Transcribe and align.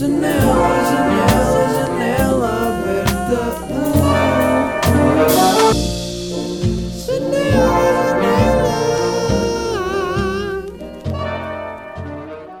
Janela, 0.00 0.80
janela, 0.88 1.68
janela 1.74 2.50
aberta. 2.68 3.42
Janela. 7.04 8.00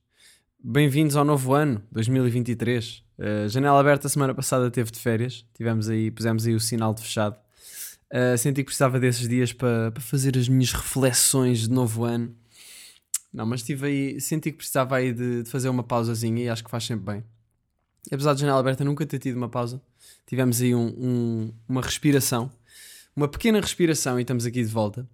Bem-vindos 0.59 1.15
ao 1.15 1.23
novo 1.23 1.53
ano, 1.53 1.83
2023. 1.91 3.03
Uh, 3.19 3.47
janela 3.47 3.79
aberta, 3.79 4.09
semana 4.09 4.33
passada 4.33 4.71
teve 4.71 4.89
de 4.89 4.99
férias. 4.99 5.45
Tivemos 5.53 5.87
aí, 5.87 6.09
pusemos 6.09 6.47
aí 6.47 6.55
o 6.55 6.59
sinal 6.59 6.95
de 6.95 7.03
fechado. 7.03 7.37
Uh, 8.11 8.37
senti 8.37 8.61
que 8.61 8.65
precisava 8.65 8.99
desses 8.99 9.27
dias 9.27 9.51
para 9.51 9.91
pa 9.91 9.99
fazer 9.99 10.37
as 10.37 10.47
minhas 10.47 10.71
reflexões 10.71 11.59
de 11.59 11.69
novo 11.69 12.05
ano. 12.05 12.33
Não, 13.33 13.45
mas 13.45 13.61
tive 13.61 13.87
aí, 13.87 14.21
senti 14.21 14.51
que 14.51 14.57
precisava 14.57 14.95
aí 14.95 15.13
de, 15.13 15.43
de, 15.43 15.49
fazer 15.49 15.67
uma 15.69 15.83
pausazinha 15.83 16.43
e 16.43 16.49
acho 16.49 16.63
que 16.63 16.69
faz 16.69 16.85
sempre 16.85 17.13
bem. 17.13 17.23
Apesar 18.11 18.33
de 18.33 18.41
janela 18.41 18.59
aberta 18.59 18.83
nunca 18.85 19.05
ter 19.05 19.19
tido 19.19 19.35
uma 19.35 19.49
pausa, 19.49 19.81
tivemos 20.25 20.61
aí 20.61 20.73
um, 20.73 20.87
um, 20.87 21.53
uma 21.67 21.81
respiração, 21.81 22.49
uma 23.13 23.27
pequena 23.27 23.59
respiração 23.59 24.17
e 24.17 24.21
estamos 24.21 24.45
aqui 24.45 24.63
de 24.63 24.71
volta. 24.71 25.07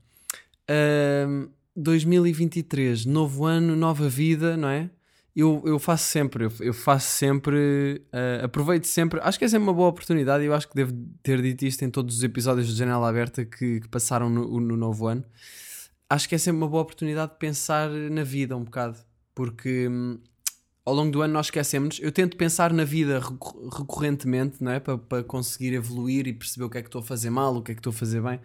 Uh, 0.70 1.50
2023, 1.76 3.06
novo 3.06 3.46
ano, 3.46 3.76
nova 3.76 4.08
vida, 4.08 4.56
não 4.56 4.70
é? 4.70 4.90
Eu, 5.36 5.64
eu 5.66 5.80
faço 5.80 6.06
sempre, 6.06 6.48
eu, 6.60 6.74
faço 6.74 7.08
sempre, 7.08 8.04
uh, 8.14 8.46
aproveito 8.46 8.86
sempre, 8.86 9.20
acho 9.24 9.40
que 9.40 9.46
é 9.46 9.48
sempre 9.48 9.64
uma 9.64 9.74
boa 9.74 9.90
oportunidade 9.90 10.44
eu 10.44 10.54
acho 10.54 10.70
que 10.70 10.76
devo 10.76 10.94
ter 11.24 11.42
dito 11.42 11.66
isto 11.66 11.84
em 11.84 11.90
todos 11.90 12.18
os 12.18 12.24
episódios 12.24 12.68
de 12.68 12.76
Janela 12.76 13.10
Aberta 13.10 13.44
que, 13.44 13.82
que 13.82 13.88
passaram 13.88 14.30
no, 14.30 14.60
no, 14.60 14.78
novo 14.78 15.08
ano. 15.08 15.24
Acho 16.08 16.30
que 16.30 16.36
é 16.36 16.38
sempre 16.38 16.58
uma 16.58 16.68
boa 16.68 16.84
oportunidade 16.84 17.32
de 17.32 17.40
pensar 17.40 17.90
na 17.90 18.24
vida 18.24 18.56
um 18.56 18.64
bocado, 18.64 19.00
porque 19.34 19.88
hum, 19.88 20.20
ao 20.86 20.94
longo 20.94 21.12
do 21.12 21.22
ano 21.24 21.34
nós 21.34 21.48
esquecemos. 21.48 22.00
Eu 22.00 22.12
tento 22.12 22.38
pensar 22.38 22.72
na 22.72 22.84
vida 22.84 23.20
recorrentemente, 23.76 24.64
não 24.64 24.72
é? 24.72 24.80
Para, 24.80 24.98
para 25.00 25.24
conseguir 25.24 25.74
evoluir 25.74 26.28
e 26.28 26.34
perceber 26.34 26.66
o 26.66 26.70
que 26.70 26.78
é 26.78 26.82
que 26.82 26.90
estou 26.90 27.02
a 27.02 27.04
fazer 27.04 27.32
mal, 27.32 27.56
o 27.56 27.62
que 27.64 27.72
é 27.72 27.76
que 27.76 27.80
estou 27.80 27.92
a 27.92 27.96
fazer 27.96 28.22
bem, 28.22 28.40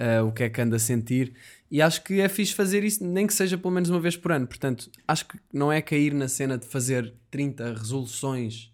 uh, 0.00 0.26
o 0.26 0.32
que 0.32 0.44
é 0.44 0.48
que 0.48 0.60
ando 0.60 0.76
a 0.76 0.78
sentir. 0.78 1.34
E 1.70 1.82
acho 1.82 2.02
que 2.04 2.20
é 2.20 2.28
fixe 2.28 2.54
fazer 2.54 2.84
isso, 2.84 3.04
nem 3.04 3.26
que 3.26 3.34
seja 3.34 3.58
pelo 3.58 3.72
menos 3.72 3.90
uma 3.90 4.00
vez 4.00 4.16
por 4.16 4.32
ano. 4.32 4.46
Portanto, 4.46 4.90
acho 5.06 5.26
que 5.26 5.38
não 5.52 5.72
é 5.72 5.82
cair 5.82 6.14
na 6.14 6.28
cena 6.28 6.56
de 6.56 6.66
fazer 6.66 7.12
30 7.30 7.74
resoluções 7.74 8.72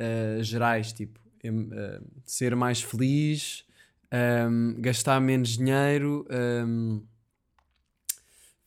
uh, 0.00 0.42
gerais, 0.42 0.92
tipo 0.92 1.18
uh, 1.44 2.04
ser 2.24 2.54
mais 2.54 2.80
feliz, 2.82 3.64
um, 4.12 4.76
gastar 4.80 5.20
menos 5.20 5.56
dinheiro, 5.56 6.26
um, 6.66 7.02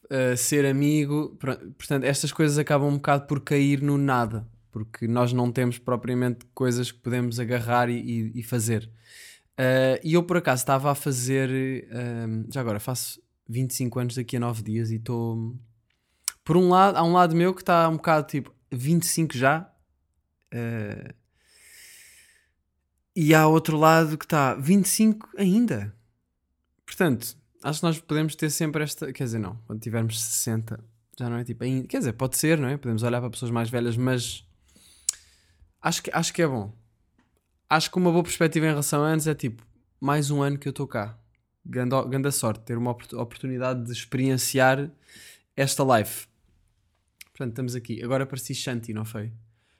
uh, 0.05 0.37
ser 0.37 0.65
amigo. 0.65 1.37
Portanto, 1.77 2.03
estas 2.03 2.31
coisas 2.31 2.57
acabam 2.57 2.89
um 2.89 2.95
bocado 2.95 3.25
por 3.27 3.41
cair 3.41 3.81
no 3.81 3.97
nada, 3.97 4.47
porque 4.71 5.07
nós 5.07 5.33
não 5.33 5.51
temos 5.51 5.77
propriamente 5.77 6.45
coisas 6.53 6.91
que 6.91 6.99
podemos 6.99 7.39
agarrar 7.39 7.89
e, 7.89 7.99
e, 7.99 8.39
e 8.39 8.43
fazer. 8.43 8.89
E 10.03 10.13
eu, 10.13 10.23
por 10.23 10.37
acaso, 10.37 10.61
estava 10.61 10.91
a 10.91 10.95
fazer. 10.95 11.49
já 12.51 12.61
agora, 12.61 12.79
faço 12.79 13.21
25 13.47 13.99
anos 13.99 14.15
daqui 14.15 14.37
a 14.37 14.39
9 14.39 14.63
dias 14.63 14.91
e 14.91 14.95
estou. 14.95 15.55
Por 16.43 16.57
um 16.57 16.69
lado, 16.69 16.97
há 16.97 17.03
um 17.03 17.13
lado 17.13 17.35
meu 17.35 17.53
que 17.53 17.61
está 17.61 17.87
um 17.87 17.97
bocado 17.97 18.27
tipo 18.27 18.53
25 18.71 19.37
já. 19.37 19.69
Uh... 20.53 21.13
E 23.15 23.35
há 23.35 23.45
outro 23.45 23.77
lado 23.77 24.17
que 24.17 24.25
está 24.25 24.55
25 24.55 25.29
ainda. 25.37 25.93
Portanto, 26.85 27.37
acho 27.61 27.79
que 27.79 27.85
nós 27.85 27.99
podemos 27.99 28.35
ter 28.35 28.49
sempre 28.49 28.83
esta. 28.83 29.11
Quer 29.11 29.25
dizer, 29.25 29.39
não, 29.39 29.57
quando 29.67 29.81
tivermos 29.81 30.21
60, 30.21 30.79
já 31.19 31.29
não 31.29 31.37
é 31.37 31.43
tipo 31.43 31.63
ainda. 31.63 31.87
Quer 31.87 31.99
dizer, 31.99 32.13
pode 32.13 32.37
ser, 32.37 32.57
não 32.57 32.69
é? 32.69 32.77
Podemos 32.77 33.03
olhar 33.03 33.19
para 33.19 33.29
pessoas 33.29 33.51
mais 33.51 33.69
velhas, 33.69 33.97
mas 33.97 34.45
acho 35.81 36.03
que, 36.03 36.11
acho 36.13 36.33
que 36.33 36.41
é 36.41 36.47
bom. 36.47 36.73
Acho 37.71 37.89
que 37.89 37.97
uma 37.97 38.11
boa 38.11 38.21
perspectiva 38.21 38.65
em 38.65 38.69
relação 38.69 39.01
a 39.01 39.07
anos 39.07 39.27
é 39.27 39.33
tipo, 39.33 39.65
mais 39.97 40.29
um 40.29 40.41
ano 40.41 40.57
que 40.57 40.67
eu 40.67 40.71
estou 40.71 40.85
cá 40.85 41.17
grande, 41.65 41.95
grande 42.09 42.29
sorte 42.33 42.65
ter 42.65 42.77
uma 42.77 42.91
oportunidade 42.91 43.85
de 43.85 43.93
experienciar 43.93 44.91
esta 45.55 45.81
live. 45.81 46.27
Portanto, 47.31 47.51
estamos 47.51 47.73
aqui. 47.73 48.03
Agora 48.03 48.25
pareci 48.25 48.53
Shanti, 48.53 48.93
não 48.93 49.05
foi? 49.05 49.31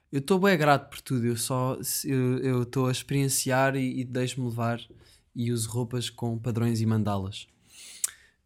Eu 0.10 0.20
estou 0.20 0.40
bem 0.40 0.58
grato 0.58 0.90
por 0.90 1.02
tudo. 1.02 1.26
Eu 1.26 1.36
só 1.36 1.78
eu 2.06 2.64
estou 2.64 2.88
a 2.88 2.92
experienciar 2.94 3.76
e, 3.76 4.00
e 4.00 4.06
deixo-me 4.06 4.48
levar 4.48 4.80
e 5.36 5.52
uso 5.52 5.70
roupas 5.70 6.10
com 6.10 6.40
padrões 6.40 6.80
e 6.80 6.86
mandalas. 6.86 7.46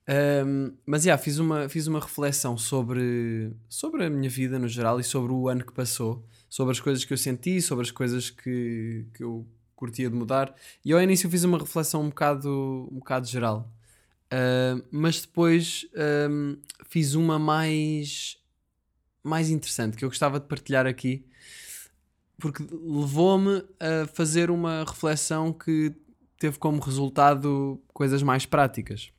Um, 0.08 0.74
mas 0.86 1.04
já, 1.04 1.10
yeah, 1.10 1.24
fiz, 1.24 1.40
uma, 1.40 1.68
fiz 1.68 1.88
uma 1.88 2.00
reflexão 2.00 2.58
sobre, 2.58 3.52
sobre 3.68 4.06
a 4.06 4.10
minha 4.10 4.30
vida 4.30 4.60
no 4.60 4.68
geral 4.68 5.00
e 5.00 5.04
sobre 5.04 5.32
o 5.34 5.48
ano 5.50 5.66
que 5.66 5.74
passou, 5.74 6.24
sobre 6.50 6.72
as 6.72 6.80
coisas 6.80 7.04
que 7.04 7.12
eu 7.12 7.18
senti, 7.18 7.62
sobre 7.62 7.84
as 7.84 7.92
coisas 7.92 8.30
que, 8.30 9.06
que 9.14 9.24
eu 9.24 9.48
curtia 9.76 10.10
de 10.10 10.16
mudar. 10.16 10.54
E 10.84 10.94
ao 10.94 11.02
início 11.02 11.30
fiz 11.30 11.44
uma 11.44 11.58
reflexão 11.58 12.02
um 12.02 12.10
bocado, 12.10 12.88
um 12.92 13.00
bocado 13.00 13.28
geral. 13.28 13.72
Uh, 14.26 14.84
mas 14.92 15.22
depois 15.22 15.88
um, 16.30 16.58
fiz 16.88 17.14
uma 17.14 17.40
mais, 17.40 18.38
mais 19.24 19.50
interessante 19.50 19.98
que 19.98 20.06
eu 20.06 20.10
gostava 20.10 20.40
de 20.40 20.48
partilhar 20.48 20.86
aqui 20.86 21.26
porque 22.38 22.64
levou-me 22.70 23.64
a 23.80 24.08
fazer 24.08 24.52
uma 24.52 24.84
reflexão 24.84 25.54
que 25.54 25.94
teve 26.38 26.60
como 26.60 26.80
resultado 26.82 27.82
coisas 27.94 28.22
mais 28.22 28.46
práticas. 28.46 29.15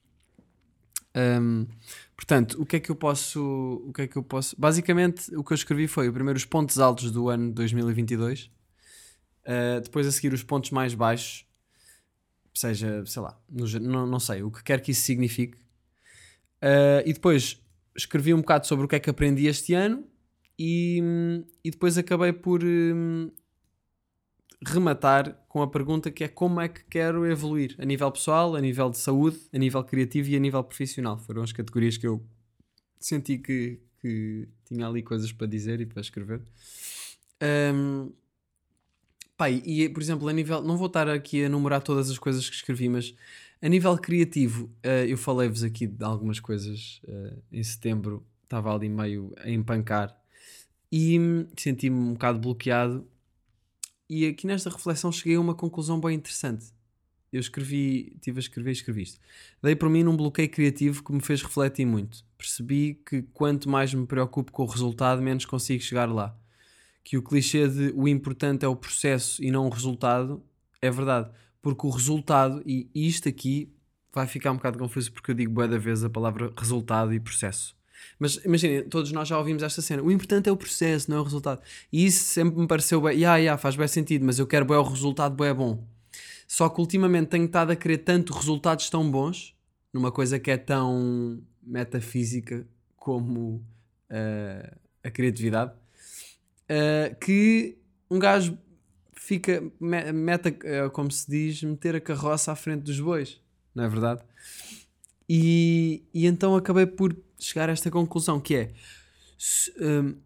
Um, 1.16 1.66
portanto, 2.14 2.60
o 2.60 2.66
que 2.66 2.76
é 2.76 2.80
que 2.80 2.90
eu 2.90 2.96
posso, 2.96 3.82
o 3.86 3.92
que 3.92 4.02
é 4.02 4.06
que 4.06 4.16
eu 4.16 4.22
posso? 4.22 4.54
Basicamente, 4.58 5.34
o 5.34 5.42
que 5.42 5.52
eu 5.52 5.54
escrevi 5.54 5.88
foi 5.88 6.12
primeiro 6.12 6.36
os 6.36 6.44
pontos 6.44 6.78
altos 6.78 7.10
do 7.10 7.28
ano 7.28 7.50
2022 7.52 8.50
Uh, 9.46 9.80
depois 9.80 10.04
a 10.08 10.10
seguir 10.10 10.32
os 10.32 10.42
pontos 10.42 10.72
mais 10.72 10.92
baixos, 10.92 11.46
seja, 12.52 13.04
sei 13.06 13.22
lá, 13.22 13.40
no, 13.48 13.64
não, 13.78 14.04
não 14.04 14.18
sei, 14.18 14.42
o 14.42 14.50
que 14.50 14.62
quer 14.64 14.80
que 14.80 14.90
isso 14.90 15.02
signifique. 15.02 15.56
Uh, 16.60 17.06
e 17.06 17.12
depois 17.12 17.62
escrevi 17.96 18.34
um 18.34 18.38
bocado 18.38 18.66
sobre 18.66 18.84
o 18.84 18.88
que 18.88 18.96
é 18.96 19.00
que 19.00 19.08
aprendi 19.08 19.46
este 19.46 19.72
ano 19.72 20.04
e, 20.58 21.00
e 21.62 21.70
depois 21.70 21.96
acabei 21.96 22.32
por 22.32 22.64
um, 22.64 23.30
rematar 24.66 25.32
com 25.48 25.62
a 25.62 25.68
pergunta 25.68 26.10
que 26.10 26.24
é 26.24 26.28
como 26.28 26.60
é 26.60 26.68
que 26.68 26.84
quero 26.84 27.24
evoluir 27.26 27.74
a 27.78 27.84
nível 27.84 28.10
pessoal, 28.10 28.56
a 28.56 28.60
nível 28.60 28.90
de 28.90 28.98
saúde, 28.98 29.38
a 29.52 29.58
nível 29.58 29.82
criativo 29.84 30.28
e 30.30 30.36
a 30.36 30.38
nível 30.38 30.62
profissional. 30.64 31.18
Foram 31.18 31.42
as 31.42 31.52
categorias 31.52 31.96
que 31.96 32.06
eu 32.06 32.24
senti 32.98 33.38
que, 33.38 33.80
que 34.00 34.48
tinha 34.64 34.86
ali 34.86 35.02
coisas 35.02 35.32
para 35.32 35.46
dizer 35.46 35.80
e 35.80 35.86
para 35.86 36.00
escrever. 36.00 36.42
Um, 37.42 38.12
Pai, 39.36 39.62
e 39.66 39.88
por 39.88 40.02
exemplo, 40.02 40.26
a 40.28 40.32
nível. 40.32 40.62
Não 40.62 40.76
vou 40.76 40.86
estar 40.86 41.08
aqui 41.08 41.42
a 41.42 41.46
enumerar 41.46 41.82
todas 41.82 42.10
as 42.10 42.18
coisas 42.18 42.48
que 42.48 42.56
escrevi, 42.56 42.88
mas 42.88 43.14
a 43.60 43.68
nível 43.68 43.96
criativo, 43.98 44.64
uh, 44.84 45.04
eu 45.06 45.18
falei-vos 45.18 45.62
aqui 45.62 45.86
de 45.86 46.04
algumas 46.04 46.40
coisas 46.40 47.00
uh, 47.04 47.42
em 47.52 47.62
setembro, 47.62 48.24
estava 48.42 48.74
ali 48.74 48.88
meio 48.88 49.34
a 49.38 49.50
empancar 49.50 50.16
e 50.90 51.18
senti-me 51.56 51.96
um 51.96 52.12
bocado 52.14 52.38
bloqueado. 52.38 53.06
E 54.08 54.26
aqui 54.26 54.46
nesta 54.46 54.70
reflexão 54.70 55.10
cheguei 55.10 55.36
a 55.36 55.40
uma 55.40 55.54
conclusão 55.54 56.00
bem 56.00 56.16
interessante. 56.16 56.66
Eu 57.32 57.40
escrevi, 57.40 58.12
estive 58.14 58.38
a 58.38 58.40
escrever 58.40 58.70
e 58.70 58.72
escrevi 58.72 59.02
isto. 59.02 59.20
Dei 59.62 59.74
por 59.74 59.90
mim 59.90 60.02
num 60.02 60.16
bloqueio 60.16 60.48
criativo 60.48 61.02
que 61.02 61.12
me 61.12 61.20
fez 61.20 61.42
refletir 61.42 61.84
muito. 61.84 62.24
Percebi 62.38 63.00
que 63.04 63.22
quanto 63.34 63.68
mais 63.68 63.92
me 63.92 64.06
preocupo 64.06 64.52
com 64.52 64.62
o 64.62 64.66
resultado, 64.66 65.20
menos 65.20 65.44
consigo 65.44 65.82
chegar 65.82 66.10
lá 66.10 66.36
que 67.06 67.16
o 67.16 67.22
clichê 67.22 67.68
de 67.68 67.92
o 67.94 68.08
importante 68.08 68.64
é 68.64 68.68
o 68.68 68.74
processo 68.74 69.40
e 69.40 69.48
não 69.48 69.68
o 69.68 69.70
resultado 69.70 70.42
é 70.82 70.90
verdade. 70.90 71.30
Porque 71.62 71.86
o 71.86 71.90
resultado, 71.90 72.60
e 72.66 72.90
isto 72.92 73.28
aqui 73.28 73.72
vai 74.12 74.26
ficar 74.26 74.50
um 74.50 74.56
bocado 74.56 74.76
confuso 74.76 75.12
porque 75.12 75.30
eu 75.30 75.34
digo 75.36 75.52
boa 75.52 75.68
da 75.68 75.78
vez 75.78 76.02
a 76.02 76.10
palavra 76.10 76.52
resultado 76.58 77.14
e 77.14 77.20
processo. 77.20 77.76
Mas 78.18 78.36
imaginem, 78.44 78.84
todos 78.84 79.12
nós 79.12 79.28
já 79.28 79.38
ouvimos 79.38 79.62
esta 79.62 79.82
cena. 79.82 80.02
O 80.02 80.10
importante 80.10 80.48
é 80.48 80.52
o 80.52 80.56
processo, 80.56 81.10
não 81.10 81.18
é 81.18 81.20
o 81.20 81.24
resultado. 81.24 81.60
E 81.92 82.04
isso 82.04 82.24
sempre 82.24 82.58
me 82.60 82.66
pareceu 82.66 83.00
bem. 83.00 83.12
Yeah, 83.12 83.36
yeah, 83.38 83.58
faz 83.58 83.76
bem 83.76 83.88
sentido, 83.88 84.24
mas 84.24 84.38
eu 84.38 84.46
quero 84.46 84.64
bem 84.64 84.76
o 84.76 84.82
resultado, 84.82 85.34
bem 85.34 85.48
é 85.48 85.54
bom. 85.54 85.84
Só 86.48 86.68
que 86.68 86.80
ultimamente 86.80 87.28
tenho 87.28 87.44
estado 87.44 87.72
a 87.72 87.76
querer 87.76 87.98
tanto 87.98 88.32
resultados 88.32 88.88
tão 88.88 89.10
bons 89.10 89.54
numa 89.92 90.12
coisa 90.12 90.38
que 90.38 90.50
é 90.50 90.56
tão 90.56 91.42
metafísica 91.62 92.66
como 92.96 93.64
uh, 94.10 94.76
a 95.02 95.10
criatividade 95.10 95.72
uh, 96.66 97.14
que 97.20 97.78
um 98.10 98.18
gajo 98.18 98.56
fica, 99.14 99.62
meta, 99.80 100.50
uh, 100.50 100.90
como 100.90 101.10
se 101.10 101.28
diz, 101.28 101.62
meter 101.62 101.96
a 101.96 102.00
carroça 102.00 102.52
à 102.52 102.56
frente 102.56 102.82
dos 102.82 103.00
bois, 103.00 103.40
não 103.74 103.84
é 103.84 103.88
verdade? 103.88 104.22
E, 105.28 106.04
e 106.14 106.26
então 106.26 106.54
acabei 106.54 106.86
por 106.86 107.16
chegar 107.38 107.68
a 107.68 107.72
esta 107.72 107.90
conclusão 107.90 108.40
que 108.40 108.54
é 108.54 108.72
se, 109.38 109.72
um, 109.80 110.16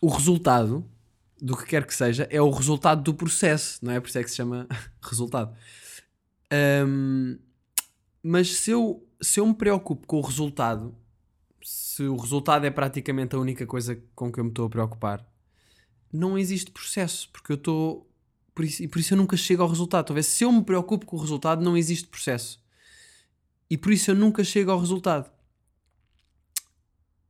o 0.00 0.08
resultado 0.08 0.84
do 1.40 1.56
que 1.56 1.66
quer 1.66 1.86
que 1.86 1.94
seja 1.94 2.26
é 2.30 2.40
o 2.40 2.50
resultado 2.50 3.02
do 3.02 3.14
processo, 3.14 3.78
não 3.82 3.92
é? 3.92 4.00
Por 4.00 4.08
isso 4.08 4.18
é 4.18 4.22
que 4.22 4.30
se 4.30 4.36
chama 4.36 4.66
resultado. 5.02 5.56
Um, 6.86 7.38
Mas 8.22 8.56
se 8.56 8.70
eu, 8.70 9.06
se 9.20 9.40
eu 9.40 9.46
me 9.46 9.54
preocupo 9.54 10.06
com 10.06 10.18
o 10.18 10.20
resultado, 10.20 10.94
se 11.62 12.04
o 12.04 12.16
resultado 12.16 12.64
é 12.64 12.70
praticamente 12.70 13.34
a 13.34 13.38
única 13.38 13.66
coisa 13.66 14.00
com 14.14 14.30
que 14.30 14.38
eu 14.38 14.44
me 14.44 14.50
estou 14.50 14.66
a 14.66 14.70
preocupar, 14.70 15.26
não 16.12 16.36
existe 16.36 16.70
processo, 16.70 17.28
porque 17.32 17.52
eu 17.52 17.56
estou. 17.56 18.08
Por 18.54 18.64
isso, 18.64 18.82
e 18.82 18.88
por 18.88 18.98
isso 18.98 19.14
eu 19.14 19.18
nunca 19.18 19.36
chego 19.36 19.62
ao 19.62 19.68
resultado. 19.68 20.06
Talvez 20.06 20.26
se 20.26 20.44
eu 20.44 20.52
me 20.52 20.62
preocupo 20.62 21.06
com 21.06 21.16
o 21.16 21.20
resultado, 21.20 21.64
não 21.64 21.76
existe 21.76 22.06
processo. 22.08 22.62
E 23.70 23.78
por 23.78 23.92
isso 23.92 24.10
eu 24.10 24.14
nunca 24.14 24.44
chego 24.44 24.70
ao 24.70 24.78
resultado. 24.78 25.30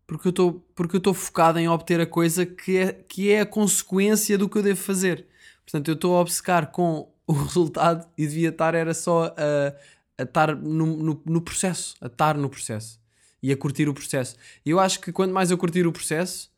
Porque 0.07 0.29
eu 0.29 0.31
estou 0.31 0.65
porque 0.75 0.97
eu 0.97 0.99
estou 0.99 1.15
focado 1.15 1.59
em 1.59 1.69
obter 1.69 2.01
a 2.01 2.07
coisa 2.07 2.45
que 2.45 2.77
é, 2.77 2.93
que 2.93 3.31
é 3.31 3.41
a 3.41 3.47
consequência 3.47 4.37
do 4.37 4.49
que 4.49 4.59
eu 4.59 4.63
devo 4.63 4.81
fazer. 4.81 5.27
Portanto, 5.65 5.89
eu 5.89 5.95
estou 5.95 6.17
a 6.17 6.21
obcecar 6.21 6.71
com 6.71 7.11
o 7.27 7.33
resultado 7.33 8.09
e 8.17 8.27
devia 8.27 8.51
estar 8.51 8.75
era 8.75 8.95
só 8.95 9.35
a, 9.37 10.23
estar 10.23 10.57
no, 10.57 10.87
no, 10.97 11.23
no 11.25 11.41
processo, 11.41 11.95
a 12.01 12.07
estar 12.07 12.37
no 12.37 12.49
processo 12.49 13.01
e 13.43 13.51
a 13.53 13.57
curtir 13.57 13.89
o 13.89 13.95
processo. 13.95 14.37
E 14.65 14.71
eu 14.71 14.79
acho 14.79 15.01
que 15.01 15.13
quanto 15.13 15.33
mais 15.33 15.51
eu 15.51 15.59
curtir 15.59 15.87
o 15.87 15.93
processo, 15.93 16.51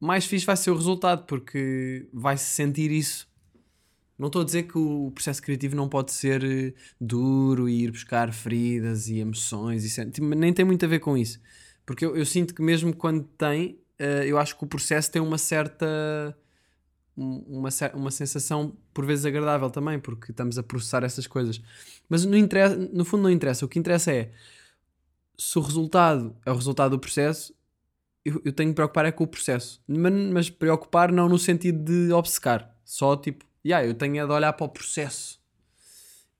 mais 0.00 0.24
fixe 0.24 0.46
vai 0.46 0.56
ser 0.56 0.70
o 0.70 0.76
resultado, 0.76 1.24
porque 1.26 2.08
vai-se 2.12 2.46
sentir 2.46 2.90
isso. 2.90 3.28
Não 4.18 4.26
estou 4.26 4.42
a 4.42 4.44
dizer 4.44 4.64
que 4.64 4.76
o 4.76 5.10
processo 5.14 5.40
criativo 5.42 5.76
não 5.76 5.88
pode 5.88 6.12
ser 6.12 6.44
eh, 6.44 6.74
duro 7.00 7.68
e 7.68 7.84
ir 7.84 7.90
buscar 7.90 8.32
feridas 8.32 9.08
e 9.08 9.18
emoções, 9.18 9.84
e 9.84 10.10
tipo, 10.10 10.26
nem 10.34 10.52
tem 10.52 10.64
muito 10.64 10.84
a 10.84 10.88
ver 10.88 10.98
com 10.98 11.16
isso. 11.16 11.40
Porque 11.90 12.06
eu, 12.06 12.16
eu 12.16 12.24
sinto 12.24 12.54
que 12.54 12.62
mesmo 12.62 12.94
quando 12.94 13.24
tem, 13.36 13.80
uh, 13.98 14.22
eu 14.24 14.38
acho 14.38 14.56
que 14.56 14.62
o 14.62 14.66
processo 14.68 15.10
tem 15.10 15.20
uma 15.20 15.36
certa 15.36 16.38
uma, 17.16 17.68
uma 17.94 18.12
sensação 18.12 18.76
por 18.94 19.04
vezes 19.04 19.26
agradável 19.26 19.68
também, 19.70 19.98
porque 19.98 20.30
estamos 20.30 20.56
a 20.56 20.62
processar 20.62 21.02
essas 21.02 21.26
coisas. 21.26 21.60
Mas 22.08 22.24
no, 22.24 22.36
interessa, 22.36 22.76
no 22.76 23.04
fundo 23.04 23.24
não 23.24 23.30
interessa. 23.30 23.64
O 23.64 23.68
que 23.68 23.76
interessa 23.76 24.12
é 24.12 24.30
se 25.36 25.58
o 25.58 25.62
resultado 25.62 26.36
é 26.46 26.52
o 26.52 26.54
resultado 26.54 26.92
do 26.92 27.00
processo, 27.00 27.52
eu, 28.24 28.40
eu 28.44 28.52
tenho 28.52 28.70
que 28.70 28.76
preocupar 28.76 29.06
é 29.06 29.10
com 29.10 29.24
o 29.24 29.26
processo. 29.26 29.82
Mas, 29.88 30.12
mas, 30.12 30.48
preocupar 30.48 31.10
não 31.10 31.28
no 31.28 31.40
sentido 31.40 31.82
de 31.82 32.12
obcecar. 32.12 32.72
Só 32.84 33.16
tipo, 33.16 33.44
yeah, 33.66 33.84
eu 33.84 33.94
tenho 33.94 34.16
é 34.16 34.24
de 34.24 34.32
olhar 34.32 34.52
para 34.52 34.66
o 34.66 34.68
processo. 34.68 35.39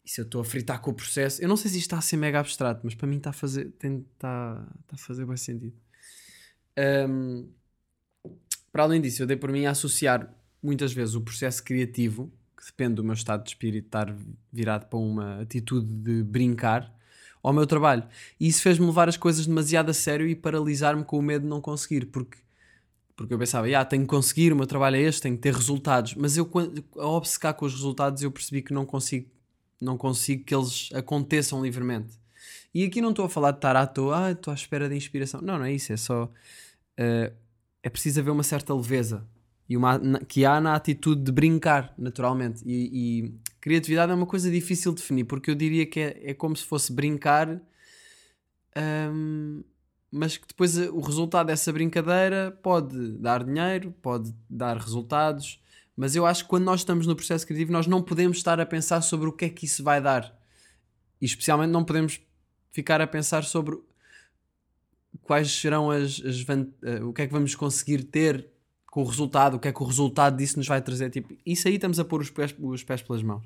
E 0.04 0.10
se 0.10 0.20
eu 0.20 0.24
estou 0.24 0.40
a 0.40 0.44
fritar 0.44 0.80
com 0.80 0.90
o 0.90 0.94
processo, 0.94 1.42
eu 1.42 1.48
não 1.48 1.56
sei 1.56 1.70
se 1.70 1.78
isto 1.78 1.86
está 1.86 1.98
a 1.98 2.00
ser 2.00 2.16
mega 2.16 2.40
abstrato, 2.40 2.80
mas 2.84 2.94
para 2.94 3.06
mim 3.06 3.18
está 3.18 3.30
a 3.30 3.32
fazer, 3.32 3.70
tem, 3.78 4.06
está, 4.14 4.66
está 4.82 4.94
a 4.94 4.98
fazer 4.98 5.26
bem 5.26 5.36
sentido. 5.36 5.76
Um, 7.08 7.48
para 8.72 8.84
além 8.84 9.00
disso, 9.00 9.22
eu 9.22 9.26
dei 9.26 9.36
por 9.36 9.50
mim 9.50 9.66
a 9.66 9.72
associar 9.72 10.32
muitas 10.62 10.92
vezes 10.92 11.14
o 11.14 11.20
processo 11.20 11.62
criativo, 11.62 12.32
que 12.56 12.64
depende 12.64 12.94
do 12.94 13.04
meu 13.04 13.14
estado 13.14 13.42
de 13.42 13.50
espírito 13.50 13.86
estar 13.86 14.14
virado 14.52 14.86
para 14.86 14.98
uma 14.98 15.40
atitude 15.40 15.86
de 15.86 16.22
brincar, 16.22 16.94
ao 17.42 17.52
meu 17.52 17.66
trabalho. 17.66 18.04
E 18.38 18.48
isso 18.48 18.62
fez-me 18.62 18.86
levar 18.86 19.08
as 19.08 19.16
coisas 19.16 19.46
demasiado 19.46 19.90
a 19.90 19.94
sério 19.94 20.26
e 20.26 20.34
paralisar-me 20.34 21.04
com 21.04 21.18
o 21.18 21.22
medo 21.22 21.42
de 21.42 21.48
não 21.48 21.60
conseguir, 21.60 22.06
porque, 22.06 22.38
porque 23.16 23.34
eu 23.34 23.38
pensava, 23.38 23.66
ah, 23.76 23.84
tenho 23.84 24.02
que 24.02 24.08
conseguir, 24.08 24.52
o 24.52 24.56
meu 24.56 24.66
trabalho 24.66 24.96
é 24.96 25.00
este, 25.02 25.22
tenho 25.22 25.36
que 25.36 25.42
ter 25.42 25.54
resultados. 25.54 26.14
Mas 26.14 26.36
eu, 26.36 26.50
ao 26.96 27.14
obcecar 27.14 27.54
com 27.54 27.64
os 27.64 27.72
resultados, 27.72 28.22
eu 28.22 28.30
percebi 28.30 28.62
que 28.62 28.72
não 28.72 28.84
consigo, 28.84 29.28
não 29.80 29.96
consigo 29.96 30.44
que 30.44 30.54
eles 30.54 30.90
aconteçam 30.94 31.62
livremente. 31.62 32.18
E 32.72 32.84
aqui 32.84 33.00
não 33.00 33.10
estou 33.10 33.24
a 33.24 33.28
falar 33.28 33.52
de 33.52 33.58
estar 33.58 33.74
à 33.74 33.86
toa, 33.86 34.26
ah, 34.26 34.32
estou 34.32 34.52
à 34.52 34.54
espera 34.54 34.88
de 34.88 34.94
inspiração. 34.94 35.40
Não, 35.40 35.58
não 35.58 35.64
é 35.64 35.72
isso, 35.72 35.92
é 35.92 35.96
só. 35.96 36.24
Uh, 36.24 37.34
é 37.82 37.88
preciso 37.88 38.20
haver 38.20 38.30
uma 38.30 38.42
certa 38.42 38.74
leveza 38.74 39.26
e 39.70 39.76
uma, 39.76 39.98
que 40.26 40.44
há 40.44 40.60
na 40.60 40.74
atitude 40.74 41.22
de 41.22 41.30
brincar, 41.30 41.94
naturalmente. 41.96 42.60
E, 42.66 43.22
e, 43.22 43.34
criatividade 43.60 44.10
é 44.10 44.14
uma 44.16 44.26
coisa 44.26 44.50
difícil 44.50 44.92
de 44.92 45.00
definir, 45.00 45.24
porque 45.24 45.48
eu 45.48 45.54
diria 45.54 45.86
que 45.86 46.00
é, 46.00 46.30
é 46.30 46.34
como 46.34 46.56
se 46.56 46.64
fosse 46.64 46.92
brincar, 46.92 47.60
um, 49.12 49.62
mas 50.10 50.36
que 50.36 50.48
depois 50.48 50.76
o 50.76 50.98
resultado 50.98 51.46
dessa 51.46 51.72
brincadeira 51.72 52.50
pode 52.62 53.12
dar 53.18 53.44
dinheiro, 53.44 53.94
pode 54.02 54.34
dar 54.48 54.76
resultados. 54.76 55.60
Mas 55.96 56.16
eu 56.16 56.24
acho 56.24 56.44
que 56.44 56.50
quando 56.50 56.64
nós 56.64 56.80
estamos 56.80 57.06
no 57.06 57.14
processo 57.14 57.46
criativo, 57.46 57.72
nós 57.72 57.86
não 57.86 58.02
podemos 58.02 58.38
estar 58.38 58.60
a 58.60 58.66
pensar 58.66 59.00
sobre 59.02 59.28
o 59.28 59.32
que 59.32 59.44
é 59.44 59.48
que 59.48 59.66
isso 59.66 59.82
vai 59.82 60.00
dar. 60.00 60.34
E 61.20 61.26
especialmente 61.26 61.70
não 61.70 61.84
podemos 61.84 62.20
ficar 62.72 63.00
a 63.00 63.06
pensar 63.06 63.44
sobre 63.44 63.78
quais 65.22 65.50
serão 65.50 65.90
as, 65.90 66.22
as 66.24 66.40
uh, 66.40 67.06
o 67.06 67.12
que 67.12 67.22
é 67.22 67.26
que 67.26 67.32
vamos 67.32 67.54
conseguir 67.54 68.04
ter 68.04 68.48
com 68.86 69.02
o 69.02 69.06
resultado, 69.06 69.56
o 69.56 69.60
que 69.60 69.68
é 69.68 69.72
que 69.72 69.82
o 69.82 69.86
resultado 69.86 70.36
disso 70.36 70.58
nos 70.58 70.66
vai 70.66 70.82
trazer. 70.82 71.10
Tipo, 71.10 71.36
isso 71.46 71.68
aí 71.68 71.74
estamos 71.74 72.00
a 72.00 72.04
pôr 72.04 72.20
os 72.20 72.30
pés, 72.30 72.54
os 72.58 72.82
pés 72.82 73.02
pelas 73.02 73.22
mãos. 73.22 73.44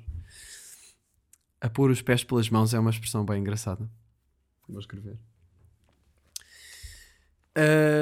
A 1.61 1.69
pôr 1.69 1.91
os 1.91 2.01
pés 2.01 2.23
pelas 2.23 2.49
mãos 2.49 2.73
é 2.73 2.79
uma 2.79 2.89
expressão 2.89 3.23
bem 3.23 3.41
engraçada. 3.41 3.89
Vou 4.67 4.79
escrever. 4.79 5.17
Uh, 7.57 7.94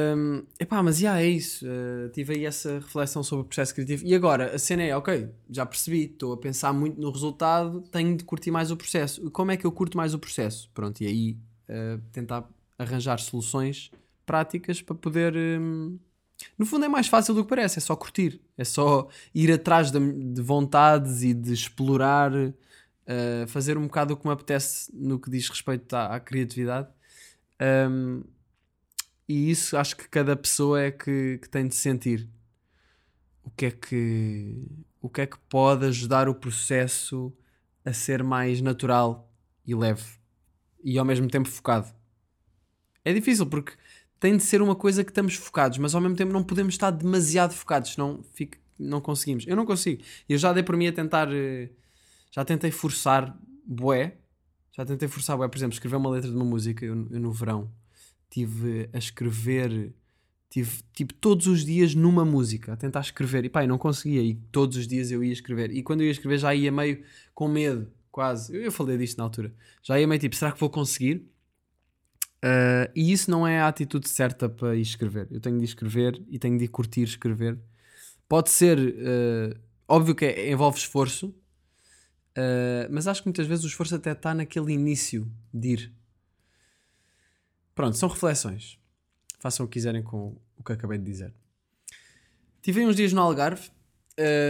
epá, 0.60 0.82
mas 0.82 0.98
já 0.98 1.20
é 1.20 1.28
isso. 1.28 1.66
Uh, 1.66 2.10
tive 2.10 2.36
aí 2.36 2.46
essa 2.46 2.80
reflexão 2.80 3.24
sobre 3.24 3.46
o 3.46 3.48
processo 3.48 3.74
criativo. 3.74 4.06
E 4.06 4.14
agora, 4.16 4.56
a 4.56 4.60
cena 4.60 4.84
é, 4.84 4.96
ok, 4.96 5.30
já 5.50 5.66
percebi, 5.66 6.06
estou 6.06 6.34
a 6.34 6.38
pensar 6.38 6.74
muito 6.74 7.00
no 7.00 7.12
resultado, 7.12 7.82
tenho 7.92 8.18
de 8.18 8.24
curtir 8.24 8.52
mais 8.52 8.72
o 8.72 8.78
processo. 8.78 9.30
Como 9.32 9.52
é 9.52 9.58
que 9.58 9.66
eu 9.66 9.72
curto 9.72 9.98
mais 9.98 10.14
o 10.14 10.20
processo? 10.20 10.70
Pronto, 10.74 11.02
e 11.02 11.08
aí 11.08 11.38
uh, 11.70 12.02
tentar 12.12 12.48
arranjar 12.78 13.20
soluções 13.20 13.92
práticas 14.26 14.82
para 14.82 14.96
poder. 14.96 15.36
Um, 15.36 15.98
no 16.58 16.66
fundo 16.66 16.86
é 16.86 16.90
mais 16.90 17.08
fácil 17.08 17.34
do 17.34 17.44
que 17.44 17.50
parece, 17.50 17.80
é 17.80 17.82
só 17.82 17.96
curtir, 17.96 18.42
é 18.58 18.64
só 18.64 19.08
ir 19.34 19.52
atrás 19.52 19.92
de, 19.92 20.00
de 20.34 20.42
vontades 20.42 21.24
e 21.24 21.34
de 21.34 21.54
explorar, 21.54 22.34
uh, 22.34 23.48
fazer 23.48 23.78
um 23.78 23.84
bocado 23.84 24.14
o 24.14 24.18
que 24.18 24.26
me 24.26 24.34
apetece 24.34 24.92
no 24.94 25.20
que 25.20 25.30
diz 25.30 25.48
respeito 25.50 25.94
à, 25.94 26.16
à 26.16 26.20
criatividade. 26.20 26.90
Um, 27.62 28.24
e 29.28 29.50
isso 29.50 29.78
acho 29.78 29.96
que 29.96 30.08
cada 30.08 30.36
pessoa 30.36 30.82
é 30.82 30.92
que, 30.92 31.40
que 31.42 31.50
tem 31.50 31.68
de 31.68 31.76
sentir 31.76 32.30
o 33.44 33.50
que 33.50 33.66
é 33.68 33.72
que 33.72 34.68
o 35.02 35.10
que 35.10 35.22
é 35.22 35.26
que 35.28 35.38
pode 35.50 35.86
ajudar 35.86 36.30
o 36.30 36.36
processo 36.36 37.34
a 37.84 37.92
ser 37.92 38.24
mais 38.24 38.62
natural 38.62 39.30
e 39.66 39.76
leve 39.76 40.18
e 40.84 40.98
ao 40.98 41.06
mesmo 41.06 41.28
tempo 41.28 41.50
focado. 41.50 41.88
É 43.04 43.14
difícil 43.14 43.46
porque 43.46 43.74
tem 44.20 44.38
de 44.38 44.44
ser 44.44 44.62
uma 44.62 44.76
coisa 44.76 45.04
que 45.04 45.12
estamos 45.12 45.36
focados, 45.36 45.78
mas 45.78 45.94
ao 45.94 46.02
mesmo 46.02 46.16
tempo 46.16 46.32
não 46.32 46.44
podemos 46.44 46.74
estar 46.74 46.92
demasiado 46.92 47.54
focados, 47.54 47.94
senão 47.94 48.24
fica, 48.34 48.58
não 48.80 49.02
conseguimos. 49.02 49.46
Eu 49.48 49.56
não 49.56 49.66
consigo. 49.66 50.02
Eu 50.28 50.38
já 50.38 50.54
dei 50.54 50.64
por 50.64 50.78
mim 50.78 50.88
a 50.88 50.94
tentar. 50.94 51.28
Eh, 51.32 51.70
já 52.32 52.46
tentei 52.46 52.72
forçar 52.72 53.38
bué. 53.66 54.18
Já 54.72 54.86
tentei 54.86 55.08
forçar. 55.08 55.38
Por 55.38 55.56
exemplo, 55.56 55.74
escrever 55.74 55.98
uma 55.98 56.10
letra 56.10 56.30
de 56.30 56.36
uma 56.36 56.46
música. 56.46 56.86
Eu, 56.86 57.08
eu 57.12 57.20
no 57.20 57.32
verão 57.32 57.70
tive 58.34 58.90
a 58.92 58.98
escrever. 58.98 59.94
Tive 60.50 60.84
tipo 60.94 61.14
todos 61.16 61.48
os 61.48 61.64
dias 61.66 61.96
numa 61.96 62.26
música 62.26 62.74
a 62.74 62.76
tentar 62.76 63.02
escrever. 63.02 63.46
E 63.46 63.50
pá, 63.50 63.64
eu 63.64 63.68
não 63.68 63.78
conseguia. 63.78 64.22
E 64.22 64.34
todos 64.34 64.78
os 64.78 64.88
dias 64.88 65.12
eu 65.12 65.24
ia 65.24 65.32
escrever. 65.32 65.72
E 65.72 65.84
quando 65.84 66.02
eu 66.02 66.06
ia 66.06 66.12
escrever 66.12 66.40
já 66.40 66.54
ia 66.54 66.72
meio 66.72 67.04
com 67.34 67.48
medo, 67.48 67.88
quase. 68.12 68.56
Eu, 68.56 68.64
eu 68.64 68.72
falei 68.72 68.98
disto 68.98 69.18
na 69.18 69.24
altura. 69.24 69.54
Já 69.84 70.00
ia 70.00 70.08
meio 70.08 70.20
tipo, 70.20 70.36
será 70.36 70.52
que 70.52 70.60
vou 70.60 70.70
conseguir? 70.70 71.28
Uh, 72.44 72.92
e 72.94 73.12
isso 73.12 73.32
não 73.32 73.48
é 73.48 73.62
a 73.62 73.68
atitude 73.68 74.10
certa 74.10 74.50
para 74.50 74.76
ir 74.76 74.82
escrever. 74.82 75.28
Eu 75.32 75.40
tenho 75.40 75.58
de 75.58 75.66
escrever 75.66 76.22
e 76.28 76.38
tenho 76.38 76.58
de 76.58 76.68
curtir 76.68 77.04
escrever. 77.04 77.58
Pode 78.28 78.50
ser, 78.50 78.78
uh, 78.80 79.60
óbvio 79.88 80.16
que 80.16 80.26
é, 80.26 80.52
envolve 80.52 80.78
esforço, 80.78 81.28
uh, 81.28 82.90
mas 82.90 83.08
acho 83.08 83.22
que 83.22 83.28
muitas 83.28 83.48
vezes 83.48 83.64
o 83.64 83.68
esforço 83.68 83.96
até 83.96 84.12
está 84.12 84.34
naquele 84.34 84.74
início 84.74 85.32
de 85.54 85.70
ir. 85.70 85.94
Pronto, 87.76 87.98
são 87.98 88.10
reflexões. 88.10 88.78
Façam 89.40 89.66
o 89.66 89.70
que 89.70 89.74
quiserem 89.74 90.04
com 90.04 90.38
o 90.58 90.64
que 90.64 90.72
acabei 90.72 90.98
de 90.98 91.04
dizer. 91.04 91.34
Tive 92.62 92.86
uns 92.86 92.96
dias 92.96 93.12
no 93.12 93.22
Algarve. 93.22 93.70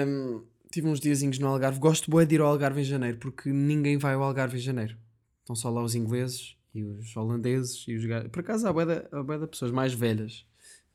Um, 0.08 0.44
tive 0.72 0.88
uns 0.88 1.00
diazinhos 1.00 1.40
no 1.40 1.48
Algarve. 1.48 1.80
Gosto 1.80 2.12
bem 2.16 2.28
de 2.28 2.36
ir 2.36 2.42
ao 2.42 2.48
Algarve 2.48 2.82
em 2.82 2.84
janeiro 2.84 3.18
porque 3.18 3.50
ninguém 3.50 3.98
vai 3.98 4.14
ao 4.14 4.24
Algarve 4.24 4.58
em 4.58 4.62
janeiro. 4.62 4.96
Estão 5.40 5.56
só 5.56 5.70
lá 5.70 5.82
os 5.82 5.96
ingleses 5.96 6.56
e 6.74 6.84
os 6.84 7.16
holandeses 7.16 7.86
e 7.88 7.96
os 7.96 8.06
Por 8.30 8.42
acaso 8.42 8.68
há 8.68 8.74
bué 8.74 9.38
de 9.38 9.48
pessoas 9.48 9.72
mais 9.72 9.94
velhas, 9.94 10.46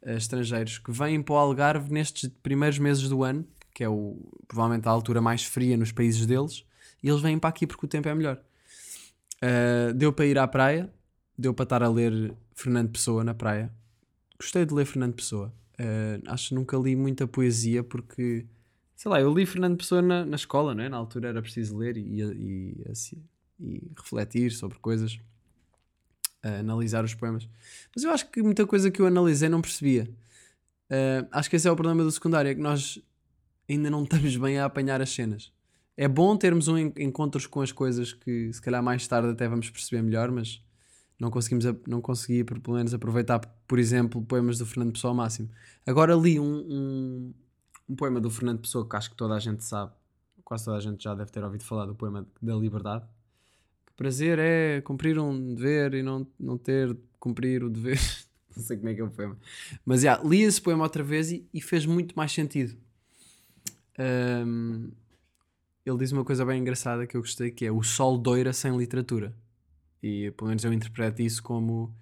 uh, 0.02 0.10
estrangeiros, 0.10 0.78
que 0.78 0.90
vêm 0.90 1.22
para 1.22 1.34
o 1.34 1.38
Algarve 1.38 1.92
nestes 1.92 2.30
primeiros 2.42 2.78
meses 2.78 3.08
do 3.08 3.22
ano, 3.22 3.46
que 3.74 3.84
é 3.84 3.88
o, 3.88 4.16
provavelmente 4.46 4.88
a 4.88 4.90
altura 4.90 5.20
mais 5.20 5.44
fria 5.44 5.76
nos 5.76 5.92
países 5.92 6.26
deles, 6.26 6.64
e 7.02 7.08
eles 7.08 7.20
vêm 7.20 7.38
para 7.38 7.50
aqui 7.50 7.66
porque 7.66 7.86
o 7.86 7.88
tempo 7.88 8.08
é 8.08 8.14
melhor. 8.14 8.40
Uh, 9.36 9.94
deu 9.94 10.12
para 10.12 10.26
ir 10.26 10.38
à 10.38 10.48
praia, 10.48 10.92
deu 11.38 11.54
para 11.54 11.62
estar 11.62 11.82
a 11.82 11.88
ler 11.88 12.34
Fernando 12.54 12.90
Pessoa 12.90 13.22
na 13.22 13.32
praia. 13.32 13.72
Gostei 14.38 14.66
de 14.66 14.74
ler 14.74 14.84
Fernando 14.84 15.14
Pessoa. 15.14 15.52
Uh, 15.78 16.20
acho 16.26 16.48
que 16.48 16.54
nunca 16.56 16.76
li 16.76 16.96
muita 16.96 17.28
poesia 17.28 17.84
porque, 17.84 18.44
sei 18.96 19.10
lá, 19.10 19.20
eu 19.20 19.32
li 19.32 19.46
Fernando 19.46 19.76
Pessoa 19.76 20.02
na, 20.02 20.26
na 20.26 20.34
escola, 20.34 20.74
não 20.74 20.82
é? 20.82 20.88
Na 20.88 20.96
altura 20.96 21.28
era 21.28 21.40
preciso 21.40 21.76
ler 21.78 21.96
e, 21.96 22.20
e, 22.20 22.84
assim, 22.90 23.22
e 23.60 23.88
refletir 23.96 24.50
sobre 24.50 24.78
coisas 24.78 25.20
a 26.42 26.58
analisar 26.58 27.04
os 27.04 27.14
poemas. 27.14 27.48
Mas 27.94 28.02
eu 28.02 28.10
acho 28.10 28.28
que 28.30 28.42
muita 28.42 28.66
coisa 28.66 28.90
que 28.90 29.00
eu 29.00 29.06
analisei 29.06 29.48
não 29.48 29.60
percebia. 29.60 30.10
Uh, 30.90 31.28
acho 31.30 31.48
que 31.48 31.56
esse 31.56 31.68
é 31.68 31.70
o 31.70 31.76
problema 31.76 32.02
do 32.02 32.10
secundário, 32.10 32.50
é 32.50 32.54
que 32.54 32.60
nós 32.60 33.00
ainda 33.68 33.88
não 33.88 34.02
estamos 34.04 34.36
bem 34.36 34.58
a 34.58 34.64
apanhar 34.64 35.00
as 35.00 35.10
cenas. 35.10 35.52
É 35.96 36.08
bom 36.08 36.36
termos 36.36 36.66
um 36.66 36.76
en- 36.76 36.92
encontros 36.98 37.46
com 37.46 37.60
as 37.60 37.70
coisas 37.70 38.12
que 38.12 38.52
se 38.52 38.60
calhar 38.60 38.82
mais 38.82 39.06
tarde 39.06 39.30
até 39.30 39.48
vamos 39.48 39.70
perceber 39.70 40.02
melhor, 40.02 40.30
mas 40.30 40.62
não 41.18 41.30
conseguimos 41.30 41.64
não 41.86 42.00
consegui 42.00 42.44
por- 42.44 42.60
pelo 42.60 42.76
menos 42.76 42.94
aproveitar, 42.94 43.40
por 43.66 43.78
exemplo, 43.78 44.22
poemas 44.22 44.58
do 44.58 44.66
Fernando 44.66 44.92
Pessoa 44.92 45.10
ao 45.10 45.16
máximo. 45.16 45.48
Agora 45.86 46.14
li 46.14 46.38
um, 46.38 46.44
um, 46.44 47.34
um 47.88 47.96
poema 47.96 48.20
do 48.20 48.30
Fernando 48.30 48.60
Pessoa 48.60 48.88
que 48.88 48.96
acho 48.96 49.10
que 49.10 49.16
toda 49.16 49.34
a 49.34 49.38
gente 49.38 49.64
sabe, 49.64 49.92
quase 50.44 50.64
toda 50.64 50.76
a 50.76 50.80
gente 50.80 51.02
já 51.02 51.14
deve 51.14 51.30
ter 51.30 51.42
ouvido 51.42 51.64
falar 51.64 51.86
do 51.86 51.94
poema 51.94 52.26
da 52.40 52.54
liberdade. 52.54 53.04
Que 53.86 53.92
prazer 53.96 54.38
é 54.38 54.80
cumprir 54.80 55.18
um 55.18 55.54
dever 55.54 55.94
e 55.94 56.02
não, 56.02 56.26
não 56.38 56.56
ter 56.56 56.94
de 56.94 57.00
cumprir 57.18 57.64
o 57.64 57.70
dever. 57.70 57.98
não 58.56 58.62
sei 58.62 58.76
como 58.76 58.88
é 58.88 58.94
que 58.94 59.00
é 59.00 59.04
o 59.04 59.10
poema. 59.10 59.36
Mas 59.84 60.02
já, 60.02 60.18
li 60.22 60.42
esse 60.42 60.60
poema 60.62 60.84
outra 60.84 61.02
vez 61.02 61.32
e, 61.32 61.48
e 61.52 61.60
fez 61.60 61.84
muito 61.84 62.14
mais 62.16 62.30
sentido. 62.32 62.76
Ahm, 63.98 64.90
ele 65.84 65.98
diz 65.98 66.12
uma 66.12 66.24
coisa 66.24 66.44
bem 66.44 66.60
engraçada 66.60 67.06
que 67.06 67.16
eu 67.16 67.20
gostei, 67.20 67.50
que 67.50 67.64
é 67.64 67.72
o 67.72 67.82
sol 67.82 68.16
doira 68.18 68.52
sem 68.52 68.76
literatura. 68.76 69.34
E 70.02 70.30
pelo 70.32 70.48
menos 70.48 70.64
eu 70.64 70.72
interpreto 70.72 71.22
isso 71.22 71.42
como 71.42 71.94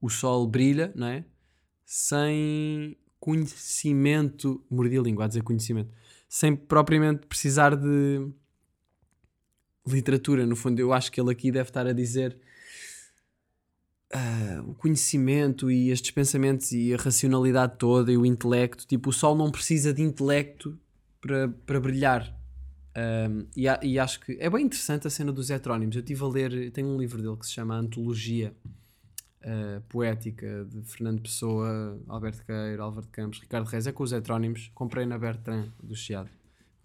o 0.00 0.08
sol 0.08 0.46
brilha, 0.46 0.92
não 0.94 1.06
é? 1.06 1.24
Sem 1.84 2.96
conhecimento, 3.20 4.62
mordi 4.70 4.98
a 4.98 5.02
língua 5.02 5.24
a 5.24 5.28
dizer 5.28 5.42
conhecimento, 5.42 5.90
sem 6.28 6.54
propriamente 6.54 7.26
precisar 7.26 7.74
de 7.74 8.28
literatura. 9.86 10.46
No 10.46 10.56
fundo, 10.56 10.78
eu 10.80 10.92
acho 10.92 11.10
que 11.10 11.20
ele 11.20 11.30
aqui 11.30 11.50
deve 11.50 11.68
estar 11.70 11.86
a 11.86 11.92
dizer 11.92 12.38
ah, 14.12 14.62
o 14.66 14.74
conhecimento 14.74 15.70
e 15.70 15.90
estes 15.90 16.10
pensamentos 16.10 16.70
e 16.72 16.94
a 16.94 16.96
racionalidade 16.96 17.76
toda 17.78 18.12
e 18.12 18.16
o 18.16 18.24
intelecto. 18.24 18.86
Tipo, 18.86 19.10
o 19.10 19.12
sol 19.12 19.34
não 19.34 19.50
precisa 19.50 19.92
de 19.92 20.02
intelecto 20.02 20.78
para, 21.20 21.48
para 21.66 21.80
brilhar. 21.80 22.43
Um, 22.96 23.46
e, 23.56 23.66
a- 23.68 23.80
e 23.82 23.98
acho 23.98 24.20
que 24.20 24.36
é 24.40 24.48
bem 24.48 24.64
interessante 24.66 25.06
a 25.06 25.10
cena 25.10 25.32
dos 25.32 25.50
heterónimos. 25.50 25.96
Eu 25.96 26.00
estive 26.00 26.22
a 26.22 26.28
ler, 26.28 26.70
tenho 26.70 26.88
um 26.88 26.98
livro 26.98 27.20
dele 27.20 27.36
que 27.36 27.46
se 27.46 27.52
chama 27.52 27.74
Antologia 27.76 28.54
uh, 29.44 29.80
Poética 29.88 30.64
de 30.64 30.82
Fernando 30.84 31.20
Pessoa, 31.20 32.00
Alberto 32.06 32.44
Queiro, 32.44 32.82
Álvaro 32.82 33.06
de 33.06 33.12
Campos, 33.12 33.40
Ricardo 33.40 33.66
Reis. 33.66 33.86
É 33.86 33.92
com 33.92 34.04
os 34.04 34.12
heterónimos. 34.12 34.70
Comprei 34.74 35.06
na 35.06 35.18
Bertrand 35.18 35.66
do 35.82 35.94
Chiado, 35.96 36.30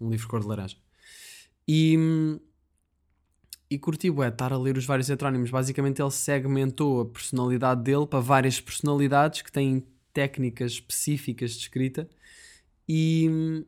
um 0.00 0.10
livro 0.10 0.26
cor 0.28 0.40
de 0.40 0.46
laranja. 0.48 0.76
E, 1.68 1.96
e 3.70 3.78
curti 3.78 4.10
bué, 4.10 4.28
estar 4.28 4.52
a 4.52 4.58
ler 4.58 4.76
os 4.76 4.84
vários 4.84 5.08
heterónimos. 5.08 5.50
Basicamente, 5.50 6.02
ele 6.02 6.10
segmentou 6.10 7.02
a 7.02 7.06
personalidade 7.06 7.82
dele 7.84 8.06
para 8.06 8.18
várias 8.18 8.60
personalidades 8.60 9.42
que 9.42 9.52
têm 9.52 9.86
técnicas 10.12 10.72
específicas 10.72 11.52
de 11.52 11.58
escrita. 11.58 12.08
E, 12.88 13.64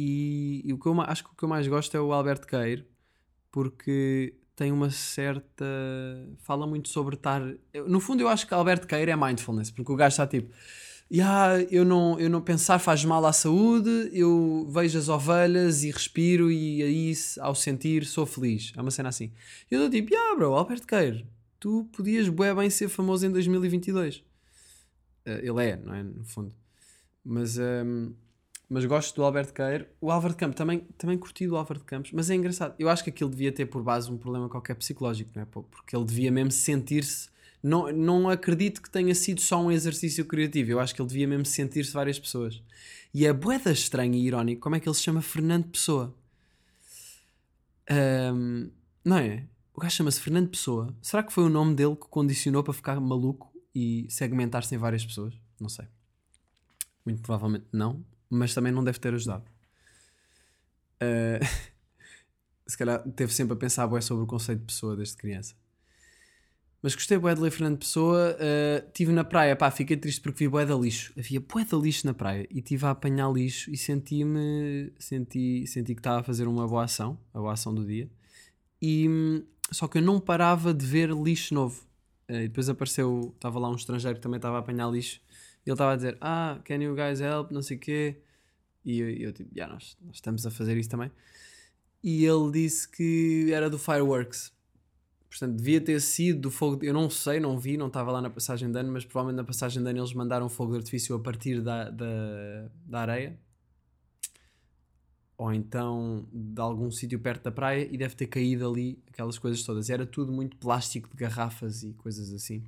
e, 0.00 0.62
e 0.64 0.72
o 0.72 0.78
que 0.78 0.86
eu 0.86 1.00
acho 1.00 1.24
que 1.24 1.30
o 1.30 1.34
que 1.36 1.44
eu 1.44 1.48
mais 1.48 1.66
gosto 1.66 1.96
é 1.96 2.00
o 2.00 2.12
Alberto 2.12 2.46
Queiro, 2.46 2.84
porque 3.50 4.34
tem 4.54 4.70
uma 4.72 4.90
certa. 4.90 5.64
fala 6.38 6.66
muito 6.66 6.88
sobre 6.88 7.14
estar. 7.16 7.40
No 7.86 8.00
fundo, 8.00 8.20
eu 8.22 8.28
acho 8.28 8.46
que 8.46 8.54
Alberto 8.54 8.86
Queiro 8.86 9.10
é 9.10 9.16
mindfulness, 9.16 9.70
porque 9.70 9.92
o 9.92 9.96
gajo 9.96 10.12
está 10.14 10.26
tipo. 10.26 10.52
"Ya, 11.10 11.58
eu 11.70 11.84
não, 11.86 12.20
eu 12.20 12.28
não 12.28 12.42
pensar 12.42 12.78
faz 12.78 13.02
mal 13.04 13.24
à 13.24 13.32
saúde, 13.32 14.10
eu 14.12 14.68
vejo 14.70 14.98
as 14.98 15.08
ovelhas 15.08 15.82
e 15.82 15.90
respiro 15.90 16.50
e 16.50 16.82
aí 16.82 17.14
se- 17.14 17.40
ao 17.40 17.54
sentir 17.54 18.04
sou 18.04 18.26
feliz. 18.26 18.72
É 18.76 18.80
uma 18.82 18.90
cena 18.90 19.08
assim. 19.08 19.32
E 19.70 19.74
eu 19.74 19.80
dou 19.80 19.88
tipo, 19.90 20.12
yeah 20.12 20.36
bro, 20.36 20.52
Alberto 20.54 20.86
Queiro, 20.86 21.26
tu 21.58 21.88
podias 21.96 22.28
bué 22.28 22.54
bem 22.54 22.68
ser 22.68 22.88
famoso 22.90 23.24
em 23.26 23.30
2022. 23.32 24.22
Eh, 25.24 25.40
ele 25.48 25.64
é, 25.64 25.76
não 25.76 25.94
é? 25.94 26.02
No 26.02 26.24
fundo. 26.24 26.54
Mas, 27.24 27.58
ehm, 27.58 28.12
mas 28.68 28.84
gosto 28.84 29.16
do 29.16 29.24
Alberto 29.24 29.54
Queiro. 29.54 29.86
O 30.00 30.10
Álvaro 30.10 30.34
de 30.34 30.38
Campos, 30.38 30.56
também, 30.56 30.80
também 30.98 31.16
curti 31.16 31.46
do 31.46 31.56
Álvaro 31.56 31.80
de 31.80 31.86
Campos, 31.86 32.12
mas 32.12 32.28
é 32.28 32.34
engraçado. 32.34 32.74
Eu 32.78 32.88
acho 32.88 33.02
que 33.02 33.10
aquilo 33.10 33.30
devia 33.30 33.50
ter 33.50 33.66
por 33.66 33.82
base 33.82 34.10
um 34.10 34.18
problema 34.18 34.48
qualquer 34.48 34.74
psicológico, 34.74 35.30
não 35.34 35.42
é? 35.42 35.46
Porque 35.46 35.96
ele 35.96 36.04
devia 36.04 36.30
mesmo 36.30 36.50
sentir-se. 36.50 37.30
Não, 37.62 37.90
não 37.90 38.28
acredito 38.28 38.82
que 38.82 38.90
tenha 38.90 39.14
sido 39.14 39.40
só 39.40 39.60
um 39.60 39.72
exercício 39.72 40.24
criativo. 40.24 40.70
Eu 40.70 40.80
acho 40.80 40.94
que 40.94 41.00
ele 41.00 41.08
devia 41.08 41.26
mesmo 41.26 41.46
sentir-se 41.46 41.92
várias 41.92 42.18
pessoas. 42.18 42.62
E 43.12 43.26
é 43.26 43.32
boeda 43.32 43.72
estranho 43.72 44.14
e 44.14 44.26
irónico 44.26 44.60
como 44.60 44.76
é 44.76 44.80
que 44.80 44.88
ele 44.88 44.94
se 44.94 45.02
chama 45.02 45.22
Fernando 45.22 45.66
Pessoa. 45.68 46.14
Ahm, 47.90 48.70
não 49.02 49.16
é? 49.16 49.46
O 49.74 49.80
gajo 49.80 49.96
chama-se 49.96 50.20
Fernando 50.20 50.50
Pessoa. 50.50 50.94
Será 51.00 51.22
que 51.22 51.32
foi 51.32 51.44
o 51.44 51.48
nome 51.48 51.74
dele 51.74 51.96
que 51.96 52.06
condicionou 52.08 52.62
para 52.62 52.74
ficar 52.74 53.00
maluco 53.00 53.50
e 53.74 54.06
segmentar-se 54.10 54.74
em 54.74 54.78
várias 54.78 55.04
pessoas? 55.06 55.34
Não 55.58 55.68
sei. 55.68 55.86
Muito 57.04 57.22
provavelmente 57.22 57.64
não, 57.72 58.04
mas 58.30 58.54
também 58.54 58.72
não 58.72 58.84
deve 58.84 58.98
ter 58.98 59.14
ajudado. 59.14 59.44
Ah, 61.00 61.38
se 62.66 62.76
calhar 62.76 63.02
teve 63.12 63.32
sempre 63.32 63.54
a 63.54 63.56
pensar 63.56 63.86
bué 63.86 64.00
sobre 64.00 64.24
o 64.24 64.26
conceito 64.26 64.60
de 64.60 64.66
pessoa 64.66 64.96
desde 64.96 65.16
criança. 65.16 65.54
Mas 66.80 66.94
gostei 66.94 67.18
bué 67.18 67.34
de 67.34 67.40
ler 67.40 67.50
Fernando 67.50 67.78
Pessoa. 67.78 68.36
ah, 68.38 68.84
Estive 68.86 69.12
na 69.12 69.24
praia, 69.24 69.56
pá, 69.56 69.70
fiquei 69.70 69.96
triste 69.96 70.20
porque 70.20 70.44
vi 70.44 70.48
bué 70.48 70.64
de 70.64 70.74
lixo. 70.74 71.12
Havia 71.18 71.40
bué 71.40 71.64
de 71.64 71.76
lixo 71.76 72.06
na 72.06 72.14
praia 72.14 72.46
e 72.50 72.58
estive 72.58 72.86
a 72.86 72.90
apanhar 72.90 73.32
lixo 73.32 73.70
e 73.70 73.76
senti-me, 73.76 74.92
senti, 74.98 75.66
senti 75.66 75.94
que 75.94 76.00
estava 76.00 76.20
a 76.20 76.22
fazer 76.22 76.46
uma 76.46 76.66
boa 76.68 76.84
ação, 76.84 77.18
a 77.34 77.38
boa 77.38 77.52
ação 77.52 77.74
do 77.74 77.84
dia. 77.84 78.08
E, 78.80 79.44
só 79.72 79.88
que 79.88 79.98
eu 79.98 80.02
não 80.02 80.20
parava 80.20 80.72
de 80.72 80.86
ver 80.86 81.10
lixo 81.10 81.52
novo. 81.54 81.84
Eh, 82.28 82.44
e 82.44 82.48
depois 82.48 82.68
apareceu, 82.68 83.32
estava 83.34 83.58
lá 83.58 83.68
um 83.70 83.74
estrangeiro 83.74 84.16
que 84.16 84.22
também 84.22 84.38
estava 84.38 84.56
a 84.56 84.60
apanhar 84.60 84.88
lixo. 84.90 85.20
Ele 85.68 85.74
estava 85.74 85.92
a 85.92 85.96
dizer, 85.96 86.16
ah, 86.20 86.58
can 86.64 86.76
you 86.76 86.94
guys 86.94 87.20
help, 87.20 87.50
não 87.50 87.60
sei 87.60 87.76
o 87.76 87.80
quê. 87.80 88.16
E 88.84 89.00
eu, 89.00 89.10
eu 89.10 89.32
tipo, 89.32 89.50
yeah, 89.54 89.72
nós, 89.72 89.96
nós 90.00 90.16
estamos 90.16 90.46
a 90.46 90.50
fazer 90.50 90.76
isso 90.78 90.88
também. 90.88 91.10
E 92.02 92.24
ele 92.24 92.50
disse 92.50 92.88
que 92.88 93.52
era 93.52 93.68
do 93.68 93.78
Fireworks. 93.78 94.50
Portanto, 95.28 95.56
devia 95.56 95.78
ter 95.78 96.00
sido 96.00 96.40
do 96.40 96.50
fogo. 96.50 96.82
Eu 96.82 96.94
não 96.94 97.10
sei, 97.10 97.38
não 97.38 97.58
vi, 97.58 97.76
não 97.76 97.88
estava 97.88 98.10
lá 98.10 98.22
na 98.22 98.30
passagem 98.30 98.72
de 98.72 98.78
ano, 98.78 98.90
mas 98.90 99.04
provavelmente 99.04 99.36
na 99.36 99.44
passagem 99.44 99.82
de 99.82 99.90
ano 99.90 99.98
eles 99.98 100.14
mandaram 100.14 100.48
fogo 100.48 100.72
de 100.72 100.78
artifício 100.78 101.14
a 101.14 101.20
partir 101.20 101.60
da, 101.60 101.90
da, 101.90 102.70
da 102.86 103.00
areia. 103.00 103.38
Ou 105.36 105.52
então 105.52 106.26
de 106.32 106.60
algum 106.60 106.90
sítio 106.90 107.18
perto 107.20 107.44
da 107.44 107.52
praia 107.52 107.86
e 107.92 107.98
deve 107.98 108.16
ter 108.16 108.26
caído 108.26 108.66
ali 108.66 109.02
aquelas 109.06 109.38
coisas 109.38 109.62
todas. 109.62 109.90
Era 109.90 110.06
tudo 110.06 110.32
muito 110.32 110.56
plástico 110.56 111.10
de 111.10 111.16
garrafas 111.16 111.82
e 111.82 111.92
coisas 111.92 112.32
assim. 112.32 112.64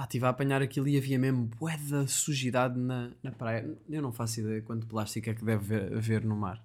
Pá, 0.00 0.04
estive 0.04 0.24
a 0.24 0.30
apanhar 0.30 0.62
aquilo 0.62 0.88
e 0.88 0.96
havia 0.96 1.18
mesmo 1.18 1.44
bué 1.44 1.76
de 1.76 2.08
sujidade 2.08 2.80
na, 2.80 3.10
na 3.22 3.30
praia. 3.30 3.70
Eu 3.86 4.00
não 4.00 4.10
faço 4.10 4.40
ideia 4.40 4.62
quanto 4.62 4.86
plástico 4.86 5.28
é 5.28 5.34
que 5.34 5.44
deve 5.44 5.76
haver 5.94 6.24
no 6.24 6.34
mar. 6.34 6.64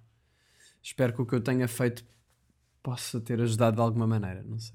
Espero 0.82 1.12
que 1.12 1.20
o 1.20 1.26
que 1.26 1.34
eu 1.34 1.42
tenha 1.42 1.68
feito 1.68 2.02
possa 2.82 3.20
ter 3.20 3.38
ajudado 3.42 3.76
de 3.76 3.82
alguma 3.82 4.06
maneira, 4.06 4.42
não 4.42 4.58
sei. 4.58 4.74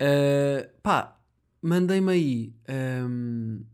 Uh, 0.00 0.70
pá, 0.80 1.18
mandei-me 1.60 2.12
aí 2.12 2.54
um, 3.04 3.64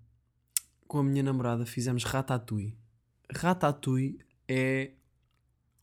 com 0.88 1.00
a 1.00 1.04
minha 1.04 1.22
namorada, 1.22 1.66
fizemos 1.66 2.02
ratatouille. 2.02 2.74
Ratatouille 3.30 4.18
é 4.48 4.92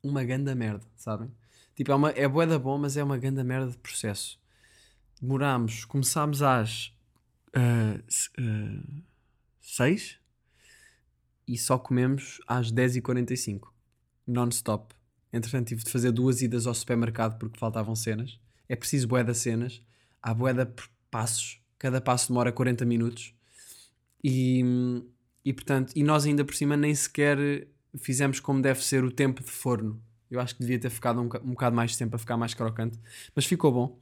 uma 0.02 0.24
ganda 0.24 0.56
merda, 0.56 0.88
sabem? 0.96 1.32
Tipo, 1.76 1.92
é, 1.92 1.96
uma, 1.96 2.10
é 2.10 2.28
bué 2.28 2.48
da 2.48 2.58
bom, 2.58 2.80
mas 2.80 2.98
é 2.98 3.04
uma 3.04 3.20
ganda 3.20 3.44
merda 3.44 3.70
de 3.70 3.78
processo. 3.78 4.42
Demorámos, 5.22 5.86
começámos 5.86 6.42
às 6.42 6.92
uh, 7.56 8.42
uh, 8.42 9.04
6 9.62 10.20
e 11.48 11.58
só 11.58 11.78
comemos 11.78 12.40
às 12.48 12.72
10h45, 12.72 13.68
non-stop. 14.26 14.96
Entretanto, 15.34 15.68
tive 15.68 15.84
de 15.84 15.90
fazer 15.90 16.12
duas 16.12 16.42
idas 16.42 16.68
ao 16.68 16.74
supermercado 16.74 17.38
porque 17.38 17.60
faltavam 17.60 17.96
cenas. 17.96 18.40
É 18.68 18.76
preciso 18.76 19.08
bué 19.08 19.24
de 19.24 19.34
cenas. 19.34 19.82
Há 20.22 20.34
bué 20.34 20.54
de 20.54 20.66
passos. 21.10 21.62
Cada 21.80 22.00
passo 22.00 22.30
demora 22.30 22.52
40 22.52 22.86
minutos. 22.86 23.34
E, 24.24 24.64
e, 25.44 25.54
portanto, 25.54 25.94
e 25.96 26.04
nós 26.04 26.26
ainda 26.26 26.46
por 26.46 26.54
cima 26.54 26.78
nem 26.78 26.94
sequer 26.94 27.68
fizemos 27.98 28.40
como 28.40 28.62
deve 28.62 28.84
ser 28.84 29.04
o 29.04 29.12
tempo 29.12 29.44
de 29.44 29.50
forno. 29.50 30.02
Eu 30.30 30.40
acho 30.40 30.56
que 30.56 30.62
devia 30.62 30.80
ter 30.80 30.90
ficado 30.90 31.20
um, 31.20 31.26
um 31.44 31.52
bocado 31.52 31.76
mais 31.76 31.92
de 31.92 31.98
tempo 31.98 32.16
a 32.16 32.20
ficar 32.20 32.38
mais 32.38 32.54
crocante. 32.54 32.98
Mas 33.36 33.46
ficou 33.46 33.72
bom. 33.72 34.00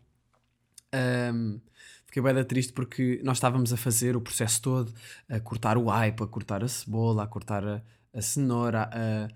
Ahm, 0.92 1.60
fiquei 2.10 2.24
bem 2.24 2.44
triste 2.44 2.74
porque 2.74 3.22
nós 3.24 3.38
estávamos 3.38 3.72
a 3.72 3.78
fazer 3.78 4.16
o 4.16 4.22
processo 4.22 4.62
todo, 4.62 4.92
a 5.30 5.40
cortar 5.40 5.78
o 5.78 5.92
aipo, 5.92 6.24
a 6.24 6.28
cortar 6.28 6.64
a 6.64 6.68
cebola, 6.68 7.24
a 7.24 7.28
cortar 7.28 7.64
a, 7.66 7.82
a 8.14 8.22
cenoura, 8.22 8.90
a, 8.92 9.28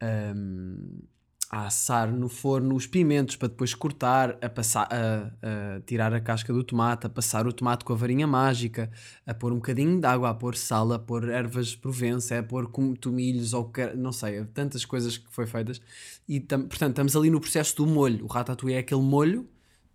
ahm, 0.00 1.02
a 1.50 1.66
assar 1.66 2.10
no 2.10 2.28
forno 2.28 2.74
os 2.76 2.86
pimentos 2.86 3.34
para 3.36 3.48
depois 3.48 3.74
cortar, 3.74 4.38
a, 4.40 4.48
passar, 4.48 4.88
a, 4.92 5.76
a 5.76 5.80
tirar 5.80 6.14
a 6.14 6.20
casca 6.20 6.52
do 6.52 6.62
tomate, 6.62 7.06
a 7.06 7.10
passar 7.10 7.48
o 7.48 7.52
tomate 7.52 7.84
com 7.84 7.92
a 7.92 7.96
varinha 7.96 8.28
mágica, 8.28 8.90
a 9.26 9.34
pôr 9.34 9.52
um 9.52 9.56
bocadinho 9.56 10.00
de 10.00 10.06
água, 10.06 10.30
a 10.30 10.34
pôr 10.34 10.56
sal, 10.56 10.92
a 10.92 10.98
pôr 11.00 11.28
ervas 11.28 11.74
provença, 11.74 12.38
a 12.38 12.42
pôr 12.44 12.70
tomilhos 13.00 13.54
ou 13.54 13.72
não 13.96 14.12
sei, 14.12 14.44
tantas 14.46 14.84
coisas 14.84 15.18
que 15.18 15.26
foi 15.30 15.46
feitas. 15.46 15.80
E 16.28 16.40
portanto, 16.40 16.90
estamos 16.90 17.16
ali 17.16 17.28
no 17.28 17.40
processo 17.40 17.76
do 17.76 17.86
molho. 17.86 18.24
O 18.24 18.28
ratatouille 18.28 18.76
é 18.76 18.78
aquele 18.78 19.02
molho 19.02 19.48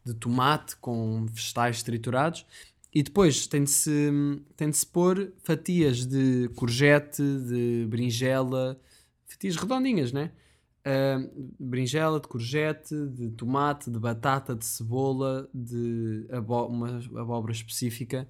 de 0.05 0.13
tomate 0.13 0.75
com 0.77 1.25
vegetais 1.25 1.83
triturados 1.83 2.45
e 2.93 3.03
depois 3.03 3.45
tem 3.45 3.63
de 3.63 3.69
se, 3.69 4.11
tem 4.57 4.69
de 4.69 4.77
se 4.77 4.85
pôr 4.85 5.31
fatias 5.43 6.05
de 6.05 6.49
courgette, 6.55 7.21
de 7.21 7.85
berinjela, 7.87 8.79
fatias 9.27 9.55
redondinhas, 9.55 10.11
né? 10.11 10.31
Uh, 10.79 11.53
berinjela, 11.59 12.19
de 12.19 12.27
courgette, 12.27 12.95
de 13.09 13.29
tomate, 13.31 13.91
de 13.91 13.99
batata, 13.99 14.55
de 14.55 14.65
cebola, 14.65 15.47
de 15.53 16.25
abó 16.31 16.65
uma 16.65 16.97
abóbora 16.97 17.51
específica. 17.51 18.27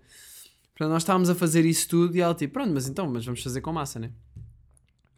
Portanto, 0.74 0.92
nós 0.92 1.04
estávamos 1.04 1.30
a 1.30 1.36
fazer 1.36 1.66
isso 1.66 1.88
tudo 1.88 2.16
e 2.18 2.22
ela 2.22 2.36
tipo, 2.36 2.54
pronto, 2.54 2.74
mas 2.74 2.88
então, 2.88 3.10
mas 3.10 3.26
vamos 3.26 3.42
fazer 3.42 3.62
com 3.62 3.72
massa, 3.72 3.98
né? 3.98 4.12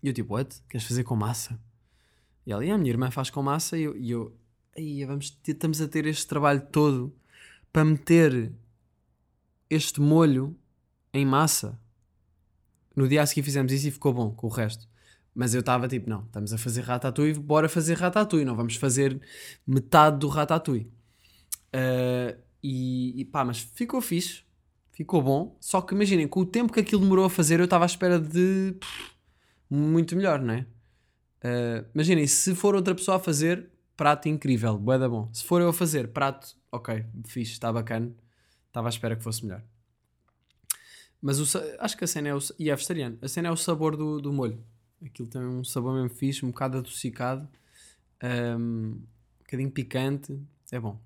E 0.03 0.07
eu 0.07 0.13
tipo, 0.13 0.35
what? 0.35 0.61
Queres 0.69 0.85
fazer 0.85 1.03
com 1.03 1.15
massa? 1.15 1.59
E 2.45 2.51
ela, 2.51 2.63
e 2.63 2.69
a 2.69 2.77
minha 2.77 2.91
irmã 2.91 3.09
faz 3.09 3.29
com 3.29 3.41
massa 3.41 3.77
e 3.77 3.83
eu, 3.83 3.97
e 3.97 4.11
eu 4.11 4.35
aí 4.75 5.03
vamos 5.05 5.29
ter, 5.29 5.51
estamos 5.51 5.81
a 5.81 5.87
ter 5.87 6.05
este 6.05 6.27
trabalho 6.27 6.61
todo 6.71 7.15
para 7.71 7.85
meter 7.85 8.51
este 9.69 10.01
molho 10.01 10.55
em 11.13 11.25
massa. 11.25 11.79
No 12.95 13.07
dia 13.07 13.21
a 13.21 13.25
seguir 13.25 13.43
fizemos 13.43 13.71
isso 13.71 13.87
e 13.87 13.91
ficou 13.91 14.13
bom 14.13 14.31
com 14.31 14.47
o 14.47 14.49
resto. 14.49 14.89
Mas 15.33 15.53
eu 15.53 15.61
estava 15.61 15.87
tipo, 15.87 16.09
não, 16.09 16.23
estamos 16.23 16.51
a 16.51 16.57
fazer 16.57 16.81
ratatouille, 16.81 17.39
bora 17.39 17.69
fazer 17.69 17.97
ratatouille, 17.97 18.45
não 18.45 18.55
vamos 18.55 18.75
fazer 18.75 19.19
metade 19.65 20.19
do 20.19 20.27
ratatouille. 20.27 20.91
Uh, 21.73 22.37
e, 22.61 23.21
e 23.21 23.25
pá, 23.25 23.45
mas 23.45 23.59
ficou 23.59 24.01
fixe, 24.01 24.43
ficou 24.91 25.21
bom. 25.21 25.57
Só 25.61 25.81
que 25.81 25.95
imaginem, 25.95 26.27
com 26.27 26.41
o 26.41 26.45
tempo 26.45 26.73
que 26.73 26.81
aquilo 26.81 27.01
demorou 27.01 27.25
a 27.25 27.29
fazer, 27.29 27.59
eu 27.59 27.65
estava 27.65 27.85
à 27.85 27.87
espera 27.87 28.19
de 28.19 28.75
pff, 28.77 29.11
muito 29.69 30.17
melhor, 30.17 30.41
não 30.41 30.53
é? 30.53 30.65
Uh, 31.43 31.85
imaginem, 31.95 32.27
se 32.27 32.53
for 32.53 32.75
outra 32.75 32.93
pessoa 32.93 33.15
a 33.15 33.19
fazer, 33.19 33.69
prato 33.95 34.27
incrível, 34.27 34.77
bué 34.77 34.97
da 34.97 35.07
bom. 35.07 35.29
Se 35.33 35.43
for 35.43 35.61
eu 35.61 35.69
a 35.69 35.73
fazer, 35.73 36.07
prato, 36.09 36.55
ok, 36.71 37.05
fixe, 37.25 37.53
está 37.53 37.71
bacana, 37.71 38.11
estava 38.67 38.87
à 38.87 38.89
espera 38.89 39.15
que 39.15 39.23
fosse 39.23 39.45
melhor. 39.45 39.63
Mas 41.21 41.39
o, 41.39 41.59
acho 41.79 41.95
que 41.95 42.03
a 42.03 42.07
cena 42.07 42.29
é 42.29 42.35
o. 42.35 42.39
E 42.57 42.69
é 42.69 42.75
vegetariano. 42.75 43.17
A 43.21 43.27
cena 43.27 43.49
é 43.49 43.51
o 43.51 43.55
sabor 43.55 43.95
do, 43.95 44.19
do 44.19 44.33
molho. 44.33 44.63
Aquilo 45.05 45.27
tem 45.27 45.41
um 45.41 45.63
sabor 45.63 45.93
mesmo 45.93 46.09
fixe, 46.09 46.43
um 46.43 46.49
bocado 46.49 46.79
adocicado, 46.79 47.47
um, 48.23 48.57
um 48.57 49.01
bocadinho 49.39 49.69
picante. 49.69 50.39
É 50.71 50.79
bom. 50.79 50.99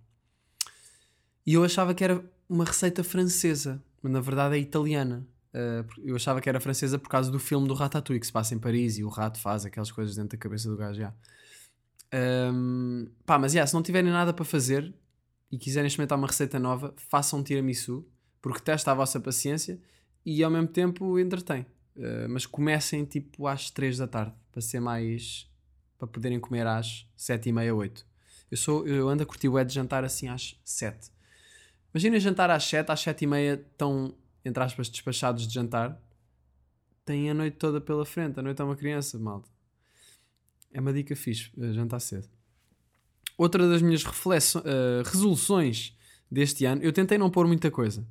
E 1.45 1.53
eu 1.53 1.63
achava 1.63 1.93
que 1.93 2.03
era 2.03 2.23
uma 2.47 2.63
receita 2.63 3.03
francesa, 3.03 3.83
mas 4.01 4.11
na 4.11 4.21
verdade 4.21 4.55
é 4.55 4.59
italiana. 4.59 5.27
Uh, 5.53 6.01
eu 6.03 6.15
achava 6.15 6.41
que 6.41 6.49
era 6.49 6.59
francesa 6.59 6.99
por 6.99 7.09
causa 7.09 7.31
do 7.31 7.39
filme 7.39 7.67
do 7.67 7.73
Ratatouille 7.73 8.19
que 8.19 8.25
se 8.25 8.31
passa 8.31 8.53
em 8.53 8.59
Paris 8.59 8.97
e 8.97 9.03
o 9.03 9.09
rato 9.09 9.39
faz 9.39 9.65
aquelas 9.65 9.91
coisas 9.91 10.15
dentro 10.15 10.37
da 10.37 10.41
cabeça 10.41 10.69
do 10.69 10.75
gajo. 10.75 11.01
Um, 12.15 13.07
pá, 13.25 13.37
mas 13.37 13.53
yeah, 13.53 13.67
se 13.67 13.73
não 13.73 13.83
tiverem 13.83 14.09
nada 14.09 14.33
para 14.33 14.45
fazer 14.45 14.93
e 15.51 15.57
quiserem 15.57 15.87
experimentar 15.87 16.17
uma 16.17 16.27
receita 16.27 16.57
nova, 16.57 16.93
façam 17.09 17.43
tiramisu, 17.43 18.07
porque 18.41 18.61
testa 18.61 18.91
a 18.91 18.93
vossa 18.93 19.19
paciência 19.19 19.79
e 20.25 20.43
ao 20.43 20.49
mesmo 20.49 20.67
tempo 20.67 21.19
entretém. 21.19 21.65
Uh, 21.95 22.27
mas 22.29 22.45
comecem 22.45 23.03
tipo 23.05 23.47
às 23.47 23.69
3 23.69 23.97
da 23.97 24.07
tarde 24.07 24.33
para 24.51 24.61
ser 24.61 24.79
mais 24.79 25.49
para 25.97 26.07
poderem 26.07 26.39
comer 26.39 26.67
às 26.67 27.07
7 27.15 27.49
e 27.49 27.51
meia, 27.51 27.73
8. 27.73 28.05
Eu, 28.51 28.57
sou, 28.57 28.87
eu 28.87 29.07
ando 29.09 29.23
a 29.23 29.25
curtir 29.25 29.47
o 29.47 29.57
é 29.57 29.63
de 29.63 29.73
jantar 29.73 30.03
assim 30.03 30.27
às 30.27 30.59
7. 30.63 31.11
Imagina 31.93 32.19
jantar 32.19 32.49
às 32.49 32.63
7, 32.65 32.91
às 32.91 32.99
7 32.99 33.23
e 33.23 33.27
meia 33.27 33.53
estão, 33.53 34.13
entre 34.43 34.61
aspas, 34.61 34.89
despachados 34.89 35.47
de 35.47 35.53
jantar. 35.53 36.01
Têm 37.05 37.29
a 37.29 37.33
noite 37.33 37.57
toda 37.57 37.79
pela 37.79 38.05
frente. 38.05 38.39
A 38.39 38.43
noite 38.43 38.61
é 38.61 38.65
uma 38.65 38.75
criança, 38.75 39.17
malta. 39.17 39.54
É 40.75 40.81
uma 40.81 40.91
dica 40.91 41.15
fixe, 41.15 41.49
eh, 41.57 41.71
jantar 41.71 42.01
cedo. 42.01 42.27
Outra 43.37 43.65
das 43.65 43.81
minhas 43.81 44.03
uh, 44.03 44.09
resoluções 45.05 45.97
deste 46.29 46.65
ano, 46.65 46.83
eu 46.83 46.91
tentei 46.91 47.17
não 47.17 47.29
pôr 47.29 47.47
muita 47.47 47.71
coisa, 47.71 48.05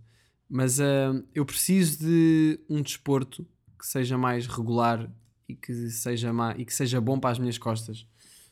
mas 0.49 0.79
uh, 0.79 1.23
eu 1.35 1.45
preciso 1.45 1.99
de 1.99 2.59
um 2.67 2.81
desporto 2.81 3.47
que 3.79 3.87
seja 3.87 4.17
mais 4.17 4.47
regular 4.47 5.11
e 5.47 5.55
que 5.55 5.91
seja, 5.91 6.33
má, 6.33 6.55
e 6.57 6.65
que 6.65 6.73
seja 6.73 7.03
bom 7.03 7.21
para 7.21 7.33
as 7.33 7.39
minhas 7.39 7.59
costas, 7.59 8.07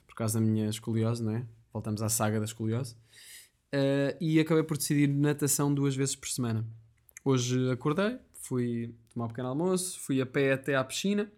por 0.06 0.14
causa 0.14 0.38
da 0.38 0.44
minha 0.44 0.68
escoliose, 0.68 1.22
não 1.22 1.34
é? 1.34 1.46
Voltamos 1.72 2.02
à 2.02 2.10
saga 2.10 2.38
da 2.38 2.44
escoliose. 2.44 2.94
Uh, 3.74 4.12
e 4.20 4.38
acabei 4.38 4.62
por 4.62 4.76
decidir 4.76 5.08
natação 5.08 5.72
duas 5.72 5.96
vezes 5.96 6.14
por 6.14 6.28
semana. 6.28 6.66
Hoje 7.24 7.70
acordei, 7.70 8.18
fui 8.34 8.94
tomar 9.08 9.24
um 9.24 9.28
pequeno 9.28 9.48
almoço, 9.48 9.98
fui 10.00 10.20
a 10.20 10.26
pé 10.26 10.52
até 10.52 10.76
à 10.76 10.84
piscina. 10.84 11.32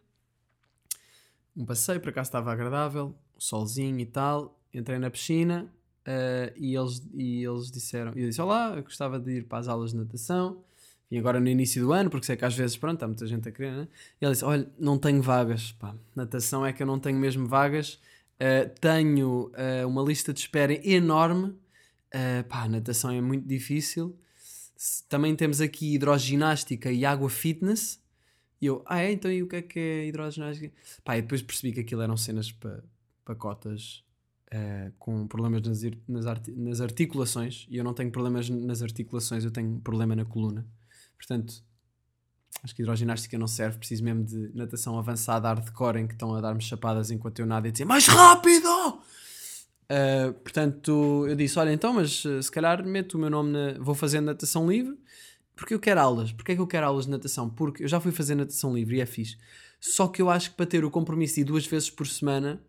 Um 1.57 1.65
passeio, 1.65 2.01
por 2.01 2.09
acaso 2.09 2.29
estava 2.29 2.53
agradável, 2.53 3.15
solzinho 3.39 3.99
e 4.01 4.07
tal. 4.07 4.59
Entrei 4.73 4.99
na 4.99 5.09
piscina 5.09 5.71
uh, 6.07 6.53
e, 6.57 6.75
eles, 6.75 7.07
e 7.15 7.45
eles 7.45 7.71
disseram: 7.71 8.13
Eu 8.17 8.29
disse, 8.29 8.41
Olá, 8.41 8.75
eu 8.77 8.83
gostava 8.83 9.21
de 9.21 9.39
ir 9.39 9.45
para 9.45 9.59
as 9.59 9.69
aulas 9.69 9.93
de 9.93 9.99
natação. 9.99 10.65
Vim 11.11 11.19
agora 11.19 11.39
no 11.39 11.49
início 11.49 11.81
do 11.85 11.93
ano, 11.93 12.11
porque 12.11 12.27
sei 12.27 12.37
que 12.37 12.45
às 12.45 12.57
vezes, 12.57 12.77
pronto, 12.77 13.03
há 13.03 13.07
muita 13.07 13.27
gente 13.27 13.49
a 13.49 13.53
querer, 13.53 13.73
né? 13.73 13.89
E 14.21 14.25
ele 14.25 14.33
disse: 14.33 14.45
Olha, 14.45 14.69
não 14.79 14.99
tenho 14.99 15.23
vagas, 15.23 15.73
pá. 15.73 15.95
Natação 16.15 16.67
é 16.67 16.73
que 16.73 16.83
eu 16.83 16.87
não 16.87 16.99
tenho 16.99 17.19
mesmo 17.19 17.47
vagas. 17.47 18.01
Uh, 18.35 18.69
tenho 18.81 19.53
uh, 19.53 19.87
uma 19.87 20.03
lista 20.03 20.33
de 20.33 20.41
espera 20.41 20.73
enorme. 20.87 21.51
Uh, 22.13 22.45
pá, 22.49 22.69
natação 22.69 23.11
é 23.11 23.21
muito 23.21 23.47
difícil. 23.47 24.19
Também 25.09 25.37
temos 25.37 25.61
aqui 25.61 25.95
hidroginástica 25.95 26.91
e 26.91 27.05
água 27.05 27.31
fitness. 27.31 28.03
E 28.61 28.67
eu, 28.67 28.83
ah 28.87 29.01
é? 29.01 29.13
Então 29.13 29.31
e 29.31 29.43
o 29.43 29.49
que 29.49 29.57
é 29.57 29.63
que 29.63 29.79
é 29.79 30.07
hidroginástica? 30.07 30.73
Pá, 31.05 31.17
e 31.17 31.23
depois 31.23 31.43
percebi 31.43 31.73
que 31.73 31.81
aquilo 31.81 32.03
eram 32.03 32.17
cenas 32.17 32.51
para 32.53 32.83
pa 33.25 33.35
cotas 33.35 34.05
uh, 34.53 34.93
com 34.99 35.27
problemas 35.27 35.63
nas, 35.63 35.83
nas, 36.07 36.25
nas 36.57 36.81
articulações. 36.81 37.67
E 37.69 37.77
eu 37.77 37.85
não 37.85 37.95
tenho 37.95 38.11
problemas 38.11 38.49
nas 38.49 38.83
articulações, 38.83 39.45
eu 39.45 39.51
tenho 39.51 39.81
problema 39.81 40.15
na 40.15 40.25
coluna. 40.25 40.67
Portanto, 41.17 41.65
acho 42.63 42.75
que 42.75 42.83
hidroginástica 42.83 43.39
não 43.39 43.47
serve, 43.47 43.79
preciso 43.79 44.05
mesmo 44.05 44.25
de 44.25 44.51
natação 44.55 44.99
avançada, 44.99 45.49
hardcore, 45.49 45.99
em 45.99 46.07
que 46.07 46.15
estão 46.15 46.35
a 46.35 46.41
dar-me 46.41 46.63
chapadas 46.63 47.11
enquanto 47.11 47.39
eu 47.39 47.47
nado 47.47 47.67
e 47.67 47.73
dizer 47.73 47.85
mais 47.85 48.07
rápido! 48.07 48.69
Uh, 49.85 50.33
portanto, 50.43 51.27
eu 51.29 51.37
disse: 51.37 51.59
Olha, 51.59 51.73
então, 51.73 51.93
mas 51.93 52.25
uh, 52.25 52.43
se 52.43 52.51
calhar 52.51 52.85
meto 52.85 53.15
o 53.15 53.19
meu 53.19 53.29
nome 53.29 53.53
na. 53.53 53.79
Vou 53.79 53.95
fazer 53.95 54.21
natação 54.21 54.69
livre, 54.69 54.99
porque 55.57 55.75
eu 55.75 55.81
quero 55.81 56.01
aulas. 56.01 56.33
Porquê 56.33 56.53
é 56.53 56.55
que 56.55 56.61
eu 56.61 56.67
quero 56.67 56.87
aulas 56.87 57.05
de 57.05 57.11
natação? 57.11 57.49
Porque 57.49 57.85
eu 57.85 57.89
já 57.89 58.01
fui 58.01 58.13
fazer 58.13 58.35
natação 58.35 58.75
livre 58.75 58.97
e 58.97 59.01
é 59.01 59.07
fixe. 59.07 59.37
Só 59.81 60.09
que 60.09 60.23
eu 60.23 60.31
acho 60.31 60.51
que 60.51 60.57
para 60.57 60.67
ter 60.67 60.85
o 60.85 60.91
compromisso 60.91 61.37
de 61.37 61.45
duas 61.45 61.67
vezes 61.67 61.91
por 61.91 62.07
semana, 62.07 62.61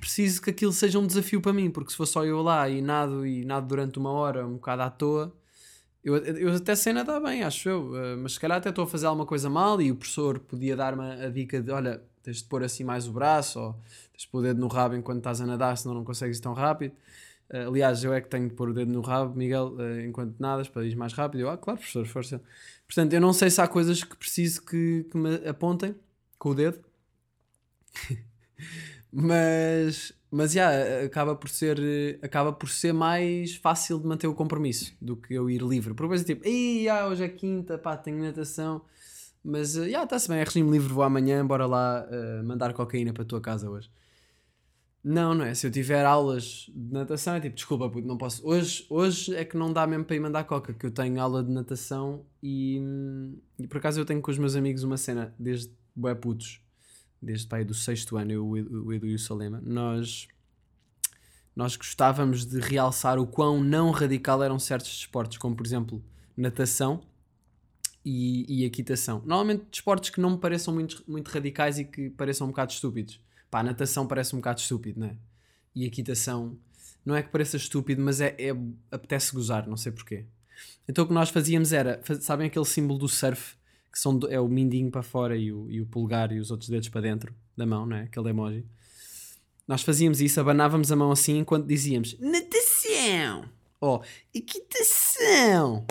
preciso 0.00 0.42
que 0.42 0.50
aquilo 0.50 0.72
seja 0.72 0.98
um 0.98 1.06
desafio 1.06 1.40
para 1.40 1.52
mim, 1.52 1.70
porque 1.70 1.90
se 1.90 1.96
for 1.96 2.06
só 2.06 2.24
eu 2.24 2.42
lá 2.42 2.68
e 2.68 2.82
nado 2.82 3.26
e 3.26 3.44
nado 3.44 3.66
durante 3.66 3.98
uma 3.98 4.10
hora, 4.10 4.46
um 4.46 4.54
bocado 4.54 4.82
à 4.82 4.90
toa, 4.90 5.34
eu, 6.04 6.16
eu 6.16 6.54
até 6.54 6.74
sei 6.74 6.92
nadar 6.92 7.20
bem, 7.20 7.42
acho 7.42 7.68
eu, 7.68 7.90
uh, 7.90 8.16
mas 8.22 8.32
se 8.32 8.40
calhar 8.40 8.58
até 8.58 8.70
estou 8.70 8.84
a 8.84 8.86
fazer 8.86 9.06
alguma 9.06 9.26
coisa 9.26 9.50
mal 9.50 9.80
e 9.80 9.90
o 9.90 9.96
professor 9.96 10.38
podia 10.38 10.76
dar-me 10.76 11.02
a 11.02 11.28
dica 11.28 11.60
de: 11.60 11.70
olha, 11.70 12.02
tens 12.22 12.38
de 12.38 12.44
pôr 12.44 12.62
assim 12.62 12.84
mais 12.84 13.06
o 13.08 13.12
braço, 13.12 13.58
ou 13.60 13.72
tens 14.12 14.22
de 14.22 14.28
pôr 14.28 14.38
o 14.38 14.42
dedo 14.42 14.60
no 14.60 14.68
rabo 14.68 14.94
enquanto 14.94 15.18
estás 15.18 15.40
a 15.40 15.46
nadar, 15.46 15.76
senão 15.76 15.94
não 15.94 16.04
consegues 16.04 16.38
tão 16.40 16.52
rápido. 16.52 16.94
Uh, 17.52 17.68
aliás, 17.68 18.04
eu 18.04 18.12
é 18.12 18.20
que 18.20 18.28
tenho 18.28 18.48
de 18.48 18.54
pôr 18.54 18.68
o 18.70 18.74
dedo 18.74 18.92
no 18.92 19.00
rabo, 19.00 19.34
Miguel, 19.36 19.74
uh, 19.74 20.00
enquanto 20.00 20.38
nadas, 20.38 20.68
para 20.68 20.84
ir 20.84 20.94
mais 20.96 21.12
rápido. 21.12 21.40
Eu, 21.40 21.50
ah, 21.50 21.56
claro, 21.56 21.78
professor, 21.78 22.06
força. 22.06 22.42
Portanto, 22.86 23.12
eu 23.12 23.20
não 23.20 23.32
sei 23.32 23.50
se 23.50 23.60
há 23.60 23.68
coisas 23.68 24.04
que 24.04 24.16
preciso 24.16 24.62
que, 24.62 25.06
que 25.10 25.16
me 25.16 25.36
apontem 25.48 25.94
com 26.38 26.50
o 26.50 26.54
dedo. 26.54 26.80
mas 29.12 30.14
mas 30.30 30.52
já 30.52 30.70
yeah, 30.70 31.06
acaba 31.06 31.34
por 31.34 31.48
ser 31.48 31.78
acaba 32.22 32.52
por 32.52 32.68
ser 32.68 32.92
mais 32.92 33.56
fácil 33.56 33.98
de 33.98 34.06
manter 34.06 34.26
o 34.26 34.34
compromisso 34.34 34.94
do 35.00 35.16
que 35.16 35.34
eu 35.34 35.48
ir 35.48 35.62
livre. 35.62 35.94
Por 35.94 36.06
vezes 36.08 36.26
tipo, 36.26 36.46
ei, 36.46 36.82
yeah, 36.82 37.08
hoje 37.08 37.24
é 37.24 37.28
quinta, 37.28 37.78
pá, 37.78 37.96
tenho 37.96 38.22
natação, 38.22 38.82
mas 39.42 39.74
já 39.74 39.80
uh, 39.80 39.84
yeah, 39.84 40.04
está-se 40.04 40.28
bem, 40.28 40.38
é 40.38 40.44
regime 40.44 40.70
livre, 40.70 40.92
vou 40.92 41.02
amanhã, 41.02 41.46
bora 41.46 41.66
lá 41.66 42.06
uh, 42.06 42.44
mandar 42.44 42.74
cocaína 42.74 43.12
para 43.12 43.22
a 43.22 43.26
tua 43.26 43.40
casa 43.40 43.70
hoje. 43.70 43.90
Não, 45.10 45.32
não 45.32 45.42
é. 45.46 45.54
Se 45.54 45.66
eu 45.66 45.70
tiver 45.70 46.04
aulas 46.04 46.66
de 46.68 46.92
natação, 46.92 47.34
é 47.34 47.40
tipo, 47.40 47.56
desculpa, 47.56 47.88
puto, 47.88 48.06
não 48.06 48.18
posso. 48.18 48.46
Hoje, 48.46 48.84
hoje 48.90 49.34
é 49.34 49.42
que 49.42 49.56
não 49.56 49.72
dá 49.72 49.86
mesmo 49.86 50.04
para 50.04 50.14
ir 50.14 50.20
mandar 50.20 50.44
coca, 50.44 50.74
que 50.74 50.84
eu 50.84 50.90
tenho 50.90 51.18
aula 51.18 51.42
de 51.42 51.50
natação 51.50 52.26
e, 52.42 52.78
e 53.58 53.66
por 53.66 53.78
acaso 53.78 53.98
eu 53.98 54.04
tenho 54.04 54.20
com 54.20 54.30
os 54.30 54.36
meus 54.36 54.54
amigos 54.54 54.82
uma 54.82 54.98
cena 54.98 55.34
desde 55.38 55.72
bué 55.96 56.14
putos 56.14 56.60
desde 57.22 57.46
pai 57.46 57.64
do 57.64 57.72
sexto 57.72 58.18
ano, 58.18 58.32
eu, 58.32 58.46
o 58.46 58.92
Edu 58.92 59.06
e 59.06 59.14
o 59.14 59.18
Salema, 59.18 59.62
nós, 59.64 60.28
nós 61.56 61.74
gostávamos 61.74 62.44
de 62.44 62.60
realçar 62.60 63.18
o 63.18 63.26
quão 63.26 63.64
não 63.64 63.90
radical 63.90 64.42
eram 64.42 64.58
certos 64.58 64.90
desportos, 64.90 65.38
como 65.38 65.56
por 65.56 65.64
exemplo 65.64 66.04
natação 66.36 67.00
e, 68.04 68.44
e 68.46 68.64
equitação. 68.66 69.22
Normalmente 69.24 69.64
desportos 69.70 70.10
que 70.10 70.20
não 70.20 70.32
me 70.32 70.38
pareçam 70.38 70.74
muito, 70.74 71.02
muito 71.08 71.28
radicais 71.28 71.78
e 71.78 71.84
que 71.86 72.10
pareçam 72.10 72.46
um 72.46 72.50
bocado 72.50 72.72
estúpidos. 72.72 73.18
Pá, 73.50 73.62
natação 73.62 74.06
parece 74.06 74.34
um 74.34 74.38
bocado 74.38 74.60
estúpido, 74.60 75.00
não 75.00 75.08
é? 75.08 75.16
E 75.74 75.84
equitação 75.84 76.58
não 77.04 77.14
é 77.14 77.22
que 77.22 77.30
pareça 77.30 77.56
estúpido, 77.56 78.02
mas 78.02 78.20
é, 78.20 78.36
é 78.38 78.50
apetece 78.90 79.32
gozar, 79.32 79.66
não 79.66 79.76
sei 79.76 79.92
porquê. 79.92 80.26
Então 80.88 81.04
o 81.04 81.08
que 81.08 81.14
nós 81.14 81.30
fazíamos 81.30 81.72
era, 81.72 82.00
sabem 82.20 82.48
aquele 82.48 82.64
símbolo 82.64 82.98
do 82.98 83.08
surf 83.08 83.56
que 83.90 83.98
são, 83.98 84.18
é 84.28 84.38
o 84.38 84.48
mindinho 84.48 84.90
para 84.90 85.02
fora 85.02 85.36
e 85.36 85.52
o, 85.52 85.70
e 85.70 85.80
o 85.80 85.86
polegar 85.86 86.30
e 86.32 86.38
os 86.38 86.50
outros 86.50 86.68
dedos 86.68 86.88
para 86.88 87.00
dentro 87.00 87.34
da 87.56 87.64
mão, 87.64 87.86
não 87.86 87.96
é? 87.96 88.02
Aquele 88.02 88.28
emoji. 88.30 88.66
Nós 89.66 89.82
fazíamos 89.82 90.20
isso, 90.20 90.40
abanávamos 90.40 90.92
a 90.92 90.96
mão 90.96 91.10
assim 91.10 91.38
enquanto 91.38 91.66
dizíamos 91.66 92.18
natação 92.18 93.48
ou 93.80 94.02
equitação. 94.34 95.86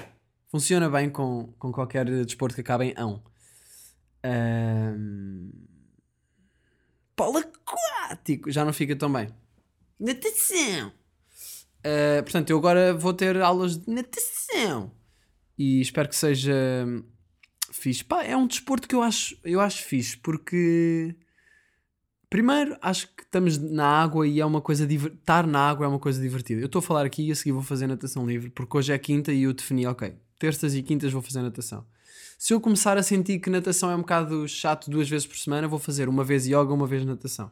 Funciona 0.49 0.89
bem 0.89 1.09
com, 1.09 1.53
com 1.59 1.71
qualquer 1.71 2.05
desporto 2.25 2.55
que 2.55 2.61
acabe 2.61 2.85
em 2.85 2.93
ão. 2.97 3.21
Um... 4.25 5.51
Polo 7.17 7.39
aquático 7.39 8.51
já 8.51 8.63
não 8.63 8.71
fica 8.71 8.95
tão 8.95 9.11
bem. 9.11 9.27
Natação! 9.99 10.93
Uh, 11.79 12.21
portanto, 12.21 12.51
eu 12.51 12.57
agora 12.57 12.93
vou 12.93 13.11
ter 13.11 13.41
aulas 13.41 13.77
de 13.77 13.89
natação 13.91 14.91
e 15.57 15.81
espero 15.81 16.07
que 16.07 16.15
seja 16.15 16.53
fixe. 17.71 18.03
Pá, 18.03 18.23
é 18.23 18.37
um 18.37 18.45
desporto 18.45 18.87
que 18.87 18.93
eu 18.93 19.01
acho, 19.01 19.35
eu 19.43 19.59
acho 19.59 19.83
fixe 19.83 20.15
porque 20.15 21.15
primeiro 22.29 22.77
acho 22.81 23.07
que 23.15 23.23
estamos 23.23 23.57
na 23.57 23.87
água 23.87 24.27
e 24.27 24.39
é 24.39 24.45
uma 24.45 24.61
coisa 24.61 24.85
estar 24.85 25.47
na 25.47 25.69
água 25.69 25.87
é 25.87 25.89
uma 25.89 25.99
coisa 25.99 26.21
divertida. 26.21 26.61
Eu 26.61 26.67
estou 26.67 26.79
a 26.79 26.83
falar 26.83 27.05
aqui 27.05 27.27
e 27.27 27.31
a 27.31 27.35
seguir 27.35 27.53
vou 27.53 27.63
fazer 27.63 27.87
natação 27.87 28.27
livre 28.27 28.51
porque 28.51 28.77
hoje 28.77 28.93
é 28.93 28.97
quinta 28.99 29.33
e 29.33 29.43
eu 29.43 29.53
defini, 29.53 29.87
ok, 29.87 30.13
terças 30.37 30.75
e 30.75 30.83
quintas 30.83 31.11
vou 31.11 31.21
fazer 31.23 31.41
natação. 31.41 31.83
Se 32.37 32.53
eu 32.53 32.61
começar 32.61 32.97
a 32.97 33.03
sentir 33.03 33.39
que 33.39 33.49
natação 33.49 33.89
é 33.89 33.95
um 33.95 34.01
bocado 34.01 34.47
chato 34.47 34.91
duas 34.91 35.09
vezes 35.09 35.25
por 35.25 35.35
semana, 35.37 35.67
vou 35.67 35.79
fazer 35.79 36.07
uma 36.07 36.23
vez 36.23 36.45
yoga, 36.45 36.71
uma 36.71 36.85
vez 36.85 37.03
natação. 37.03 37.51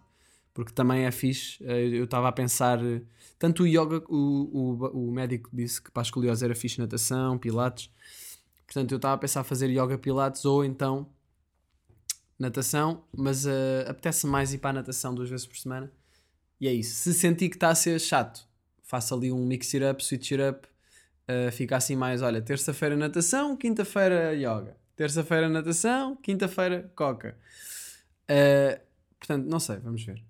Porque 0.54 0.71
também 0.71 1.06
é 1.06 1.12
fixe. 1.12 1.58
Eh, 1.63 1.88
eu 1.88 2.04
estava 2.06 2.28
a 2.28 2.32
pensar. 2.32 2.84
Eh, 2.86 3.02
tanto 3.39 3.63
o 3.63 3.67
yoga, 3.67 4.04
o, 4.08 4.15
o, 4.54 5.08
o 5.08 5.12
médico 5.12 5.50
disse 5.52 5.82
que 5.82 5.89
para 5.89 6.02
a 6.02 6.06
escoliose 6.06 6.45
era 6.45 6.54
fixe 6.54 6.80
natação, 6.80 7.38
pilates. 7.38 7.89
Portanto, 8.67 8.91
eu 8.91 8.98
estava 8.98 9.15
a 9.15 9.17
pensar 9.17 9.43
fazer 9.43 9.69
yoga, 9.69 9.98
pilates 9.98 10.45
ou 10.45 10.63
então 10.63 11.10
natação, 12.38 13.04
mas 13.15 13.45
uh, 13.45 13.50
apetece 13.88 14.28
mais 14.28 14.54
ir 14.54 14.60
para 14.60 14.69
a 14.69 14.74
natação 14.74 15.15
duas 15.15 15.30
vezes 15.30 15.48
por 15.48 15.58
semana. 15.58 15.91
E 16.62 16.67
é 16.67 16.74
isso. 16.74 16.95
Se 16.95 17.13
sentir 17.13 17.50
que 17.50 17.56
está 17.56 17.69
a 17.69 17.76
ser 17.76 18.00
chato, 18.00 18.48
faça 18.84 19.15
ali 19.15 19.32
um 19.32 19.45
mix 19.45 19.74
it 19.74 19.84
up, 19.84 20.04
switch 20.04 20.32
it 20.32 20.43
up, 20.43 20.67
uh, 21.30 21.52
fica 21.52 21.78
assim 21.78 21.96
mais, 21.96 22.22
olha, 22.22 22.42
terça-feira 22.42 22.96
natação, 22.96 23.56
quinta-feira 23.56 24.34
yoga. 24.34 24.76
Terça-feira 24.96 25.50
natação, 25.50 26.16
quinta-feira 26.16 26.92
coca. 26.96 27.38
Uh, 28.30 28.80
portanto, 29.20 29.46
não 29.46 29.60
sei, 29.60 29.78
vamos 29.78 30.04
ver. 30.04 30.24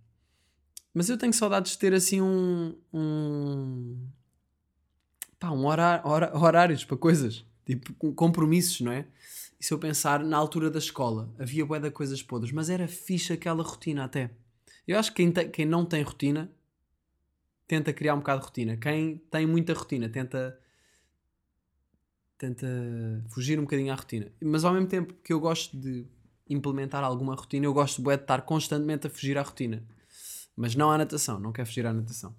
Mas 0.94 1.10
eu 1.10 1.18
tenho 1.18 1.34
saudades 1.34 1.74
de 1.74 1.78
ter 1.78 1.94
assim 1.94 2.22
um. 2.22 2.76
um 2.94 4.08
pá, 5.38 5.52
um 5.52 5.66
horário, 5.66 6.08
horários 6.08 6.86
para 6.86 6.98
coisas. 6.98 7.46
Tipo, 7.66 8.14
compromissos, 8.14 8.82
não 8.82 8.92
é? 8.92 9.06
E 9.60 9.66
se 9.66 9.74
eu 9.74 9.80
pensar 9.80 10.24
na 10.24 10.38
altura 10.38 10.70
da 10.70 10.80
escola, 10.80 11.34
havia 11.40 11.66
bué 11.66 11.80
de 11.80 11.92
coisas 11.92 12.22
podres, 12.22 12.52
mas 12.52 12.70
era 12.70 12.88
fixe 12.88 13.34
aquela 13.34 13.64
rotina 13.64 14.06
até. 14.06 14.30
Eu 14.88 14.98
acho 15.00 15.12
que 15.12 15.18
quem, 15.18 15.32
te, 15.32 15.46
quem 15.50 15.66
não 15.66 15.84
tem 15.84 16.04
rotina 16.04 16.52
tenta 17.68 17.92
criar 17.92 18.14
um 18.14 18.20
bocado 18.20 18.42
de 18.42 18.46
rotina. 18.46 18.78
Quem 18.78 19.18
tem 19.30 19.46
muita 19.46 19.74
rotina 19.74 20.08
tenta 20.08 20.58
tenta 22.38 22.68
fugir 23.30 23.60
um 23.60 23.64
bocadinho 23.64 23.92
à 23.92 23.96
rotina. 23.96 24.32
Mas 24.42 24.64
ao 24.64 24.74
mesmo 24.74 24.88
tempo 24.88 25.14
que 25.24 25.34
eu 25.34 25.40
gosto 25.40 25.78
de 25.78 26.06
implementar 26.50 27.04
alguma 27.04 27.36
rotina, 27.36 27.66
eu 27.66 27.74
gosto 27.74 28.02
de 28.02 28.14
estar 28.14 28.42
constantemente 28.42 29.08
a 29.08 29.10
fugir 29.10 29.38
à 29.38 29.42
rotina. 29.42 29.84
Mas 30.56 30.76
não 30.76 30.92
à 30.92 30.98
natação, 30.98 31.40
não 31.40 31.52
quero 31.52 31.68
fugir 31.68 31.86
à 31.86 31.94
natação. 31.94 32.36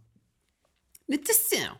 Natação! 1.09 1.79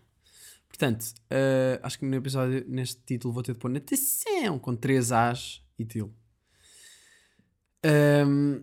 Portanto, 0.69 1.15
uh, 1.31 1.81
acho 1.83 1.99
que 1.99 2.05
no 2.05 2.15
episódio, 2.15 2.65
neste 2.69 3.01
título, 3.03 3.33
vou 3.33 3.43
ter 3.43 3.53
de 3.53 3.59
pôr 3.59 3.71
natação 3.71 4.59
com 4.59 4.77
3 4.77 5.13
As 5.13 5.63
e 5.79 5.85
til. 5.85 6.13
Um, 7.85 8.63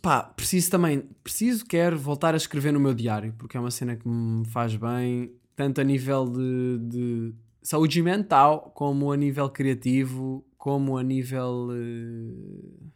pá, 0.00 0.22
preciso 0.22 0.70
também, 0.70 1.00
preciso, 1.22 1.66
quero 1.66 1.98
voltar 1.98 2.32
a 2.34 2.36
escrever 2.36 2.72
no 2.72 2.80
meu 2.80 2.94
diário, 2.94 3.34
porque 3.36 3.56
é 3.56 3.60
uma 3.60 3.70
cena 3.70 3.96
que 3.96 4.08
me 4.08 4.46
faz 4.46 4.76
bem, 4.76 5.34
tanto 5.54 5.80
a 5.80 5.84
nível 5.84 6.26
de, 6.26 6.78
de 6.78 7.34
saúde 7.62 8.02
mental, 8.02 8.72
como 8.74 9.12
a 9.12 9.16
nível 9.16 9.48
criativo, 9.48 10.44
como 10.58 10.96
a 10.96 11.02
nível. 11.02 11.68
Uh, 11.70 12.90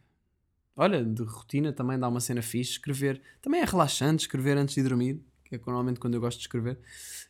olha, 0.75 1.03
de 1.03 1.23
rotina 1.23 1.71
também 1.71 1.97
dá 1.97 2.07
uma 2.07 2.19
cena 2.19 2.41
fixe. 2.41 2.71
Escrever 2.71 3.21
também 3.41 3.61
é 3.61 3.65
relaxante, 3.65 4.23
escrever 4.23 4.57
antes 4.57 4.75
de 4.75 4.83
dormir, 4.83 5.21
que 5.43 5.55
é 5.55 5.57
normalmente 5.57 5.99
quando 5.99 6.15
eu 6.15 6.21
gosto 6.21 6.37
de 6.37 6.43
escrever. 6.43 6.77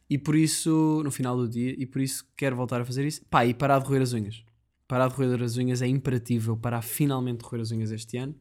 E 0.10 0.18
por 0.18 0.36
isso, 0.36 1.02
no 1.04 1.12
final 1.12 1.36
do 1.38 1.48
dia, 1.48 1.76
e 1.78 1.86
por 1.86 2.02
isso 2.02 2.26
quero 2.36 2.56
voltar 2.56 2.82
a 2.82 2.86
fazer 2.86 3.06
isso. 3.06 3.26
Pá, 3.30 3.46
e 3.46 3.54
parar 3.54 3.80
de 3.80 3.88
roer 3.88 4.02
as 4.02 4.14
unhas. 4.14 4.44
Parar 4.88 5.10
de 5.10 5.16
roer 5.16 5.44
as 5.44 5.58
unhas 5.58 5.82
é 5.82 5.88
imperativo 5.88 6.58
parar 6.58 6.82
finalmente 6.82 7.40
de 7.40 7.46
roer 7.46 7.62
as 7.62 7.72
unhas 7.72 7.92
este 7.92 8.18
ano. 8.18 8.36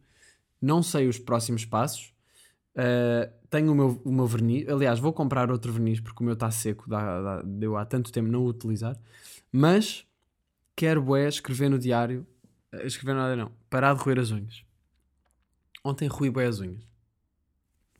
Não 0.61 0.82
sei 0.82 1.09
os 1.09 1.18
próximos 1.18 1.64
passos. 1.64 2.15
Uh, 2.76 3.32
tenho 3.48 3.72
o 3.72 3.74
meu, 3.74 4.02
o 4.04 4.12
meu 4.12 4.26
verniz. 4.26 4.68
Aliás, 4.68 4.98
vou 4.98 5.12
comprar 5.12 5.50
outro 5.50 5.72
verniz 5.72 5.98
porque 5.98 6.22
o 6.22 6.24
meu 6.24 6.34
está 6.34 6.50
seco. 6.50 6.88
Dá, 6.88 7.22
dá, 7.22 7.42
deu 7.42 7.76
há 7.76 7.84
tanto 7.86 8.12
tempo 8.12 8.28
não 8.28 8.42
o 8.42 8.48
utilizar. 8.48 8.96
Mas 9.50 10.06
quero 10.74 11.16
é 11.16 11.26
escrever 11.28 11.70
no 11.70 11.78
diário. 11.78 12.26
Uh, 12.72 12.86
escrever 12.86 13.14
nada 13.14 13.34
não. 13.34 13.50
Parar 13.70 13.94
de 13.94 14.02
roer 14.02 14.18
as 14.18 14.30
unhas. 14.30 14.62
Ontem 15.82 16.06
ruí 16.06 16.30
bem 16.30 16.46
as 16.46 16.60
unhas. 16.60 16.86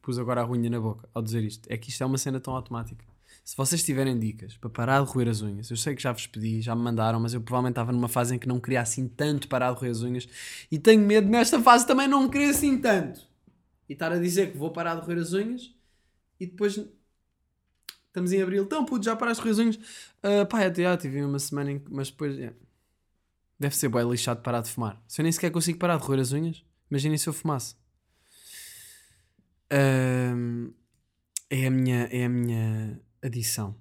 Pus 0.03 0.19
agora 0.19 0.43
a 0.43 0.49
unha 0.49 0.71
na 0.71 0.79
boca 0.79 1.09
ao 1.15 1.23
dizer 1.23 1.43
isto. 1.43 1.67
É 1.71 1.77
que 1.77 1.89
isto 1.89 2.03
é 2.03 2.07
uma 2.07 2.19
cena 2.19 2.39
tão 2.39 2.55
automática. 2.55 3.05
Se 3.45 3.57
vocês 3.57 3.83
tiverem 3.83 4.19
dicas 4.19 4.57
para 4.57 4.69
parar 4.69 5.05
de 5.05 5.11
roer 5.11 5.29
as 5.29 5.41
unhas, 5.41 5.71
eu 5.71 5.77
sei 5.77 5.95
que 5.95 6.03
já 6.03 6.13
vos 6.13 6.27
pedi, 6.27 6.61
já 6.61 6.75
me 6.75 6.83
mandaram, 6.83 7.21
mas 7.21 7.33
eu 7.33 7.41
provavelmente 7.41 7.73
estava 7.73 7.93
numa 7.93 8.09
fase 8.09 8.35
em 8.35 8.39
que 8.39 8.49
não 8.49 8.59
queria 8.59 8.81
assim 8.81 9.09
tanto 9.09 9.49
parar 9.49 9.73
de 9.73 9.79
roer 9.79 9.93
as 9.93 10.03
unhas 10.03 10.29
e 10.71 10.79
tenho 10.79 11.05
medo 11.05 11.29
nesta 11.29 11.61
fase 11.61 11.87
também 11.87 12.09
não 12.09 12.29
querer 12.29 12.51
assim 12.51 12.79
tanto. 12.79 13.21
E 13.89 13.93
estar 13.93 14.13
a 14.13 14.19
dizer 14.19 14.53
que 14.53 14.59
vou 14.59 14.71
parar 14.71 14.97
de 14.97 15.07
roer 15.07 15.19
as 15.19 15.33
unhas 15.33 15.75
e 16.41 16.47
depois 16.47 16.79
estamos 18.07 18.33
em 18.33 18.43
abril, 18.43 18.65
então 18.65 18.85
puto, 18.85 19.05
já 19.05 19.15
paraste 19.15 19.43
de 19.43 19.49
roer 19.49 19.53
as 19.53 19.59
unhas? 19.59 19.77
Uh, 20.23 20.47
pá, 20.49 20.65
até 20.65 20.83
já 20.83 20.97
tive 20.97 21.23
uma 21.23 21.39
semana 21.39 21.73
em 21.73 21.79
que, 21.79 21.93
mas 21.93 22.11
depois 22.11 22.39
é. 22.39 22.53
deve 23.59 23.77
ser 23.77 23.89
bem 23.89 24.09
lixado 24.09 24.43
parar 24.43 24.61
de 24.61 24.71
fumar. 24.71 25.03
Se 25.07 25.21
eu 25.21 25.23
nem 25.23 25.33
sequer 25.33 25.51
consigo 25.51 25.79
parar 25.79 25.99
de 25.99 26.05
roer 26.05 26.21
as 26.21 26.33
unhas, 26.33 26.65
imaginem 26.91 27.19
se 27.19 27.29
eu 27.29 27.33
fumasse. 27.33 27.75
Uh, 29.73 30.75
é 31.51 31.67
a 31.67 31.71
minha, 31.71 32.05
é 32.11 32.25
a 32.25 32.29
minha 32.29 33.01
adição 33.23 33.77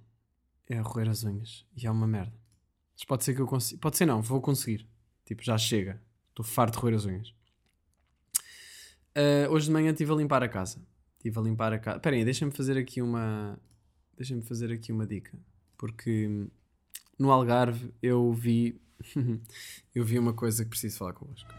é 0.68 0.80
roer 0.80 1.10
as 1.10 1.24
unhas. 1.24 1.66
E 1.76 1.86
é 1.86 1.92
uma 1.92 2.08
merda. 2.08 2.34
Mas 2.94 3.04
pode 3.04 3.24
ser 3.24 3.36
que 3.36 3.42
eu 3.42 3.48
consiga. 3.48 3.80
Pode 3.80 3.98
ser 3.98 4.06
não, 4.06 4.22
vou 4.22 4.42
conseguir. 4.42 4.88
Tipo, 5.26 5.44
já 5.44 5.58
chega. 5.58 6.02
Estou 6.30 6.46
farto 6.46 6.74
de 6.76 6.80
roer 6.80 6.96
as 6.96 7.06
unhas. 7.06 7.34
Uh, 9.18 9.50
hoje 9.50 9.68
de 9.68 9.72
manhã 9.72 9.92
estive 9.92 10.12
a 10.12 10.16
limpar 10.16 10.44
a 10.44 10.50
casa. 10.50 10.78
Estive 11.18 11.40
a 11.40 11.42
limpar 11.42 11.72
a 11.72 11.80
casa. 11.80 11.98
Espera 11.98 12.16
aí, 12.16 12.26
deixa-me 12.26 12.52
fazer 12.52 12.78
aqui 12.78 13.02
uma. 13.02 13.58
Deixa-me 14.18 14.42
fazer 14.42 14.72
aqui 14.74 14.92
uma 14.92 15.08
dica. 15.08 15.38
Porque 15.78 16.48
no 17.18 17.32
Algarve 17.32 17.94
eu 18.02 18.34
vi. 18.34 18.80
eu 19.96 20.04
vi 20.04 20.20
uma 20.20 20.34
coisa 20.34 20.64
que 20.64 20.70
preciso 20.70 20.98
falar 20.98 21.14
convosco. 21.14 21.50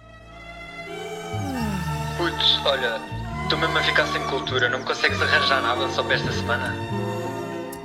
Putz, 2.19 2.67
olha, 2.67 2.99
estou 3.43 3.59
mesmo 3.59 3.79
a 3.79 3.83
ficar 3.83 4.07
sem 4.07 4.23
cultura. 4.29 4.69
Não 4.69 4.81
me 4.81 4.85
consegues 4.85 5.21
arranjar 5.21 5.63
nada 5.63 5.89
só 5.89 6.03
para 6.03 6.15
esta 6.15 6.33
semana? 6.33 6.75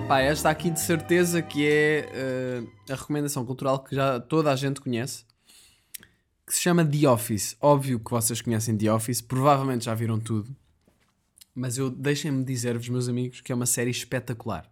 Pá, 0.07 0.19
esta 0.19 0.49
aqui 0.49 0.69
de 0.69 0.81
certeza 0.81 1.41
que 1.41 1.65
é 1.65 2.10
uh, 2.12 2.91
a 2.91 2.95
recomendação 2.95 3.45
cultural 3.45 3.81
que 3.81 3.95
já 3.95 4.19
toda 4.19 4.51
a 4.51 4.55
gente 4.57 4.81
conhece, 4.81 5.25
que 6.45 6.54
se 6.54 6.62
chama 6.62 6.86
The 6.86 7.08
Office. 7.08 7.56
Óbvio 7.60 7.99
que 7.99 8.12
vocês 8.12 8.41
conhecem 8.41 8.77
The 8.77 8.91
Office, 8.91 9.21
provavelmente 9.21 9.86
já 9.86 9.93
viram 9.93 10.19
tudo, 10.19 10.56
mas 11.54 11.77
eu 11.77 11.89
deixem-me 11.89 12.43
dizer-vos, 12.43 12.88
meus 12.89 13.08
amigos, 13.08 13.41
que 13.41 13.51
é 13.51 13.56
uma 13.56 13.65
série 13.65 13.91
espetacular. 13.91 14.69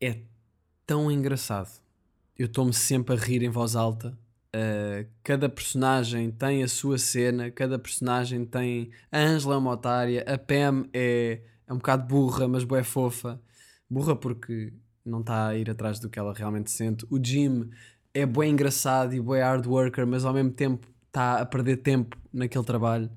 É 0.00 0.20
tão 0.86 1.10
engraçado. 1.10 1.70
Eu 2.38 2.46
estou-me 2.46 2.72
sempre 2.72 3.14
a 3.14 3.18
rir 3.18 3.42
em 3.42 3.48
voz 3.48 3.76
alta. 3.76 4.16
Uh, 4.54 5.06
cada 5.22 5.48
personagem 5.48 6.30
tem 6.30 6.62
a 6.62 6.68
sua 6.68 6.98
cena, 6.98 7.50
cada 7.50 7.78
personagem 7.78 8.44
tem. 8.44 8.90
A 9.10 9.18
Angela 9.18 9.54
é 9.54 9.58
uma 9.58 9.72
otária, 9.72 10.22
a 10.22 10.38
Pam 10.38 10.88
é, 10.92 11.40
é 11.66 11.72
um 11.72 11.76
bocado 11.76 12.06
burra, 12.06 12.48
mas 12.48 12.64
boa 12.64 12.84
fofa 12.84 13.40
burra 13.88 14.16
porque 14.16 14.72
não 15.04 15.20
está 15.20 15.48
a 15.48 15.56
ir 15.56 15.70
atrás 15.70 15.98
do 15.98 16.10
que 16.10 16.18
ela 16.18 16.34
realmente 16.34 16.70
sente. 16.70 17.06
O 17.08 17.22
Jim 17.22 17.70
é 18.20 18.26
bem 18.26 18.52
engraçado 18.52 19.14
e 19.14 19.20
bem 19.20 19.40
hard 19.40 19.66
worker, 19.66 20.06
mas 20.06 20.24
ao 20.24 20.32
mesmo 20.32 20.50
tempo 20.50 20.86
está 21.06 21.40
a 21.40 21.46
perder 21.46 21.78
tempo 21.78 22.16
naquele 22.32 22.64
trabalho. 22.64 23.10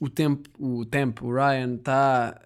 O 0.00 0.08
tempo, 0.08 0.50
o 0.58 0.84
tempo, 0.84 1.26
o 1.26 1.34
Ryan 1.34 1.76
está, 1.76 2.40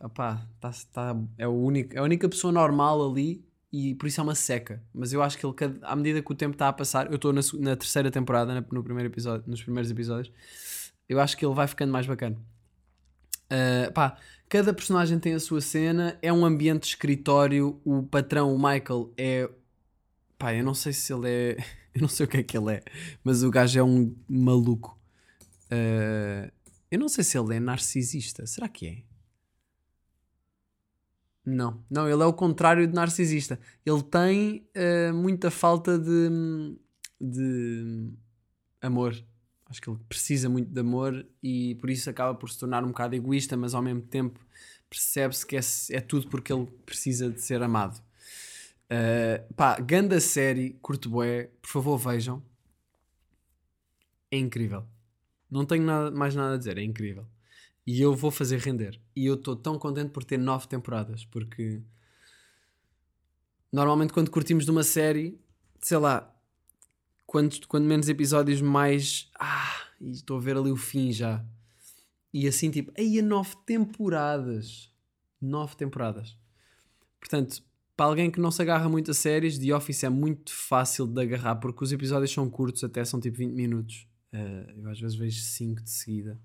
uh, 0.00 0.06
opá, 0.06 0.46
tá, 0.60 0.70
tá, 0.92 1.16
é, 1.36 1.46
o 1.46 1.52
único, 1.52 1.94
é 1.94 1.98
a 1.98 2.02
única 2.02 2.28
pessoa 2.28 2.52
normal 2.52 3.10
ali 3.10 3.44
e 3.72 3.94
por 3.96 4.06
isso 4.06 4.20
é 4.20 4.22
uma 4.22 4.34
seca. 4.34 4.82
Mas 4.94 5.12
eu 5.12 5.22
acho 5.22 5.36
que 5.36 5.44
ele, 5.44 5.78
à 5.82 5.96
medida 5.96 6.22
que 6.22 6.32
o 6.32 6.34
tempo 6.34 6.54
está 6.54 6.68
a 6.68 6.72
passar, 6.72 7.08
eu 7.08 7.16
estou 7.16 7.32
na, 7.32 7.40
na, 7.58 7.76
terceira 7.76 8.10
temporada, 8.10 8.54
no 8.70 8.82
primeiro 8.84 9.10
episódio, 9.10 9.44
nos 9.48 9.62
primeiros 9.62 9.90
episódios, 9.90 10.32
eu 11.08 11.20
acho 11.20 11.36
que 11.36 11.44
ele 11.44 11.54
vai 11.54 11.66
ficando 11.66 11.92
mais 11.92 12.06
bacana. 12.06 12.36
Uh, 13.50 13.92
pá, 13.92 14.16
Cada 14.48 14.72
personagem 14.72 15.18
tem 15.18 15.34
a 15.34 15.40
sua 15.40 15.60
cena, 15.60 16.16
é 16.22 16.32
um 16.32 16.44
ambiente 16.44 16.82
de 16.82 16.88
escritório. 16.88 17.80
O 17.84 18.04
patrão, 18.04 18.54
o 18.54 18.56
Michael, 18.56 19.12
é. 19.16 19.50
Pá, 20.38 20.54
eu 20.54 20.64
não 20.64 20.74
sei 20.74 20.92
se 20.92 21.12
ele 21.12 21.28
é. 21.28 21.56
Eu 21.96 22.02
não 22.02 22.08
sei 22.08 22.26
o 22.26 22.28
que 22.28 22.36
é 22.36 22.42
que 22.42 22.58
ele 22.58 22.74
é, 22.74 22.82
mas 23.24 23.42
o 23.42 23.50
gajo 23.50 23.78
é 23.78 23.82
um 23.82 24.14
maluco. 24.28 25.00
Uh, 25.72 26.52
eu 26.90 26.98
não 26.98 27.08
sei 27.08 27.24
se 27.24 27.38
ele 27.38 27.56
é 27.56 27.58
narcisista. 27.58 28.46
Será 28.46 28.68
que 28.68 28.86
é? 28.86 29.02
Não, 31.42 31.82
não, 31.88 32.06
ele 32.06 32.22
é 32.22 32.26
o 32.26 32.34
contrário 32.34 32.86
de 32.86 32.92
narcisista. 32.92 33.58
Ele 33.84 34.02
tem 34.02 34.68
uh, 34.76 35.14
muita 35.14 35.50
falta 35.50 35.98
de, 35.98 36.28
de 37.20 38.12
amor. 38.82 39.16
Acho 39.68 39.80
que 39.80 39.88
ele 39.88 39.98
precisa 40.08 40.48
muito 40.48 40.70
de 40.70 40.80
amor 40.80 41.26
e 41.42 41.76
por 41.76 41.88
isso 41.88 42.10
acaba 42.10 42.34
por 42.34 42.50
se 42.50 42.58
tornar 42.58 42.84
um 42.84 42.88
bocado 42.88 43.14
egoísta, 43.14 43.56
mas 43.56 43.74
ao 43.74 43.82
mesmo 43.82 44.02
tempo 44.02 44.40
percebe-se 44.88 45.46
que 45.46 45.56
é, 45.56 45.60
é, 45.90 46.00
tudo 46.00 46.28
porque 46.28 46.52
ele 46.52 46.66
precisa 46.84 47.30
de 47.30 47.40
ser 47.40 47.62
amado. 47.62 48.00
Uh, 48.90 49.52
pá, 49.54 49.80
ganda 49.80 50.20
série, 50.20 50.74
curto 50.80 51.10
bué, 51.10 51.50
por 51.60 51.68
favor 51.68 51.98
vejam. 51.98 52.42
É 54.30 54.38
incrível. 54.38 54.84
Não 55.50 55.64
tenho 55.64 55.84
nada, 55.84 56.10
mais 56.10 56.34
nada 56.34 56.54
a 56.54 56.58
dizer, 56.58 56.78
é 56.78 56.82
incrível. 56.82 57.26
E 57.86 58.00
eu 58.00 58.14
vou 58.14 58.30
fazer 58.30 58.58
render. 58.58 59.00
E 59.14 59.26
eu 59.26 59.34
estou 59.34 59.56
tão 59.56 59.78
contente 59.78 60.10
por 60.10 60.24
ter 60.24 60.38
nove 60.38 60.66
temporadas, 60.66 61.24
porque 61.24 61.80
normalmente 63.72 64.12
quando 64.12 64.30
curtimos 64.30 64.64
de 64.64 64.70
uma 64.70 64.82
série, 64.82 65.40
sei 65.80 65.98
lá, 65.98 66.32
quando, 67.26 67.66
quando 67.66 67.84
menos 67.84 68.08
episódios, 68.08 68.60
mais. 68.60 69.30
Ah, 69.38 69.74
estou 70.00 70.38
a 70.38 70.40
ver 70.40 70.56
ali 70.56 70.70
o 70.70 70.76
fim 70.76 71.12
já. 71.12 71.44
E 72.32 72.46
assim, 72.46 72.70
tipo, 72.70 72.92
aí 72.96 73.18
a 73.18 73.22
nove 73.22 73.56
temporadas. 73.64 74.92
Nove 75.40 75.76
temporadas. 75.76 76.36
Portanto, 77.20 77.62
para 77.96 78.06
alguém 78.06 78.30
que 78.30 78.38
não 78.38 78.50
se 78.50 78.60
agarra 78.60 78.88
muito 78.88 79.10
a 79.10 79.14
séries, 79.14 79.58
The 79.58 79.74
Office 79.74 80.04
é 80.04 80.08
muito 80.10 80.52
fácil 80.52 81.06
de 81.06 81.22
agarrar 81.22 81.56
porque 81.56 81.82
os 81.82 81.92
episódios 81.92 82.30
são 82.30 82.48
curtos, 82.50 82.84
até 82.84 83.04
são 83.04 83.18
tipo 83.18 83.38
20 83.38 83.52
minutos. 83.52 84.06
Uh, 84.32 84.80
eu 84.82 84.90
às 84.90 85.00
vezes 85.00 85.16
vejo 85.16 85.40
5 85.40 85.82
de 85.82 85.90
seguida. 85.90 86.38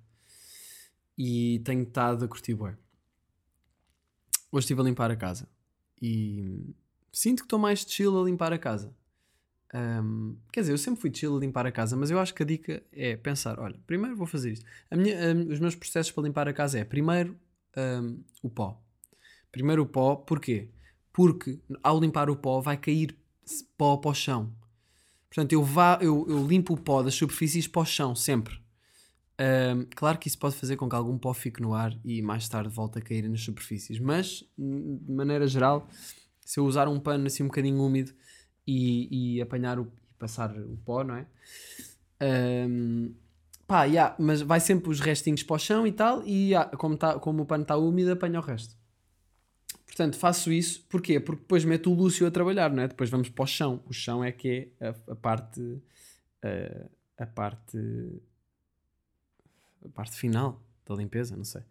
E 1.17 1.59
tenho 1.65 1.83
estado 1.83 2.23
a 2.23 2.27
curtir 2.27 2.55
bem. 2.55 2.75
Hoje 4.49 4.63
estive 4.63 4.79
a 4.79 4.83
limpar 4.83 5.11
a 5.11 5.15
casa. 5.15 5.47
E 6.01 6.73
sinto 7.11 7.39
que 7.39 7.45
estou 7.45 7.59
mais 7.59 7.79
chill 7.79 8.19
a 8.19 8.23
limpar 8.23 8.53
a 8.53 8.57
casa. 8.57 8.95
Um, 9.73 10.37
quer 10.51 10.61
dizer, 10.61 10.73
eu 10.73 10.77
sempre 10.77 11.01
fui 11.01 11.11
chill 11.13 11.35
a 11.35 11.39
limpar 11.39 11.65
a 11.65 11.71
casa, 11.71 11.95
mas 11.95 12.11
eu 12.11 12.19
acho 12.19 12.33
que 12.33 12.43
a 12.43 12.45
dica 12.45 12.81
é 12.91 13.15
pensar: 13.15 13.59
olha, 13.59 13.79
primeiro 13.85 14.15
vou 14.15 14.27
fazer 14.27 14.51
isto. 14.51 14.65
Minha, 14.91 15.33
um, 15.33 15.51
os 15.51 15.59
meus 15.59 15.75
processos 15.75 16.11
para 16.11 16.23
limpar 16.23 16.47
a 16.47 16.53
casa 16.53 16.79
é 16.79 16.83
primeiro 16.85 17.37
um, 17.77 18.23
o 18.41 18.49
pó. 18.49 18.81
Primeiro 19.51 19.83
o 19.83 19.85
pó, 19.85 20.15
porquê? 20.15 20.69
Porque 21.13 21.59
ao 21.83 21.99
limpar 21.99 22.29
o 22.29 22.35
pó 22.35 22.61
vai 22.61 22.77
cair 22.77 23.15
pó 23.77 23.97
para 23.97 24.11
o 24.11 24.13
chão. 24.13 24.51
Portanto, 25.27 25.53
eu, 25.53 25.63
vá, 25.63 25.97
eu, 26.01 26.25
eu 26.27 26.45
limpo 26.45 26.73
o 26.73 26.77
pó 26.77 27.01
das 27.01 27.15
superfícies 27.15 27.67
para 27.67 27.81
o 27.81 27.85
chão, 27.85 28.13
sempre. 28.13 28.59
claro 29.95 30.17
que 30.17 30.27
isso 30.27 30.37
pode 30.37 30.55
fazer 30.55 30.75
com 30.75 30.89
que 30.89 30.95
algum 30.95 31.17
pó 31.17 31.33
fique 31.33 31.61
no 31.61 31.73
ar 31.73 31.97
e 32.03 32.21
mais 32.21 32.47
tarde 32.49 32.69
volte 32.69 32.99
a 32.99 33.01
cair 33.01 33.27
nas 33.29 33.41
superfícies, 33.41 33.97
mas 33.97 34.43
de 34.57 35.11
maneira 35.11 35.47
geral, 35.47 35.87
se 36.41 36.59
eu 36.59 36.65
usar 36.65 36.87
um 36.87 36.99
pano 36.99 37.27
assim 37.27 37.43
um 37.43 37.47
bocadinho 37.47 37.81
úmido 37.81 38.13
e, 38.67 39.37
e 39.37 39.41
apanhar 39.41 39.79
o, 39.79 39.83
e 39.83 40.13
passar 40.19 40.51
o 40.51 40.77
pó, 40.83 41.03
não 41.03 41.15
é? 41.15 41.25
Um, 42.21 43.13
pá, 43.65 43.85
yeah, 43.85 44.13
mas 44.19 44.41
vai 44.41 44.59
sempre 44.59 44.89
os 44.89 44.99
restinhos 44.99 45.43
para 45.43 45.55
o 45.55 45.59
chão 45.59 45.87
e 45.87 45.93
tal, 45.93 46.25
e 46.25 46.49
yeah, 46.49 46.69
como, 46.75 46.97
tá, 46.97 47.17
como 47.19 47.43
o 47.43 47.45
pano 47.45 47.63
está 47.63 47.77
úmido, 47.77 48.11
apanha 48.11 48.39
o 48.39 48.43
resto. 48.43 48.75
Portanto, 50.01 50.17
faço 50.17 50.51
isso, 50.51 50.83
porquê? 50.89 51.19
Porque 51.19 51.41
depois 51.41 51.63
meto 51.63 51.91
o 51.91 51.93
Lúcio 51.93 52.25
a 52.25 52.31
trabalhar, 52.31 52.71
não 52.71 52.81
é? 52.81 52.87
Depois 52.87 53.07
vamos 53.07 53.29
para 53.29 53.43
o 53.43 53.45
chão. 53.45 53.83
O 53.85 53.93
chão 53.93 54.23
é 54.23 54.31
que 54.31 54.73
é 54.79 54.87
a, 54.87 55.11
a 55.11 55.15
parte. 55.15 55.61
A, 56.41 57.23
a, 57.23 57.27
parte. 57.27 57.77
A 59.85 59.89
parte 59.89 60.17
final 60.17 60.59
da 60.83 60.95
limpeza, 60.95 61.37
não 61.37 61.43
sei. 61.43 61.61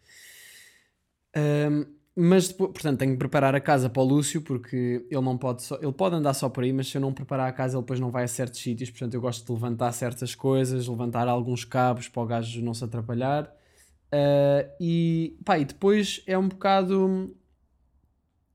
Um, 1.37 1.87
mas 2.14 2.47
depois, 2.47 2.71
portanto, 2.71 3.01
tenho 3.01 3.12
que 3.14 3.19
preparar 3.19 3.53
a 3.57 3.61
casa 3.61 3.90
para 3.90 4.01
o 4.01 4.05
Lúcio 4.05 4.43
porque 4.43 5.05
ele 5.11 5.21
não 5.23 5.37
pode 5.37 5.64
só, 5.64 5.77
ele 5.83 5.93
pode 5.93 6.14
andar 6.14 6.35
só 6.35 6.49
por 6.49 6.62
aí, 6.62 6.73
mas 6.73 6.87
se 6.87 6.97
eu 6.97 7.01
não 7.01 7.12
preparar 7.12 7.49
a 7.49 7.53
casa, 7.53 7.77
ele 7.77 7.83
depois 7.83 7.99
não 7.99 8.12
vai 8.12 8.23
a 8.23 8.29
certos 8.29 8.61
sítios. 8.61 8.90
Portanto, 8.90 9.14
eu 9.14 9.21
gosto 9.21 9.45
de 9.45 9.53
levantar 9.53 9.90
certas 9.90 10.37
coisas, 10.37 10.87
levantar 10.87 11.27
alguns 11.27 11.64
cabos 11.64 12.07
para 12.07 12.23
o 12.23 12.27
gajo 12.27 12.62
não 12.62 12.75
se 12.75 12.85
atrapalhar. 12.85 13.53
Uh, 14.12 14.71
e 14.81 15.37
pá, 15.45 15.59
e 15.59 15.64
depois 15.64 16.23
é 16.29 16.38
um 16.38 16.49
bocado. 16.49 17.37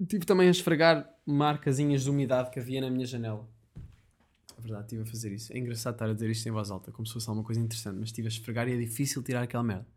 Tive 0.08 0.26
também 0.26 0.48
a 0.48 0.52
esfregar 0.52 1.10
marcazinhas 1.26 2.04
de 2.04 2.10
umidade 2.10 2.52
que 2.52 2.60
havia 2.60 2.82
na 2.82 2.90
minha 2.90 3.06
janela. 3.06 3.48
É 4.58 4.62
verdade, 4.62 4.84
estive 4.84 5.04
a 5.04 5.06
fazer 5.06 5.32
isso. 5.32 5.54
É 5.54 5.58
engraçado 5.58 5.94
estar 5.94 6.10
a 6.10 6.14
dizer 6.14 6.30
isto 6.30 6.48
em 6.48 6.52
voz 6.52 6.70
alta, 6.70 6.92
como 6.92 7.06
se 7.06 7.14
fosse 7.14 7.30
alguma 7.30 7.46
coisa 7.46 7.62
interessante, 7.62 7.98
mas 8.00 8.10
estive 8.10 8.28
a 8.28 8.30
esfregar 8.30 8.68
e 8.68 8.74
é 8.74 8.78
difícil 8.78 9.24
tirar 9.24 9.44
aquela 9.44 9.64
merda. 9.64 9.88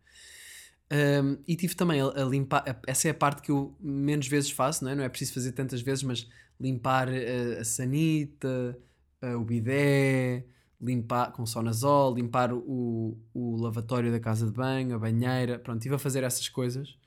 Um, 0.91 1.37
e 1.47 1.55
tive 1.55 1.75
também 1.75 2.01
a, 2.01 2.05
a, 2.05 2.23
limpar, 2.25 2.63
essa 2.87 3.07
é 3.07 3.11
a 3.11 3.13
parte 3.13 3.41
que 3.41 3.51
eu 3.51 3.75
menos 3.79 4.27
vezes 4.27 4.49
faço, 4.49 4.83
não 4.83 4.91
é? 4.91 4.95
Não 4.95 5.03
é 5.03 5.09
preciso 5.09 5.33
fazer 5.33 5.51
tantas 5.51 5.81
vezes, 5.81 6.03
mas 6.03 6.27
limpar 6.59 7.07
a, 7.09 7.61
a 7.61 7.63
sanita, 7.63 8.77
a, 9.21 9.37
o 9.37 9.43
bidé, 9.43 10.45
limpar 10.81 11.31
com 11.31 11.45
sonazol, 11.45 12.15
limpar 12.15 12.51
o, 12.51 13.17
o 13.33 13.55
lavatório 13.57 14.11
da 14.11 14.19
casa 14.19 14.45
de 14.45 14.51
banho, 14.51 14.95
a 14.95 14.99
banheira. 14.99 15.59
Pronto, 15.59 15.77
estive 15.77 15.95
a 15.95 15.99
fazer 15.99 16.23
essas 16.23 16.49
coisas. 16.49 16.97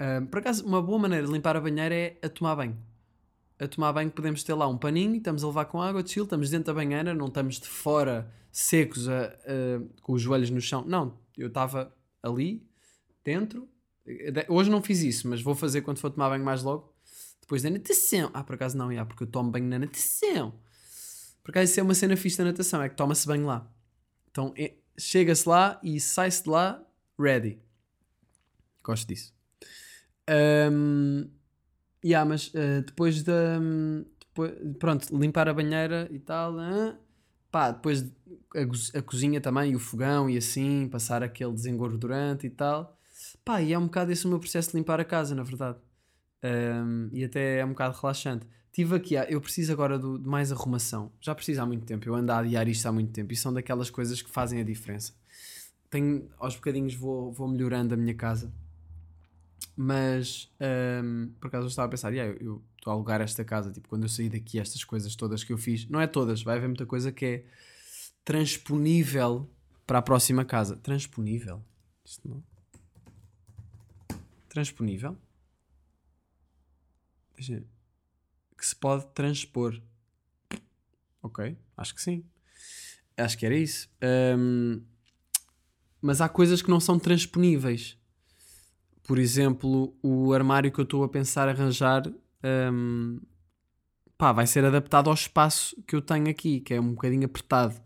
Um, 0.00 0.26
por 0.26 0.38
acaso, 0.40 0.66
uma 0.66 0.82
boa 0.82 0.98
maneira 0.98 1.26
de 1.26 1.32
limpar 1.32 1.56
a 1.56 1.60
banheira 1.60 1.94
é 1.94 2.18
a 2.22 2.28
tomar 2.28 2.56
banho. 2.56 2.76
A 3.58 3.68
tomar 3.68 3.92
banho 3.92 4.10
podemos 4.10 4.42
ter 4.42 4.54
lá 4.54 4.66
um 4.66 4.76
paninho, 4.76 5.16
estamos 5.16 5.44
a 5.44 5.46
levar 5.46 5.66
com 5.66 5.80
água 5.80 6.02
de 6.02 6.10
chill, 6.10 6.24
estamos 6.24 6.50
dentro 6.50 6.66
da 6.66 6.74
banheira, 6.74 7.14
não 7.14 7.26
estamos 7.26 7.60
de 7.60 7.68
fora 7.68 8.30
secos 8.50 9.08
a, 9.08 9.26
a, 9.26 9.32
com 10.02 10.12
os 10.12 10.22
joelhos 10.22 10.50
no 10.50 10.60
chão. 10.60 10.84
Não, 10.86 11.18
eu 11.36 11.48
estava 11.48 11.94
ali 12.22 12.66
dentro. 13.24 13.68
Hoje 14.48 14.70
não 14.70 14.82
fiz 14.82 15.02
isso, 15.02 15.28
mas 15.28 15.40
vou 15.40 15.54
fazer 15.54 15.82
quando 15.82 15.98
for 15.98 16.10
tomar 16.10 16.28
banho 16.28 16.44
mais 16.44 16.62
logo. 16.62 16.92
Depois 17.40 17.62
da 17.62 17.70
natação. 17.70 18.30
Ah, 18.32 18.42
por 18.42 18.54
acaso 18.54 18.76
não, 18.76 18.90
é 18.90 19.04
porque 19.04 19.22
eu 19.22 19.26
tomo 19.26 19.50
banho 19.50 19.66
na 19.66 19.78
natação. 19.78 20.54
Por 21.42 21.50
acaso 21.50 21.70
isso 21.70 21.80
é 21.80 21.82
uma 21.82 21.94
cena 21.94 22.16
fixa 22.16 22.42
da 22.42 22.50
natação, 22.50 22.82
é 22.82 22.88
que 22.88 22.96
toma-se 22.96 23.26
banho 23.26 23.46
lá. 23.46 23.70
Então 24.30 24.52
é, 24.56 24.74
chega-se 24.98 25.48
lá 25.48 25.78
e 25.82 26.00
sai-se 26.00 26.42
de 26.42 26.48
lá 26.50 26.82
ready. 27.18 27.60
Gosto 28.82 29.06
disso. 29.06 29.34
Um, 30.30 31.28
yeah, 32.04 32.28
mas 32.28 32.48
uh, 32.48 32.82
depois 32.84 33.22
da. 33.22 33.58
Um, 33.60 34.04
depois, 34.20 34.52
pronto, 34.78 35.16
limpar 35.16 35.48
a 35.48 35.54
banheira 35.54 36.08
e 36.10 36.18
tal. 36.18 36.54
Uh, 36.54 36.96
pá, 37.50 37.70
depois 37.70 38.04
a, 38.54 38.98
a, 38.98 39.02
cozinha 39.02 39.40
também, 39.40 39.76
o 39.76 39.78
fogão 39.78 40.28
e 40.28 40.36
assim, 40.36 40.88
passar 40.88 41.22
aquele 41.22 41.52
desengordurante 41.52 42.46
e 42.46 42.50
tal. 42.50 42.98
Pá, 43.44 43.62
e 43.62 43.72
é 43.72 43.78
um 43.78 43.84
bocado 43.84 44.12
esse 44.12 44.26
o 44.26 44.28
meu 44.28 44.40
processo 44.40 44.70
de 44.70 44.76
limpar 44.76 45.00
a 45.00 45.04
casa, 45.04 45.34
na 45.34 45.42
verdade. 45.42 45.78
Um, 46.42 47.08
e 47.12 47.24
até 47.24 47.58
é 47.58 47.64
um 47.64 47.70
bocado 47.70 47.96
relaxante. 48.00 48.46
Tive 48.72 48.96
aqui, 48.96 49.14
eu 49.14 49.40
preciso 49.40 49.72
agora 49.72 49.98
do, 49.98 50.18
de 50.18 50.28
mais 50.28 50.50
arrumação. 50.50 51.12
Já 51.20 51.32
preciso 51.32 51.62
há 51.62 51.66
muito 51.66 51.86
tempo. 51.86 52.08
Eu 52.08 52.14
ando 52.14 52.32
a 52.32 52.38
adiar 52.38 52.66
isto 52.68 52.86
há 52.86 52.92
muito 52.92 53.12
tempo 53.12 53.32
e 53.32 53.36
são 53.36 53.52
daquelas 53.52 53.88
coisas 53.88 54.20
que 54.20 54.28
fazem 54.28 54.60
a 54.60 54.64
diferença. 54.64 55.14
Tenho, 55.88 56.28
aos 56.38 56.56
bocadinhos 56.56 56.94
vou, 56.94 57.32
vou 57.32 57.46
melhorando 57.46 57.94
a 57.94 57.96
minha 57.96 58.14
casa. 58.14 58.52
Mas, 59.76 60.52
um, 61.02 61.32
por 61.40 61.48
acaso 61.48 61.64
eu 61.64 61.68
estava 61.68 61.86
a 61.86 61.90
pensar, 61.90 62.12
yeah, 62.12 62.36
eu 62.40 62.62
estou 62.76 62.92
a 62.92 62.94
alugar 62.94 63.20
esta 63.20 63.44
casa, 63.44 63.72
tipo, 63.72 63.88
quando 63.88 64.04
eu 64.04 64.08
saí 64.08 64.28
daqui, 64.28 64.58
estas 64.60 64.84
coisas 64.84 65.16
todas 65.16 65.42
que 65.42 65.52
eu 65.52 65.58
fiz, 65.58 65.88
não 65.88 66.00
é 66.00 66.06
todas, 66.06 66.42
vai 66.42 66.56
haver 66.56 66.68
muita 66.68 66.86
coisa 66.86 67.10
que 67.10 67.24
é 67.24 67.44
transponível 68.24 69.50
para 69.86 69.98
a 69.98 70.02
próxima 70.02 70.44
casa. 70.44 70.76
Transponível? 70.76 71.62
Isto 72.04 72.28
não 72.28 72.42
transponível 74.54 75.18
que 78.56 78.64
se 78.64 78.76
pode 78.76 79.04
transpor. 79.08 79.82
Ok, 81.20 81.56
acho 81.76 81.94
que 81.94 82.00
sim. 82.00 82.24
Acho 83.16 83.36
que 83.36 83.44
era 83.44 83.56
isso. 83.56 83.90
Um, 84.38 84.80
mas 86.00 86.20
há 86.20 86.28
coisas 86.28 86.62
que 86.62 86.70
não 86.70 86.78
são 86.78 86.98
transponíveis. 86.98 87.98
Por 89.04 89.18
exemplo, 89.18 89.94
o 90.02 90.32
armário 90.32 90.72
que 90.72 90.80
eu 90.80 90.84
estou 90.84 91.04
a 91.04 91.08
pensar 91.08 91.48
arranjar 91.48 92.02
um, 92.72 93.20
pá, 94.16 94.32
vai 94.32 94.46
ser 94.46 94.64
adaptado 94.64 95.08
ao 95.08 95.14
espaço 95.14 95.76
que 95.86 95.94
eu 95.94 96.02
tenho 96.02 96.28
aqui, 96.28 96.60
que 96.60 96.74
é 96.74 96.80
um 96.80 96.94
bocadinho 96.94 97.26
apertado. 97.26 97.80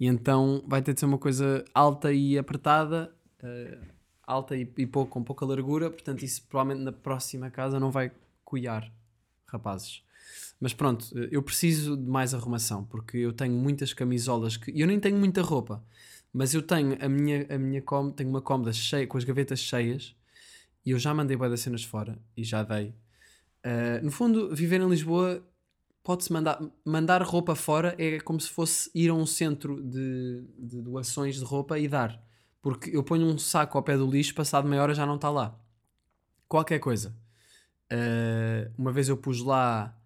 E 0.00 0.06
então 0.06 0.64
vai 0.66 0.82
ter 0.82 0.94
de 0.94 1.00
ser 1.00 1.06
uma 1.06 1.18
coisa 1.18 1.64
alta 1.74 2.12
e 2.12 2.38
apertada. 2.38 3.14
Uh, 3.42 3.92
alta 4.22 4.56
e, 4.56 4.68
e 4.78 4.86
pouco, 4.86 5.10
com 5.10 5.22
pouca 5.22 5.44
largura, 5.44 5.90
portanto, 5.90 6.22
isso 6.22 6.42
provavelmente 6.48 6.84
na 6.84 6.92
próxima 6.92 7.50
casa 7.50 7.78
não 7.78 7.90
vai 7.90 8.10
cuiar, 8.44 8.90
rapazes. 9.46 10.02
Mas 10.60 10.72
pronto, 10.72 11.06
eu 11.30 11.42
preciso 11.42 11.96
de 11.96 12.08
mais 12.08 12.32
arrumação, 12.32 12.84
porque 12.84 13.16
eu 13.18 13.32
tenho 13.32 13.54
muitas 13.54 13.92
camisolas 13.92 14.56
que. 14.56 14.72
Eu 14.74 14.86
nem 14.86 14.98
tenho 15.00 15.18
muita 15.18 15.42
roupa, 15.42 15.84
mas 16.32 16.54
eu 16.54 16.62
tenho 16.62 16.96
a 17.04 17.08
minha, 17.08 17.46
a 17.50 17.58
minha 17.58 17.82
com, 17.82 18.10
tenho 18.10 18.30
uma 18.30 18.40
cómoda 18.40 18.72
cheia, 18.72 19.06
com 19.06 19.18
as 19.18 19.24
gavetas 19.24 19.58
cheias, 19.58 20.14
e 20.84 20.90
eu 20.90 20.98
já 20.98 21.14
mandei 21.14 21.36
das 21.36 21.60
cenas 21.60 21.84
fora 21.84 22.18
e 22.36 22.44
já 22.44 22.62
dei. 22.62 22.94
Uh, 23.64 24.04
no 24.04 24.10
fundo, 24.10 24.54
viver 24.54 24.80
em 24.80 24.88
Lisboa 24.88 25.42
pode-se 26.02 26.32
mandar, 26.32 26.60
mandar 26.84 27.22
roupa 27.22 27.54
fora 27.54 27.94
é 27.98 28.18
como 28.20 28.40
se 28.40 28.50
fosse 28.50 28.90
ir 28.94 29.08
a 29.10 29.14
um 29.14 29.24
centro 29.24 29.80
de, 29.82 30.44
de 30.58 30.82
doações 30.82 31.36
de 31.36 31.44
roupa 31.44 31.78
e 31.78 31.86
dar. 31.86 32.20
Porque 32.60 32.96
eu 32.96 33.02
ponho 33.02 33.26
um 33.26 33.38
saco 33.38 33.78
ao 33.78 33.84
pé 33.84 33.96
do 33.96 34.08
lixo, 34.08 34.34
passado 34.34 34.68
meia 34.68 34.82
hora 34.82 34.94
já 34.94 35.06
não 35.06 35.16
está 35.16 35.30
lá. 35.30 35.58
Qualquer 36.48 36.78
coisa. 36.78 37.16
Uh, 37.92 38.72
uma 38.76 38.92
vez 38.92 39.08
eu 39.08 39.16
pus 39.16 39.42
lá. 39.42 39.96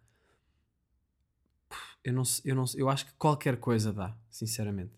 Eu 2.03 2.13
não, 2.13 2.23
eu 2.45 2.55
não 2.55 2.65
eu 2.77 2.89
acho 2.89 3.07
que 3.07 3.13
qualquer 3.15 3.57
coisa 3.59 3.93
dá, 3.93 4.17
sinceramente. 4.31 4.93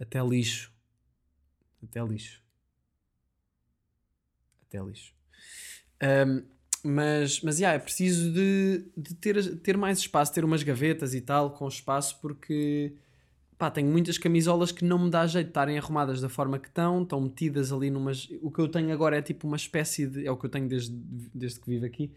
Até 0.00 0.22
lixo. 0.22 0.72
Até 1.82 2.02
lixo. 2.02 2.39
Até 4.70 4.80
lixo. 4.80 5.12
Um, 6.02 6.42
mas, 6.82 7.42
mas, 7.42 7.58
yeah, 7.58 7.76
é 7.76 7.78
preciso 7.78 8.32
de, 8.32 8.86
de 8.96 9.14
ter, 9.14 9.56
ter 9.58 9.76
mais 9.76 9.98
espaço, 9.98 10.32
ter 10.32 10.44
umas 10.44 10.62
gavetas 10.62 11.12
e 11.12 11.20
tal, 11.20 11.50
com 11.50 11.68
espaço, 11.68 12.18
porque 12.22 12.94
pá, 13.58 13.70
tenho 13.70 13.90
muitas 13.90 14.16
camisolas 14.16 14.72
que 14.72 14.82
não 14.84 14.98
me 14.98 15.10
dá 15.10 15.26
jeito 15.26 15.46
de 15.46 15.50
estarem 15.50 15.76
arrumadas 15.76 16.20
da 16.22 16.30
forma 16.30 16.58
que 16.58 16.68
estão, 16.68 17.02
estão 17.02 17.20
metidas 17.20 17.70
ali 17.70 17.90
numas. 17.90 18.28
O 18.40 18.50
que 18.50 18.60
eu 18.60 18.68
tenho 18.68 18.90
agora 18.92 19.18
é 19.18 19.22
tipo 19.22 19.46
uma 19.46 19.56
espécie 19.56 20.06
de. 20.06 20.26
É 20.26 20.30
o 20.30 20.36
que 20.36 20.46
eu 20.46 20.50
tenho 20.50 20.66
desde, 20.66 20.94
desde 21.34 21.60
que 21.60 21.68
vivo 21.68 21.84
aqui. 21.84 22.10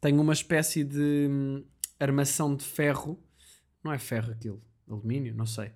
Tenho 0.00 0.20
uma 0.20 0.32
espécie 0.32 0.82
de 0.82 1.28
hum, 1.30 1.64
armação 2.00 2.56
de 2.56 2.64
ferro. 2.64 3.16
Não 3.84 3.92
é 3.92 3.98
ferro 3.98 4.32
aquilo, 4.32 4.60
alumínio, 4.88 5.34
não 5.34 5.46
sei. 5.46 5.68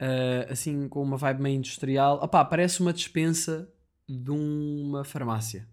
Uh, 0.00 0.50
assim 0.50 0.88
com 0.88 1.02
uma 1.02 1.18
vibe 1.18 1.42
meio 1.42 1.56
industrial. 1.56 2.18
Opá, 2.22 2.42
parece 2.42 2.80
uma 2.80 2.92
dispensa 2.94 3.68
de 4.08 4.30
uma 4.30 5.04
farmácia. 5.04 5.68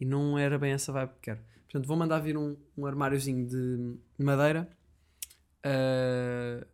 E 0.00 0.04
não 0.04 0.38
era 0.38 0.58
bem 0.58 0.72
essa 0.72 0.92
vibe 0.92 1.10
que 1.14 1.20
quero. 1.22 1.40
Portanto, 1.64 1.86
vou 1.86 1.96
mandar 1.96 2.20
vir 2.20 2.36
um, 2.36 2.56
um 2.76 2.86
armáriozinho 2.86 3.46
de 3.46 3.98
madeira. 4.18 4.68
Uh, 5.58 6.64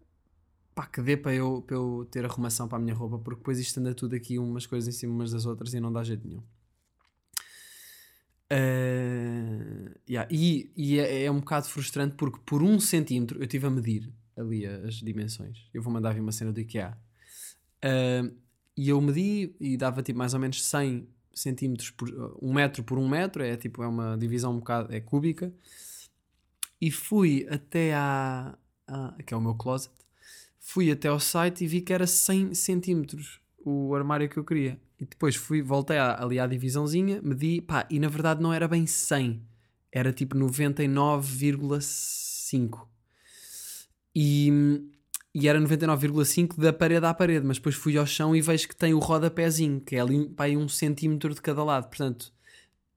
pá, 0.74 0.86
que 0.86 1.00
dê 1.00 1.16
para 1.16 1.34
eu, 1.34 1.62
para 1.62 1.76
eu 1.76 2.06
ter 2.10 2.24
arrumação 2.24 2.68
para 2.68 2.78
a 2.78 2.80
minha 2.80 2.94
roupa, 2.94 3.18
porque 3.18 3.38
depois 3.38 3.58
isto 3.58 3.78
anda 3.80 3.94
tudo 3.94 4.14
aqui 4.14 4.38
umas 4.38 4.66
coisas 4.66 4.94
em 4.94 4.98
cima 4.98 5.12
umas 5.12 5.32
das 5.32 5.46
outras 5.46 5.72
e 5.74 5.80
não 5.80 5.92
dá 5.92 6.02
jeito 6.02 6.26
nenhum. 6.26 6.42
Uh, 8.52 9.98
yeah. 10.08 10.28
E, 10.30 10.70
e 10.76 10.98
é, 10.98 11.24
é, 11.24 11.30
um 11.30 11.40
bocado 11.40 11.66
frustrante 11.68 12.16
porque 12.16 12.38
por 12.44 12.62
um 12.62 12.78
centímetro 12.78 13.38
eu 13.38 13.44
estive 13.44 13.66
a 13.66 13.70
medir 13.70 14.12
ali 14.36 14.66
as 14.66 14.96
dimensões. 14.96 15.70
Eu 15.72 15.82
vou 15.82 15.92
mandar 15.92 16.12
vir 16.12 16.20
uma 16.20 16.32
cena 16.32 16.52
do 16.52 16.60
IKEA. 16.60 16.96
Uh, 17.84 18.34
e 18.76 18.88
eu 18.88 19.00
medi 19.00 19.54
e 19.58 19.76
dava 19.76 20.02
tipo 20.02 20.18
mais 20.18 20.34
ou 20.34 20.40
menos 20.40 20.62
100 20.64 21.08
centímetros 21.34 21.90
por 21.90 22.08
um 22.40 22.52
metro 22.52 22.82
por 22.82 22.98
um 22.98 23.08
metro, 23.08 23.42
é 23.42 23.56
tipo 23.56 23.82
é 23.82 23.88
uma 23.88 24.16
divisão 24.16 24.52
um 24.52 24.58
bocado 24.58 24.94
é 24.94 25.00
cúbica. 25.00 25.52
E 26.80 26.90
fui 26.90 27.46
até 27.50 27.94
à, 27.94 28.56
à 28.86 29.14
que 29.24 29.32
é 29.32 29.36
o 29.36 29.40
meu 29.40 29.54
closet 29.54 29.92
fui 30.62 30.90
até 30.90 31.08
ao 31.08 31.20
site 31.20 31.64
e 31.64 31.66
vi 31.66 31.82
que 31.82 31.92
era 31.92 32.06
100 32.06 32.54
centímetros 32.54 33.40
o 33.64 33.94
armário 33.94 34.28
que 34.28 34.36
eu 34.38 34.44
queria. 34.44 34.80
E 34.98 35.04
depois 35.04 35.34
fui, 35.34 35.60
voltei 35.60 35.98
ali 35.98 36.38
à 36.38 36.46
divisãozinha, 36.46 37.20
medi, 37.22 37.60
pá, 37.60 37.84
e 37.90 37.98
na 37.98 38.08
verdade 38.08 38.40
não 38.40 38.52
era 38.52 38.68
bem 38.68 38.86
100, 38.86 39.42
era 39.90 40.12
tipo 40.12 40.36
99,5. 40.36 42.86
E, 44.14 44.52
e 45.34 45.48
era 45.48 45.58
99,5 45.58 46.58
da 46.58 46.72
parede 46.72 47.06
à 47.06 47.14
parede, 47.14 47.46
mas 47.46 47.56
depois 47.56 47.74
fui 47.74 47.96
ao 47.96 48.06
chão 48.06 48.36
e 48.36 48.42
vejo 48.42 48.68
que 48.68 48.76
tem 48.76 48.92
o 48.92 48.98
rodapézinho, 48.98 49.80
que 49.80 49.96
é 49.96 50.00
ali 50.00 50.28
pá, 50.28 50.46
um 50.48 50.68
centímetro 50.68 51.34
de 51.34 51.40
cada 51.40 51.64
lado. 51.64 51.88
Portanto, 51.88 52.32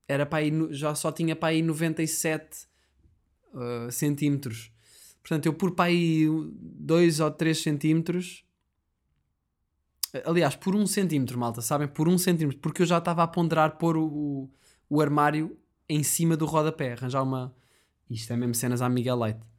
era 0.08 0.26
para 0.26 0.40
aí, 0.40 0.52
já 0.72 0.94
só 0.94 1.12
tinha 1.12 1.36
para 1.36 1.50
aí 1.50 1.62
97 1.62 2.68
uh, 3.54 3.92
centímetros. 3.92 4.72
Portanto, 5.22 5.46
eu 5.46 5.54
por 5.54 5.72
para 5.72 5.86
aí 5.86 6.28
2 6.52 7.20
ou 7.22 7.32
3 7.32 7.58
centímetros. 7.58 8.44
Aliás, 10.26 10.56
por 10.56 10.76
1 10.76 10.82
um 10.82 10.88
centímetro, 10.88 11.38
malta, 11.40 11.62
sabem? 11.62 11.88
Por 11.88 12.08
1 12.08 12.14
um 12.14 12.18
centímetro, 12.18 12.60
porque 12.60 12.82
eu 12.82 12.86
já 12.86 13.00
estava 13.00 13.24
a 13.24 13.28
ponderar 13.28 13.78
pôr 13.78 13.98
o, 13.98 14.06
o, 14.06 14.50
o, 14.90 15.02
armário 15.02 15.58
em 15.90 16.04
cima 16.04 16.38
do 16.38 16.46
rodapé, 16.46 16.94
arranjar 16.94 17.24
uma. 17.24 17.54
Isto 18.10 18.34
é 18.34 18.38
mesmo 18.38 18.54
cenas 18.54 18.82
à 18.82 18.88
Miguel 18.88 19.18
Leite. 19.18 19.55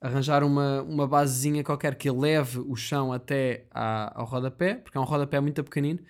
Arranjar 0.00 0.44
uma, 0.44 0.82
uma 0.82 1.06
basezinha 1.06 1.64
qualquer 1.64 1.96
que 1.96 2.10
leve 2.10 2.60
o 2.60 2.76
chão 2.76 3.12
até 3.12 3.66
à, 3.70 4.20
ao 4.20 4.26
rodapé, 4.26 4.74
porque 4.74 4.96
é 4.96 5.00
um 5.00 5.04
rodapé 5.04 5.40
muito 5.40 5.62
pequenino, 5.64 6.00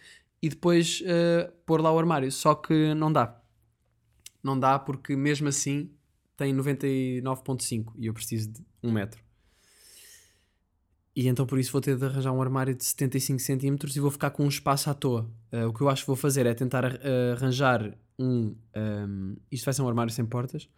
e 0.43 0.49
depois 0.49 1.01
uh, 1.03 1.51
pôr 1.65 1.81
lá 1.81 1.93
o 1.93 1.99
armário. 1.99 2.31
Só 2.31 2.55
que 2.55 2.95
não 2.95 3.13
dá. 3.13 3.41
Não 4.43 4.59
dá 4.59 4.79
porque 4.79 5.17
mesmo 5.17 5.49
assim 5.49 5.91
tem 6.37 6.55
99.5 6.55 7.93
e 7.97 8.07
eu 8.07 8.15
preciso 8.15 8.53
de 8.53 8.65
1 8.83 8.93
metro. 8.93 9.29
E 11.17 11.27
então 11.27 11.45
por 11.45 11.59
isso 11.59 11.73
vou 11.73 11.81
ter 11.81 11.97
de 11.97 12.05
arranjar 12.05 12.31
um 12.33 12.41
armário 12.41 12.77
de 12.77 12.85
75 12.85 13.41
centímetros 13.41 13.97
e 13.97 14.01
vou 14.01 14.11
ficar 14.11 14.31
com 14.31 14.45
um 14.45 14.49
espaço 14.49 14.89
à 14.89 14.95
toa. 14.95 15.29
Uh, 15.53 15.67
o 15.67 15.75
que 15.75 15.81
eu 15.81 15.89
acho 15.89 16.03
que 16.03 16.07
vou 16.07 16.15
fazer 16.15 16.47
é 16.47 16.55
tentar 16.55 16.85
uh, 16.85 17.33
arranjar 17.33 17.93
um, 18.17 18.55
um, 18.77 19.37
Isto 19.51 19.65
vai 19.65 19.75
ser 19.75 19.83
um 19.83 19.89
armário 19.89 20.13
sem 20.13 20.25
portas. 20.25 20.69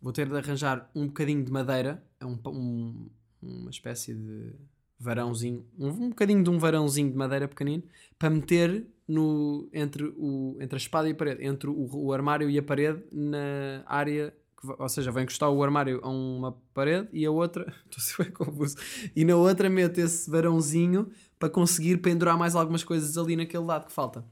Vou 0.00 0.12
ter 0.12 0.28
de 0.28 0.36
arranjar 0.36 0.90
um 0.94 1.06
bocadinho 1.06 1.44
de 1.44 1.50
madeira, 1.50 2.02
é 2.20 2.26
um, 2.26 2.38
um, 2.46 3.10
uma 3.42 3.70
espécie 3.70 4.14
de 4.14 4.52
varãozinho, 4.98 5.66
um, 5.78 5.88
um 5.88 6.08
bocadinho 6.10 6.42
de 6.42 6.50
um 6.50 6.58
varãozinho 6.58 7.10
de 7.10 7.16
madeira 7.16 7.48
pequenino, 7.48 7.82
para 8.18 8.30
meter 8.30 8.86
no, 9.06 9.68
entre, 9.72 10.04
o, 10.16 10.56
entre 10.60 10.76
a 10.76 10.78
espada 10.78 11.08
e 11.08 11.12
a 11.12 11.14
parede, 11.14 11.44
entre 11.44 11.68
o, 11.68 11.88
o 11.92 12.12
armário 12.12 12.50
e 12.50 12.58
a 12.58 12.62
parede, 12.62 13.02
na 13.12 13.82
área 13.86 14.32
ou 14.78 14.88
seja, 14.88 15.12
vai 15.12 15.22
encostar 15.22 15.50
o 15.50 15.62
armário 15.62 16.00
a 16.02 16.08
uma 16.08 16.52
parede 16.72 17.08
e 17.12 17.24
a 17.24 17.30
outra, 17.30 17.72
estou 17.96 18.24
a 18.26 18.30
confuso, 18.30 18.76
e 19.14 19.24
na 19.24 19.36
outra 19.36 19.68
meto 19.68 19.98
esse 19.98 20.28
varãozinho 20.30 21.10
para 21.38 21.50
conseguir 21.50 21.98
pendurar 21.98 22.36
mais 22.38 22.56
algumas 22.56 22.82
coisas 22.82 23.16
ali 23.16 23.36
naquele 23.36 23.64
lado 23.64 23.86
que 23.86 23.92
falta. 23.92 24.24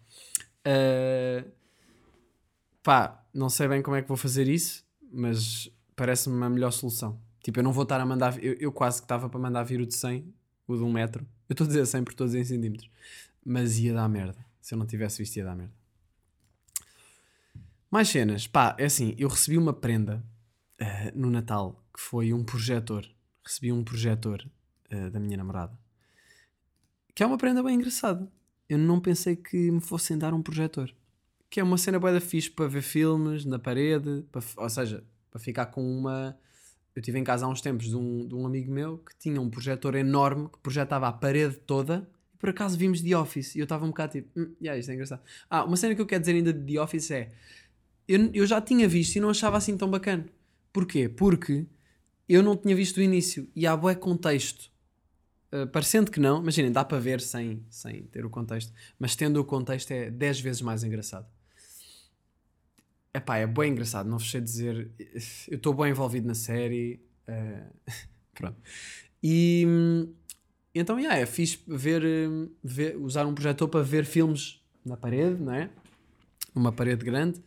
Uh, 0.66 1.48
pá, 2.82 3.22
não 3.32 3.50
sei 3.50 3.68
bem 3.68 3.82
como 3.82 3.96
é 3.96 4.02
que 4.02 4.08
vou 4.08 4.16
fazer 4.16 4.48
isso, 4.48 4.84
mas 5.14 5.70
parece-me 5.94 6.44
a 6.44 6.48
melhor 6.48 6.70
solução. 6.72 7.20
Tipo, 7.42 7.60
eu 7.60 7.62
não 7.62 7.72
vou 7.72 7.82
estar 7.84 8.00
a 8.00 8.06
mandar, 8.06 8.42
eu, 8.42 8.54
eu 8.54 8.72
quase 8.72 9.00
que 9.00 9.04
estava 9.04 9.28
para 9.28 9.38
mandar 9.38 9.62
vir 9.62 9.80
o 9.80 9.86
de 9.86 9.94
100, 9.94 10.34
o 10.66 10.76
de 10.76 10.82
1 10.82 10.92
metro. 10.92 11.26
Eu 11.48 11.54
estou 11.54 11.64
a 11.64 11.68
dizer 11.68 11.86
100 11.86 12.04
por 12.04 12.14
todos 12.14 12.34
em 12.34 12.42
centímetros, 12.42 12.90
mas 13.44 13.78
ia 13.78 13.92
dar 13.94 14.08
merda. 14.08 14.44
Se 14.60 14.74
eu 14.74 14.78
não 14.78 14.86
tivesse 14.86 15.18
visto, 15.18 15.36
ia 15.36 15.44
dar 15.44 15.54
merda. 15.54 15.74
Mais 17.90 18.08
cenas. 18.08 18.46
Pá, 18.46 18.74
é 18.78 18.86
assim, 18.86 19.14
eu 19.18 19.28
recebi 19.28 19.58
uma 19.58 19.72
prenda 19.72 20.24
uh, 20.80 21.18
no 21.18 21.30
Natal 21.30 21.84
que 21.94 22.00
foi 22.00 22.32
um 22.32 22.42
projetor. 22.42 23.06
Recebi 23.44 23.70
um 23.70 23.84
projetor 23.84 24.44
uh, 24.90 25.10
da 25.10 25.20
minha 25.20 25.36
namorada. 25.36 25.78
Que 27.14 27.22
é 27.22 27.26
uma 27.26 27.38
prenda 27.38 27.62
bem 27.62 27.76
engraçada. 27.76 28.28
Eu 28.68 28.78
não 28.78 28.98
pensei 28.98 29.36
que 29.36 29.70
me 29.70 29.80
fossem 29.80 30.18
dar 30.18 30.32
um 30.34 30.42
projetor. 30.42 30.92
Que 31.54 31.60
é 31.60 31.62
uma 31.62 31.78
cena 31.78 32.00
boa 32.00 32.20
fixe 32.20 32.50
para 32.50 32.66
ver 32.66 32.82
filmes 32.82 33.44
na 33.44 33.60
parede, 33.60 34.24
para, 34.32 34.42
ou 34.56 34.68
seja, 34.68 35.04
para 35.30 35.38
ficar 35.38 35.66
com 35.66 35.80
uma. 35.88 36.36
Eu 36.96 37.00
tive 37.00 37.16
em 37.16 37.22
casa 37.22 37.46
há 37.46 37.48
uns 37.48 37.60
tempos 37.60 37.86
de 37.86 37.94
um, 37.94 38.26
de 38.26 38.34
um 38.34 38.44
amigo 38.44 38.72
meu 38.72 38.98
que 38.98 39.14
tinha 39.16 39.40
um 39.40 39.48
projetor 39.48 39.94
enorme 39.94 40.48
que 40.48 40.58
projetava 40.58 41.06
a 41.06 41.12
parede 41.12 41.54
toda 41.58 42.10
e 42.34 42.36
por 42.36 42.48
acaso 42.48 42.76
vimos 42.76 43.00
The 43.00 43.16
Office 43.16 43.54
e 43.54 43.60
eu 43.60 43.62
estava 43.62 43.84
um 43.84 43.90
bocado 43.90 44.14
tipo, 44.14 44.28
hum, 44.36 44.52
yeah, 44.60 44.76
isto 44.76 44.90
é 44.90 44.94
engraçado. 44.94 45.22
Ah, 45.48 45.62
uma 45.62 45.76
cena 45.76 45.94
que 45.94 46.00
eu 46.00 46.06
quero 46.06 46.22
dizer 46.22 46.32
ainda 46.32 46.52
de 46.52 46.74
The 46.74 46.80
Office 46.80 47.12
é 47.12 47.30
eu, 48.08 48.30
eu 48.34 48.46
já 48.48 48.60
tinha 48.60 48.88
visto 48.88 49.14
e 49.14 49.20
não 49.20 49.30
achava 49.30 49.56
assim 49.56 49.76
tão 49.76 49.88
bacana. 49.88 50.26
Porquê? 50.72 51.08
Porque 51.08 51.66
eu 52.28 52.42
não 52.42 52.56
tinha 52.56 52.74
visto 52.74 52.96
o 52.96 53.00
início 53.00 53.48
e 53.54 53.64
há 53.64 53.76
bué 53.76 53.94
contexto. 53.94 54.72
Uh, 55.52 55.68
parecendo 55.68 56.10
que 56.10 56.18
não, 56.18 56.42
imaginem, 56.42 56.72
dá 56.72 56.84
para 56.84 56.98
ver 56.98 57.20
sem, 57.20 57.64
sem 57.70 58.02
ter 58.06 58.26
o 58.26 58.30
contexto, 58.30 58.72
mas 58.98 59.14
tendo 59.14 59.40
o 59.40 59.44
contexto 59.44 59.92
é 59.92 60.10
10 60.10 60.40
vezes 60.40 60.60
mais 60.60 60.82
engraçado. 60.82 61.32
Epá, 63.14 63.36
é 63.38 63.46
bem 63.46 63.70
engraçado, 63.70 64.08
não 64.08 64.18
vos 64.18 64.28
sei 64.28 64.40
dizer. 64.40 64.90
Eu 65.48 65.56
estou 65.56 65.72
bem 65.72 65.90
envolvido 65.90 66.26
na 66.26 66.34
série. 66.34 67.00
Uh, 67.28 67.92
pronto. 68.34 68.56
E 69.22 69.64
então, 70.74 70.98
yeah, 70.98 71.16
é 71.20 71.24
fixe 71.24 71.60
ver, 71.68 72.02
ver, 72.62 72.96
usar 72.96 73.24
um 73.24 73.34
projetor 73.34 73.68
para 73.68 73.82
ver 73.82 74.04
filmes 74.04 74.60
na 74.84 74.96
parede, 74.96 75.40
não 75.40 75.54
é? 75.54 75.70
Uma 76.52 76.72
parede 76.72 77.04
grande. 77.04 77.40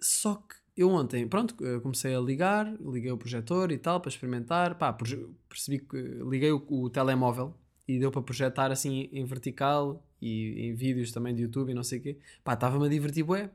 Só 0.00 0.34
que 0.34 0.56
eu 0.76 0.90
ontem, 0.90 1.26
pronto, 1.28 1.54
comecei 1.80 2.14
a 2.14 2.20
ligar, 2.20 2.66
liguei 2.80 3.12
o 3.12 3.16
projetor 3.16 3.70
e 3.70 3.78
tal 3.78 4.00
para 4.00 4.10
experimentar. 4.10 4.76
Pá, 4.76 4.92
percebi 4.92 5.78
que 5.78 5.96
liguei 5.96 6.50
o, 6.50 6.62
o 6.68 6.90
telemóvel 6.90 7.54
e 7.86 7.98
deu 8.00 8.10
para 8.10 8.20
projetar 8.20 8.72
assim 8.72 9.08
em 9.12 9.24
vertical 9.24 10.04
e 10.20 10.68
em 10.68 10.74
vídeos 10.74 11.12
também 11.12 11.34
de 11.34 11.42
YouTube 11.42 11.70
e 11.70 11.74
não 11.74 11.84
sei 11.84 12.00
o 12.00 12.02
quê. 12.02 12.18
Pá, 12.42 12.54
estava-me 12.54 12.86
a 12.86 12.88
divertir, 12.88 13.24
bué. 13.24 13.50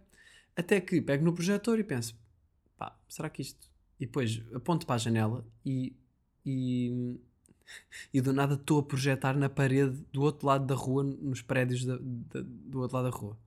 Até 0.55 0.81
que 0.81 1.01
pego 1.01 1.23
no 1.23 1.33
projetor 1.33 1.79
e 1.79 1.83
penso, 1.83 2.15
pá, 2.77 2.97
será 3.07 3.29
que 3.29 3.41
isto... 3.41 3.69
E 3.99 4.05
depois 4.05 4.41
aponto 4.53 4.85
para 4.85 4.95
a 4.95 4.99
janela 4.99 5.45
e... 5.65 5.95
e 6.45 7.19
e 8.13 8.19
do 8.19 8.33
nada 8.33 8.55
estou 8.55 8.79
a 8.79 8.83
projetar 8.83 9.37
na 9.37 9.47
parede 9.47 10.03
do 10.11 10.21
outro 10.21 10.45
lado 10.45 10.65
da 10.65 10.75
rua, 10.75 11.03
nos 11.03 11.41
prédios 11.41 11.85
da, 11.85 11.97
da, 11.97 12.41
do 12.43 12.81
outro 12.81 12.97
lado 12.97 13.09
da 13.09 13.17
rua 13.17 13.37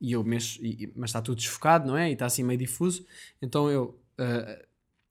e 0.00 0.12
eu 0.12 0.22
mexo, 0.22 0.64
e, 0.64 0.92
mas 0.94 1.10
está 1.10 1.20
tudo 1.20 1.36
desfocado, 1.36 1.86
não 1.86 1.96
é? 1.96 2.08
E 2.10 2.12
está 2.12 2.26
assim 2.26 2.42
meio 2.42 2.58
difuso. 2.58 3.04
Então 3.42 3.70
eu 3.70 4.00
uh, 4.18 4.66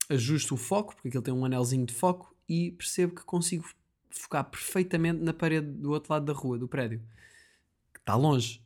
ajusto 0.09 0.53
o 0.53 0.57
foco, 0.57 0.95
porque 0.95 1.09
aquilo 1.09 1.23
tem 1.23 1.33
um 1.33 1.45
anelzinho 1.45 1.85
de 1.85 1.93
foco, 1.93 2.35
e 2.47 2.71
percebo 2.71 3.15
que 3.15 3.23
consigo 3.23 3.65
focar 4.09 4.45
perfeitamente 4.45 5.21
na 5.21 5.33
parede 5.33 5.67
do 5.67 5.91
outro 5.91 6.13
lado 6.13 6.25
da 6.25 6.33
rua, 6.33 6.57
do 6.57 6.67
prédio, 6.67 7.01
que 7.93 7.99
está 7.99 8.15
longe 8.15 8.61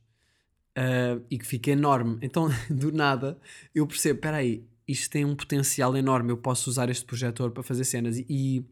uh, 0.77 1.23
e 1.29 1.37
que 1.37 1.45
fica 1.45 1.71
enorme. 1.71 2.17
Então, 2.21 2.49
do 2.69 2.91
nada, 2.91 3.37
eu 3.73 3.85
percebo: 3.87 4.17
espera 4.17 4.37
aí, 4.37 4.65
isto 4.87 5.09
tem 5.09 5.25
um 5.25 5.35
potencial 5.35 5.95
enorme, 5.95 6.31
eu 6.31 6.37
posso 6.37 6.69
usar 6.69 6.89
este 6.89 7.05
projetor 7.05 7.51
para 7.51 7.63
fazer 7.63 7.83
cenas. 7.83 8.17
E, 8.17 8.65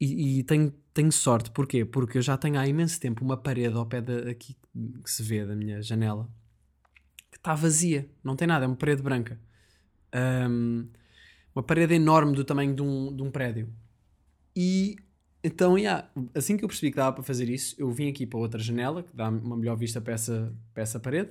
e, 0.00 0.38
e 0.38 0.42
tenho, 0.44 0.72
tenho 0.94 1.10
sorte, 1.12 1.50
porquê? 1.50 1.84
Porque 1.84 2.18
eu 2.18 2.22
já 2.22 2.36
tenho 2.36 2.58
há 2.58 2.66
imenso 2.66 3.00
tempo 3.00 3.24
uma 3.24 3.36
parede 3.36 3.76
ao 3.76 3.86
pé 3.86 4.00
de, 4.00 4.30
aqui 4.30 4.56
que 5.04 5.10
se 5.10 5.22
vê 5.22 5.44
da 5.44 5.56
minha 5.56 5.82
janela 5.82 6.28
que 7.30 7.36
está 7.38 7.54
vazia, 7.54 8.08
não 8.22 8.36
tem 8.36 8.46
nada, 8.48 8.64
é 8.64 8.68
uma 8.68 8.76
parede 8.76 9.02
branca. 9.02 9.38
Um, 10.14 10.88
uma 11.54 11.62
parede 11.62 11.94
enorme 11.94 12.34
do 12.34 12.44
tamanho 12.44 12.74
de 12.74 12.82
um, 12.82 13.14
de 13.14 13.22
um 13.22 13.30
prédio. 13.30 13.68
E 14.54 14.96
então, 15.42 15.78
yeah, 15.78 16.08
assim 16.34 16.56
que 16.56 16.64
eu 16.64 16.68
percebi 16.68 16.90
que 16.90 16.96
dava 16.96 17.12
para 17.12 17.22
fazer 17.22 17.48
isso, 17.48 17.74
eu 17.78 17.90
vim 17.90 18.08
aqui 18.08 18.26
para 18.26 18.38
outra 18.38 18.60
janela 18.60 19.02
que 19.02 19.14
dá 19.14 19.28
uma 19.28 19.56
melhor 19.56 19.76
vista 19.76 20.00
para 20.00 20.14
essa, 20.14 20.52
para 20.74 20.82
essa 20.82 20.98
parede. 21.00 21.30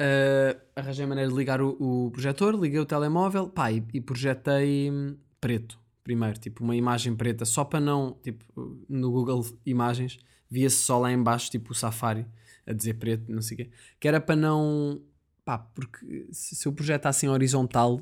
Uh, 0.00 0.60
arranjei 0.76 1.04
a 1.04 1.08
maneira 1.08 1.28
de 1.28 1.36
ligar 1.36 1.60
o, 1.60 1.76
o 1.80 2.10
projetor, 2.12 2.54
liguei 2.54 2.78
o 2.78 2.86
telemóvel 2.86 3.48
pá, 3.48 3.72
e, 3.72 3.82
e 3.92 4.00
projetei 4.00 4.92
preto 5.40 5.78
primeiro, 6.08 6.38
tipo 6.38 6.64
uma 6.64 6.74
imagem 6.74 7.14
preta, 7.14 7.44
só 7.44 7.62
para 7.66 7.78
não, 7.78 8.16
tipo, 8.22 8.42
no 8.88 9.10
Google 9.10 9.44
Imagens 9.66 10.18
via-se 10.48 10.76
só 10.76 10.98
lá 10.98 11.12
embaixo, 11.12 11.50
tipo 11.50 11.72
o 11.72 11.74
Safari, 11.74 12.24
a 12.66 12.72
dizer 12.72 12.94
preto, 12.94 13.30
não 13.30 13.42
sei 13.42 13.54
o 13.54 13.58
quê, 13.58 13.70
que 14.00 14.08
era 14.08 14.18
para 14.18 14.34
não, 14.34 15.02
pá, 15.44 15.58
porque 15.58 16.26
se 16.32 16.66
eu 16.66 16.72
projetasse 16.72 17.26
em 17.26 17.28
horizontal, 17.28 18.00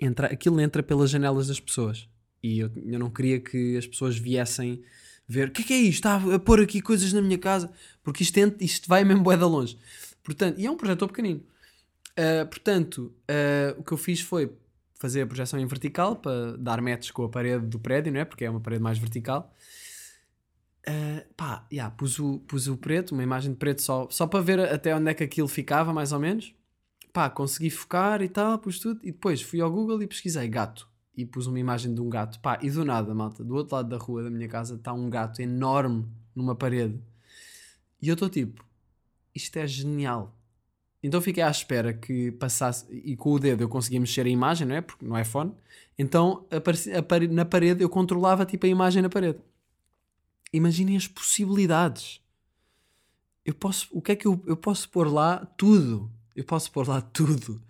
entra, 0.00 0.28
aquilo 0.28 0.58
entra 0.58 0.82
pelas 0.82 1.10
janelas 1.10 1.48
das 1.48 1.60
pessoas, 1.60 2.08
e 2.44 2.58
eu, 2.58 2.70
eu 2.76 2.98
não 2.98 3.08
queria 3.08 3.40
que 3.40 3.74
as 3.78 3.86
pessoas 3.86 4.18
viessem 4.18 4.82
ver, 5.26 5.48
o 5.48 5.50
que 5.50 5.62
é 5.62 5.64
que 5.64 5.72
é 5.72 5.78
isto, 5.78 6.06
está 6.06 6.16
a 6.16 6.38
pôr 6.38 6.60
aqui 6.60 6.82
coisas 6.82 7.10
na 7.14 7.22
minha 7.22 7.38
casa, 7.38 7.72
porque 8.02 8.22
isto, 8.22 8.36
entra, 8.36 8.62
isto 8.62 8.86
vai 8.86 9.02
mesmo 9.02 9.22
bué 9.22 9.34
de 9.34 9.44
longe, 9.44 9.78
portanto, 10.22 10.60
e 10.60 10.66
é 10.66 10.70
um 10.70 10.76
projetor 10.76 11.08
pequenino, 11.08 11.40
uh, 11.40 12.46
portanto, 12.46 13.14
uh, 13.30 13.80
o 13.80 13.82
que 13.82 13.92
eu 13.92 13.96
fiz 13.96 14.20
foi 14.20 14.52
fazer 15.00 15.22
a 15.22 15.26
projeção 15.26 15.58
em 15.58 15.66
vertical 15.66 16.16
para 16.16 16.54
dar 16.58 16.82
metros 16.82 17.10
com 17.10 17.24
a 17.24 17.28
parede 17.30 17.66
do 17.66 17.78
prédio, 17.78 18.12
não 18.12 18.20
é? 18.20 18.24
Porque 18.26 18.44
é 18.44 18.50
uma 18.50 18.60
parede 18.60 18.82
mais 18.82 18.98
vertical. 18.98 19.52
Uh, 20.86 21.24
pá, 21.34 21.66
yeah, 21.72 21.94
pus, 21.94 22.18
o, 22.18 22.40
pus 22.40 22.68
o 22.68 22.76
preto, 22.76 23.12
uma 23.12 23.22
imagem 23.22 23.52
de 23.52 23.58
preto 23.58 23.82
só, 23.82 24.06
só 24.10 24.26
para 24.26 24.40
ver 24.40 24.60
até 24.60 24.94
onde 24.94 25.10
é 25.10 25.14
que 25.14 25.24
aquilo 25.24 25.48
ficava, 25.48 25.92
mais 25.92 26.12
ou 26.12 26.18
menos. 26.18 26.54
Pá, 27.12 27.28
consegui 27.28 27.70
focar 27.70 28.22
e 28.22 28.28
tal, 28.28 28.58
pus 28.58 28.78
tudo. 28.78 29.00
E 29.02 29.12
depois 29.12 29.40
fui 29.40 29.60
ao 29.60 29.70
Google 29.70 30.02
e 30.02 30.06
pesquisei 30.06 30.46
gato. 30.48 30.88
E 31.16 31.24
pus 31.24 31.46
uma 31.46 31.58
imagem 31.58 31.94
de 31.94 32.00
um 32.00 32.08
gato. 32.08 32.40
Pá, 32.40 32.58
e 32.60 32.70
do 32.70 32.84
nada, 32.84 33.14
malta, 33.14 33.44
do 33.44 33.54
outro 33.54 33.76
lado 33.76 33.88
da 33.88 33.96
rua 33.96 34.24
da 34.24 34.30
minha 34.30 34.48
casa 34.48 34.74
está 34.74 34.92
um 34.92 35.08
gato 35.08 35.40
enorme 35.40 36.06
numa 36.34 36.54
parede. 36.54 37.00
E 38.02 38.08
eu 38.08 38.14
estou 38.14 38.28
tipo, 38.28 38.64
isto 39.34 39.56
é 39.58 39.66
genial. 39.66 40.36
Então 41.02 41.20
fiquei 41.20 41.42
à 41.42 41.50
espera 41.50 41.92
que 41.92 42.32
passasse, 42.32 42.86
e 42.90 43.14
com 43.14 43.32
o 43.32 43.38
dedo 43.38 43.62
eu 43.62 43.68
conseguia 43.68 44.00
mexer 44.00 44.26
a 44.26 44.28
imagem, 44.28 44.66
não 44.66 44.74
é? 44.74 44.80
Porque 44.80 45.04
no 45.04 45.18
iPhone. 45.18 45.52
Então 45.98 46.46
na 47.30 47.44
parede 47.44 47.82
eu 47.82 47.88
controlava 47.88 48.44
tipo 48.46 48.66
a 48.66 48.68
imagem 48.68 49.02
na 49.02 49.08
parede. 49.08 49.38
Imaginem 50.52 50.96
as 50.96 51.06
possibilidades. 51.06 52.20
Eu 53.44 53.54
posso, 53.54 53.88
o 53.92 54.00
que 54.00 54.12
é 54.12 54.16
que 54.16 54.26
eu, 54.26 54.42
eu 54.46 54.56
posso 54.56 54.88
pôr 54.88 55.12
lá? 55.12 55.44
Tudo. 55.58 56.10
Eu 56.34 56.44
posso 56.44 56.72
pôr 56.72 56.88
lá 56.88 57.00
tudo. 57.00 57.62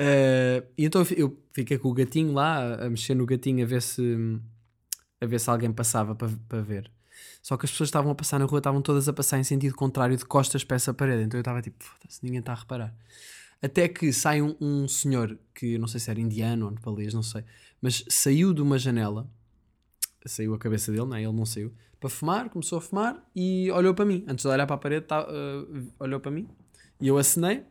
Uh, 0.00 0.60
e 0.76 0.84
então 0.84 1.02
eu 1.16 1.36
fiquei 1.56 1.78
com 1.78 1.88
o 1.88 1.94
gatinho 1.94 2.32
lá, 2.34 2.84
a 2.84 2.90
mexer 2.90 3.14
no 3.14 3.24
gatinho 3.24 3.64
a 3.64 3.66
ver 3.66 3.80
se, 3.80 4.14
a 5.18 5.24
ver 5.24 5.40
se 5.40 5.48
alguém 5.48 5.72
passava 5.72 6.14
para, 6.14 6.28
para 6.46 6.60
ver. 6.60 6.90
Só 7.42 7.56
que 7.56 7.64
as 7.64 7.70
pessoas 7.70 7.88
estavam 7.88 8.12
a 8.12 8.14
passar 8.14 8.38
na 8.38 8.44
rua, 8.44 8.58
estavam 8.58 8.82
todas 8.82 9.08
a 9.08 9.12
passar 9.12 9.38
em 9.38 9.44
sentido 9.44 9.74
contrário 9.74 10.14
de 10.18 10.24
costas 10.26 10.62
para 10.62 10.76
essa 10.76 10.92
parede. 10.92 11.22
Então 11.22 11.38
eu 11.38 11.40
estava 11.40 11.62
tipo, 11.62 11.82
foda-se, 11.82 12.22
ninguém 12.22 12.40
está 12.40 12.52
a 12.52 12.56
reparar. 12.56 12.94
Até 13.62 13.88
que 13.88 14.12
sai 14.12 14.42
um, 14.42 14.54
um 14.60 14.86
senhor, 14.86 15.38
que 15.54 15.78
não 15.78 15.88
sei 15.88 15.98
se 15.98 16.10
era 16.10 16.20
indiano 16.20 16.66
ou 16.66 16.70
nepalês, 16.70 17.14
não 17.14 17.22
sei, 17.22 17.42
mas 17.80 18.04
saiu 18.06 18.52
de 18.52 18.60
uma 18.60 18.78
janela, 18.78 19.26
saiu 20.26 20.52
a 20.52 20.58
cabeça 20.58 20.92
dele, 20.92 21.06
não 21.06 21.16
é? 21.16 21.22
ele 21.22 21.32
não 21.32 21.46
saiu, 21.46 21.72
para 21.98 22.10
fumar, 22.10 22.50
começou 22.50 22.76
a 22.76 22.80
fumar 22.82 23.26
e 23.34 23.70
olhou 23.70 23.94
para 23.94 24.04
mim. 24.04 24.26
Antes 24.28 24.42
de 24.42 24.48
olhar 24.48 24.66
para 24.66 24.76
a 24.76 24.78
parede, 24.78 25.06
tá, 25.06 25.26
uh, 25.26 25.92
olhou 25.98 26.20
para 26.20 26.30
mim 26.30 26.46
e 27.00 27.08
eu 27.08 27.16
acenei 27.16 27.64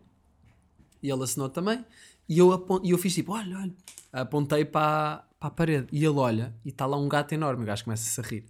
e 1.04 1.12
ele 1.12 1.24
assinou 1.24 1.50
também. 1.50 1.86
E 2.28 2.38
eu, 2.38 2.66
e 2.84 2.92
eu 2.92 2.98
fiz 2.98 3.14
tipo, 3.14 3.34
olha, 3.34 3.58
olha, 3.58 3.74
apontei 4.12 4.66
para, 4.66 5.24
para 5.40 5.48
a 5.48 5.52
parede 5.52 5.88
e 5.92 6.04
ele 6.04 6.18
olha 6.18 6.56
e 6.66 6.70
está 6.70 6.86
lá 6.86 6.98
um 6.98 7.08
gato 7.08 7.34
enorme. 7.34 7.64
O 7.64 7.66
gajo 7.66 7.84
começa 7.84 8.22
a 8.22 8.24
rir. 8.24 8.46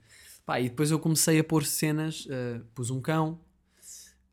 Pá, 0.45 0.59
e 0.59 0.69
depois 0.69 0.91
eu 0.91 0.99
comecei 0.99 1.39
a 1.39 1.43
pôr 1.43 1.65
cenas, 1.65 2.25
uh, 2.27 2.63
pus 2.75 2.91
um 2.91 3.01
cão, 3.01 3.39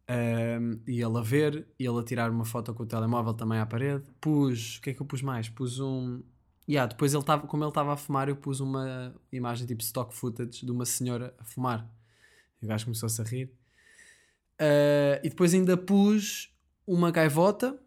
uh, 0.09 0.81
e 0.87 1.01
ele 1.03 1.19
a 1.19 1.23
ver, 1.23 1.67
e 1.79 1.87
ele 1.87 1.99
a 1.99 2.03
tirar 2.03 2.31
uma 2.31 2.45
foto 2.45 2.75
com 2.75 2.83
o 2.83 2.87
telemóvel 2.87 3.33
também 3.33 3.59
à 3.59 3.65
parede. 3.67 4.05
Pus, 4.21 4.77
o 4.77 4.83
que 4.83 4.91
é 4.91 4.95
que 4.95 5.01
eu 5.01 5.07
pus 5.07 5.23
mais? 5.23 5.49
Pus 5.49 5.81
um. 5.81 6.23
Yeah, 6.69 6.89
depois 6.89 7.13
ele 7.15 7.25
tava, 7.25 7.47
como 7.47 7.65
ele 7.65 7.71
estava 7.71 7.95
a 7.95 7.97
fumar, 7.97 8.29
eu 8.29 8.37
pus 8.37 8.61
uma 8.61 9.15
imagem 9.33 9.67
tipo 9.67 9.83
stock 9.83 10.15
footage 10.15 10.65
de 10.65 10.71
uma 10.71 10.85
senhora 10.85 11.35
a 11.39 11.45
fumar. 11.45 11.91
E 12.61 12.67
o 12.67 12.69
gajo 12.69 12.85
começou-se 12.85 13.21
a 13.21 13.25
rir. 13.25 13.47
Uh, 14.61 15.19
e 15.25 15.29
depois 15.29 15.55
ainda 15.55 15.77
pus 15.77 16.55
uma 16.87 17.11
gaivota. 17.11 17.82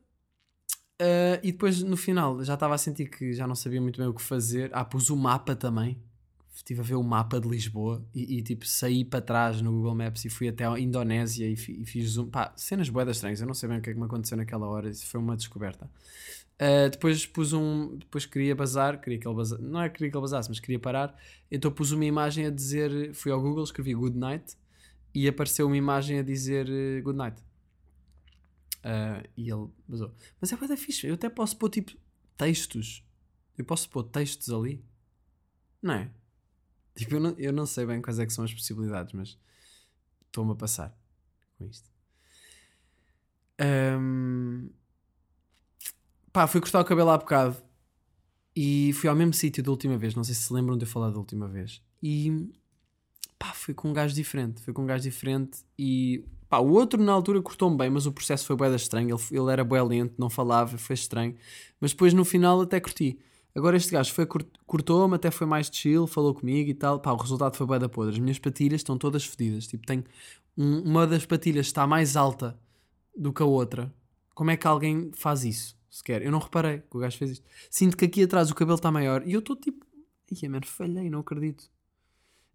Uh, 1.01 1.37
e 1.43 1.51
depois 1.51 1.83
no 1.83 1.97
final 1.97 2.41
já 2.43 2.53
estava 2.53 2.73
a 2.73 2.77
sentir 2.77 3.09
que 3.09 3.33
já 3.33 3.45
não 3.45 3.55
sabia 3.55 3.81
muito 3.81 3.99
bem 3.99 4.07
o 4.07 4.13
que 4.13 4.21
fazer. 4.21 4.69
Ah, 4.73 4.85
pus 4.85 5.09
o 5.09 5.15
mapa 5.15 5.55
também 5.55 5.99
estive 6.55 6.79
a 6.79 6.83
ver 6.83 6.95
o 6.95 7.03
mapa 7.03 7.39
de 7.39 7.47
Lisboa 7.47 8.03
e, 8.13 8.37
e, 8.37 8.41
tipo 8.41 8.65
saí 8.65 9.03
para 9.03 9.21
trás 9.21 9.61
no 9.61 9.71
Google 9.71 9.93
Maps 9.93 10.25
e 10.25 10.29
fui 10.29 10.47
até 10.47 10.65
a 10.65 10.79
Indonésia 10.79 11.45
e, 11.45 11.53
e 11.53 11.85
fiz 11.85 12.11
zoom. 12.11 12.27
Pá, 12.27 12.53
cenas 12.55 12.89
boedas 12.89 13.17
estranhas, 13.17 13.41
eu 13.41 13.47
não 13.47 13.53
sei 13.53 13.69
bem 13.69 13.77
o 13.77 13.81
que 13.81 13.89
é 13.89 13.93
que 13.93 13.99
me 13.99 14.05
aconteceu 14.05 14.37
naquela 14.37 14.67
hora, 14.67 14.89
isso 14.89 15.05
foi 15.05 15.19
uma 15.19 15.35
descoberta. 15.35 15.89
Uh, 16.55 16.89
depois 16.89 17.25
pus 17.25 17.51
um. 17.53 17.97
Depois 17.97 18.25
queria 18.25 18.55
bazar, 18.55 18.99
queria 19.01 19.19
que 19.19 19.27
ele 19.27 19.35
bazar, 19.35 19.59
não 19.59 19.81
é 19.81 19.89
que 19.89 19.95
queria 19.97 20.11
que 20.11 20.17
ele 20.17 20.21
bazasse, 20.21 20.49
mas 20.49 20.59
queria 20.59 20.79
parar. 20.79 21.13
Então 21.51 21.69
pus 21.69 21.91
uma 21.91 22.05
imagem 22.05 22.45
a 22.45 22.49
dizer. 22.49 23.13
Fui 23.13 23.31
ao 23.31 23.41
Google, 23.41 23.63
escrevi 23.63 23.93
Good 23.93 24.17
Night 24.17 24.55
e 25.13 25.27
apareceu 25.27 25.67
uma 25.67 25.77
imagem 25.77 26.19
a 26.19 26.23
dizer 26.23 26.67
uh, 26.67 27.03
Good 27.03 27.17
Night. 27.17 27.43
Uh, 28.85 29.27
e 29.35 29.49
ele. 29.49 29.67
Mas 30.39 30.53
é 30.53 30.67
da 30.67 30.77
fixe, 30.77 31.07
eu 31.07 31.15
até 31.15 31.27
posso 31.27 31.57
pôr 31.57 31.69
tipo 31.69 31.91
textos. 32.37 33.03
Eu 33.57 33.65
posso 33.65 33.89
pôr 33.89 34.03
textos 34.03 34.51
ali, 34.51 34.85
não 35.81 35.95
é? 35.95 36.11
Tipo, 36.95 37.15
eu 37.15 37.19
não, 37.19 37.35
eu 37.37 37.51
não 37.51 37.65
sei 37.65 37.85
bem 37.85 37.99
quais 37.99 38.19
é 38.19 38.25
que 38.25 38.33
são 38.33 38.43
as 38.43 38.53
possibilidades, 38.53 39.13
mas 39.13 39.39
estou-me 40.27 40.51
a 40.51 40.55
passar 40.55 40.95
com 41.57 41.65
isto. 41.65 41.89
Um, 43.59 44.69
pá, 46.31 46.45
fui 46.45 46.61
cortar 46.61 46.81
o 46.81 46.85
cabelo 46.85 47.09
há 47.09 47.17
bocado 47.17 47.57
e 48.55 48.93
fui 48.93 49.09
ao 49.09 49.15
mesmo 49.15 49.33
sítio 49.33 49.63
da 49.63 49.71
última 49.71 49.97
vez. 49.97 50.13
Não 50.13 50.23
sei 50.23 50.35
se 50.35 50.43
se 50.43 50.53
lembram 50.53 50.77
de 50.77 50.85
eu 50.85 50.89
falar 50.89 51.09
da 51.09 51.17
última 51.17 51.47
vez. 51.47 51.81
E 52.03 52.51
pá, 53.39 53.51
fui 53.53 53.73
com 53.73 53.89
um 53.89 53.93
gajo 53.93 54.13
diferente. 54.13 54.61
Fui 54.61 54.73
com 54.73 54.83
um 54.83 54.85
gajo 54.85 55.03
diferente 55.03 55.65
e 55.77 56.23
pá, 56.49 56.59
o 56.59 56.71
outro 56.71 57.01
na 57.01 57.11
altura 57.11 57.41
cortou-me 57.41 57.77
bem, 57.77 57.89
mas 57.89 58.05
o 58.05 58.11
processo 58.11 58.45
foi 58.45 58.55
bué 58.55 58.73
estranho. 58.75 59.15
Ele, 59.15 59.39
ele 59.39 59.51
era 59.51 59.63
bué 59.63 59.81
lento, 59.83 60.15
não 60.17 60.29
falava, 60.29 60.77
foi 60.77 60.93
estranho. 60.93 61.35
Mas 61.79 61.91
depois 61.91 62.13
no 62.13 62.25
final 62.25 62.61
até 62.61 62.79
curti. 62.79 63.17
Agora 63.55 63.77
este 63.77 63.91
gajo 63.91 64.13
foi, 64.13 64.27
cortou-me, 64.65 65.15
até 65.15 65.31
foi 65.31 65.47
mais 65.47 65.69
chill, 65.71 66.05
falou 66.07 66.33
comigo 66.33 66.69
e 66.69 66.73
tal. 66.73 66.99
Pá, 66.99 67.11
o 67.13 67.15
resultado 67.15 67.55
foi 67.55 67.65
bué 67.65 67.79
da 67.79 67.87
podre. 67.87 68.13
As 68.13 68.19
minhas 68.19 68.37
patilhas 68.37 68.81
estão 68.81 68.97
todas 68.97 69.25
fedidas. 69.25 69.65
Tipo, 69.65 69.85
tem 69.85 70.03
um, 70.57 70.79
uma 70.79 71.07
das 71.07 71.25
patilhas 71.25 71.67
está 71.67 71.87
mais 71.87 72.17
alta 72.17 72.59
do 73.15 73.31
que 73.31 73.41
a 73.41 73.45
outra. 73.45 73.93
Como 74.33 74.51
é 74.51 74.57
que 74.57 74.67
alguém 74.67 75.09
faz 75.13 75.45
isso? 75.45 75.77
Sequer. 75.89 76.21
Eu 76.21 76.31
não 76.31 76.39
reparei 76.39 76.79
que 76.79 76.97
o 76.97 76.99
gajo 76.99 77.17
fez 77.17 77.31
isto. 77.31 77.45
Sinto 77.69 77.95
que 77.95 78.03
aqui 78.03 78.23
atrás 78.23 78.51
o 78.51 78.55
cabelo 78.55 78.75
está 78.75 78.91
maior 78.91 79.25
e 79.25 79.31
eu 79.31 79.39
estou 79.39 79.55
tipo. 79.55 79.85
Ia, 80.29 80.49
mano, 80.49 80.65
falhei, 80.65 81.09
não 81.09 81.19
acredito. 81.19 81.69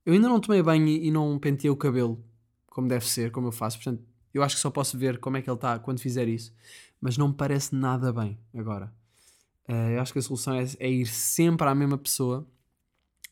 Eu 0.05 0.13
ainda 0.13 0.29
não 0.29 0.41
tomei 0.41 0.63
banho 0.63 0.87
e 0.87 1.11
não 1.11 1.39
penteei 1.39 1.71
o 1.71 1.77
cabelo 1.77 2.23
como 2.71 2.89
deve 2.89 3.07
ser, 3.07 3.31
como 3.31 3.49
eu 3.49 3.53
faço. 3.53 3.77
Portanto, 3.77 4.03
eu 4.33 4.43
acho 4.43 4.55
que 4.55 4.63
só 4.63 4.71
posso 4.71 4.97
ver 4.97 5.19
como 5.19 5.37
é 5.37 5.43
que 5.43 5.51
ele 5.51 5.57
está 5.57 5.79
quando 5.79 6.01
fizer 6.01 6.29
isso. 6.29 6.55
Mas 7.01 7.19
não 7.19 7.29
me 7.29 7.35
parece 7.35 7.75
nada 7.75 8.13
bem 8.13 8.39
agora. 8.55 8.93
Uh, 9.69 9.91
eu 9.95 10.01
acho 10.01 10.13
que 10.13 10.19
a 10.19 10.23
solução 10.23 10.55
é, 10.55 10.65
é, 10.79 10.91
ir 10.91 11.07
sempre 11.07 11.67
à 11.69 11.75
mesma 11.75 11.99
pessoa, 11.99 12.47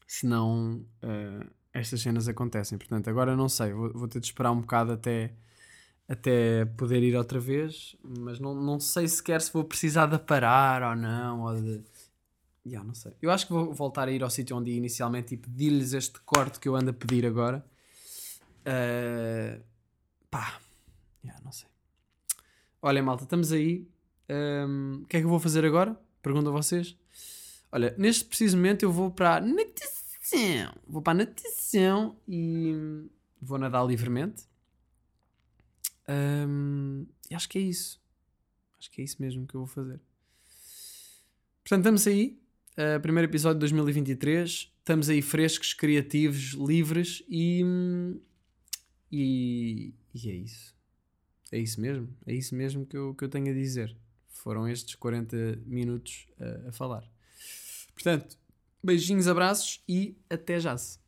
senão 0.07 0.85
uh, 1.03 1.51
estas 1.73 2.01
cenas 2.01 2.29
acontecem. 2.29 2.79
Portanto, 2.79 3.09
agora 3.09 3.37
não 3.37 3.49
sei, 3.49 3.73
vou, 3.73 3.93
vou, 3.93 4.09
ter 4.09 4.21
de 4.21 4.27
esperar 4.27 4.53
um 4.53 4.61
bocado 4.61 4.93
até, 4.93 5.33
até 6.09 6.65
poder 6.65 7.03
ir 7.03 7.17
outra 7.17 7.41
vez, 7.41 7.97
mas 8.03 8.39
não, 8.39 8.55
não 8.55 8.79
sei 8.81 9.09
sequer 9.09 9.41
se 9.41 9.53
vou 9.53 9.65
precisar 9.65 10.07
de 10.07 10.19
parar 10.19 10.83
ou 10.83 10.97
não, 10.97 11.43
ou 11.43 11.55
de. 11.55 11.83
Yeah, 12.67 12.87
não 12.87 12.95
sei. 12.95 13.13
Eu 13.23 13.31
acho 13.31 13.47
que 13.47 13.53
vou 13.53 13.73
voltar 13.73 14.09
a 14.09 14.13
ir 14.13 14.23
ao 14.23 14.31
sítio 14.31 14.57
onde 14.57 14.71
inicialmente 14.71 15.35
e 15.35 15.37
pedir-lhes 15.37 15.93
este 15.93 16.21
corte 16.21 16.61
que 16.61 16.69
eu 16.69 16.77
ando 16.77 16.91
a 16.91 16.93
pedir 16.93 17.25
agora. 17.27 17.65
Uh, 18.61 19.63
pá, 20.31 20.61
yeah, 21.25 21.43
não 21.45 21.53
sei. 21.53 21.69
Olha, 22.81 23.03
malta, 23.03 23.25
estamos 23.25 23.53
aí. 23.53 23.89
Um, 24.31 25.01
o 25.03 25.07
que 25.07 25.17
é 25.17 25.21
que 25.21 25.27
eu 25.27 25.31
vou 25.31 25.41
fazer 25.41 25.65
agora? 25.65 25.99
Pergunto 26.23 26.49
a 26.49 26.53
vocês. 26.53 26.97
Olha, 27.73 27.95
neste 27.99 28.25
preciso 28.25 28.57
momento 28.57 28.83
eu 28.83 28.93
vou 28.93 29.11
para 29.11 29.37
a 29.37 29.41
natação. 29.41 30.75
Vou 30.87 31.03
para 31.03 31.13
a 31.13 31.25
natação 31.25 32.17
e 32.27 32.73
vou 33.41 33.59
nadar 33.59 33.87
livremente. 33.87 34.45
Um, 36.09 37.07
e 37.31 37.35
acho 37.35 37.49
que 37.49 37.59
é 37.59 37.63
isso. 37.63 38.01
Acho 38.79 38.91
que 38.91 39.01
é 39.01 39.05
isso 39.05 39.17
mesmo 39.21 39.47
que 39.47 39.55
eu 39.55 39.61
vou 39.61 39.67
fazer. 39.67 40.01
Portanto, 41.63 41.81
estamos 41.81 42.07
aí. 42.07 42.41
Uh, 42.73 43.01
primeiro 43.01 43.29
episódio 43.29 43.57
de 43.57 43.61
2023. 43.61 44.73
Estamos 44.79 45.11
aí 45.11 45.21
frescos, 45.21 45.75
criativos, 45.75 46.53
livres 46.53 47.23
e. 47.29 47.63
E, 49.11 49.95
e 50.15 50.31
é 50.31 50.35
isso. 50.35 50.75
É 51.51 51.59
isso 51.59 51.81
mesmo. 51.81 52.09
É 52.27 52.35
isso 52.35 52.55
mesmo 52.55 52.87
que 52.87 52.97
eu, 52.97 53.15
que 53.15 53.25
eu 53.25 53.29
tenho 53.29 53.51
a 53.51 53.55
dizer. 53.55 53.97
Foram 54.29 54.69
estes 54.69 54.95
40 54.95 55.61
minutos 55.67 56.27
a, 56.39 56.69
a 56.69 56.73
falar. 56.73 57.05
Portanto, 57.95 58.39
beijinhos, 58.83 59.27
abraços 59.27 59.83
e 59.89 60.17
até 60.31 60.61
já. 60.61 60.77
-se. 60.77 60.99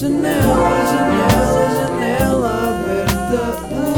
Janela, 0.00 0.86
janela, 0.86 1.70
janela 1.74 2.80
aberta. 2.80 3.91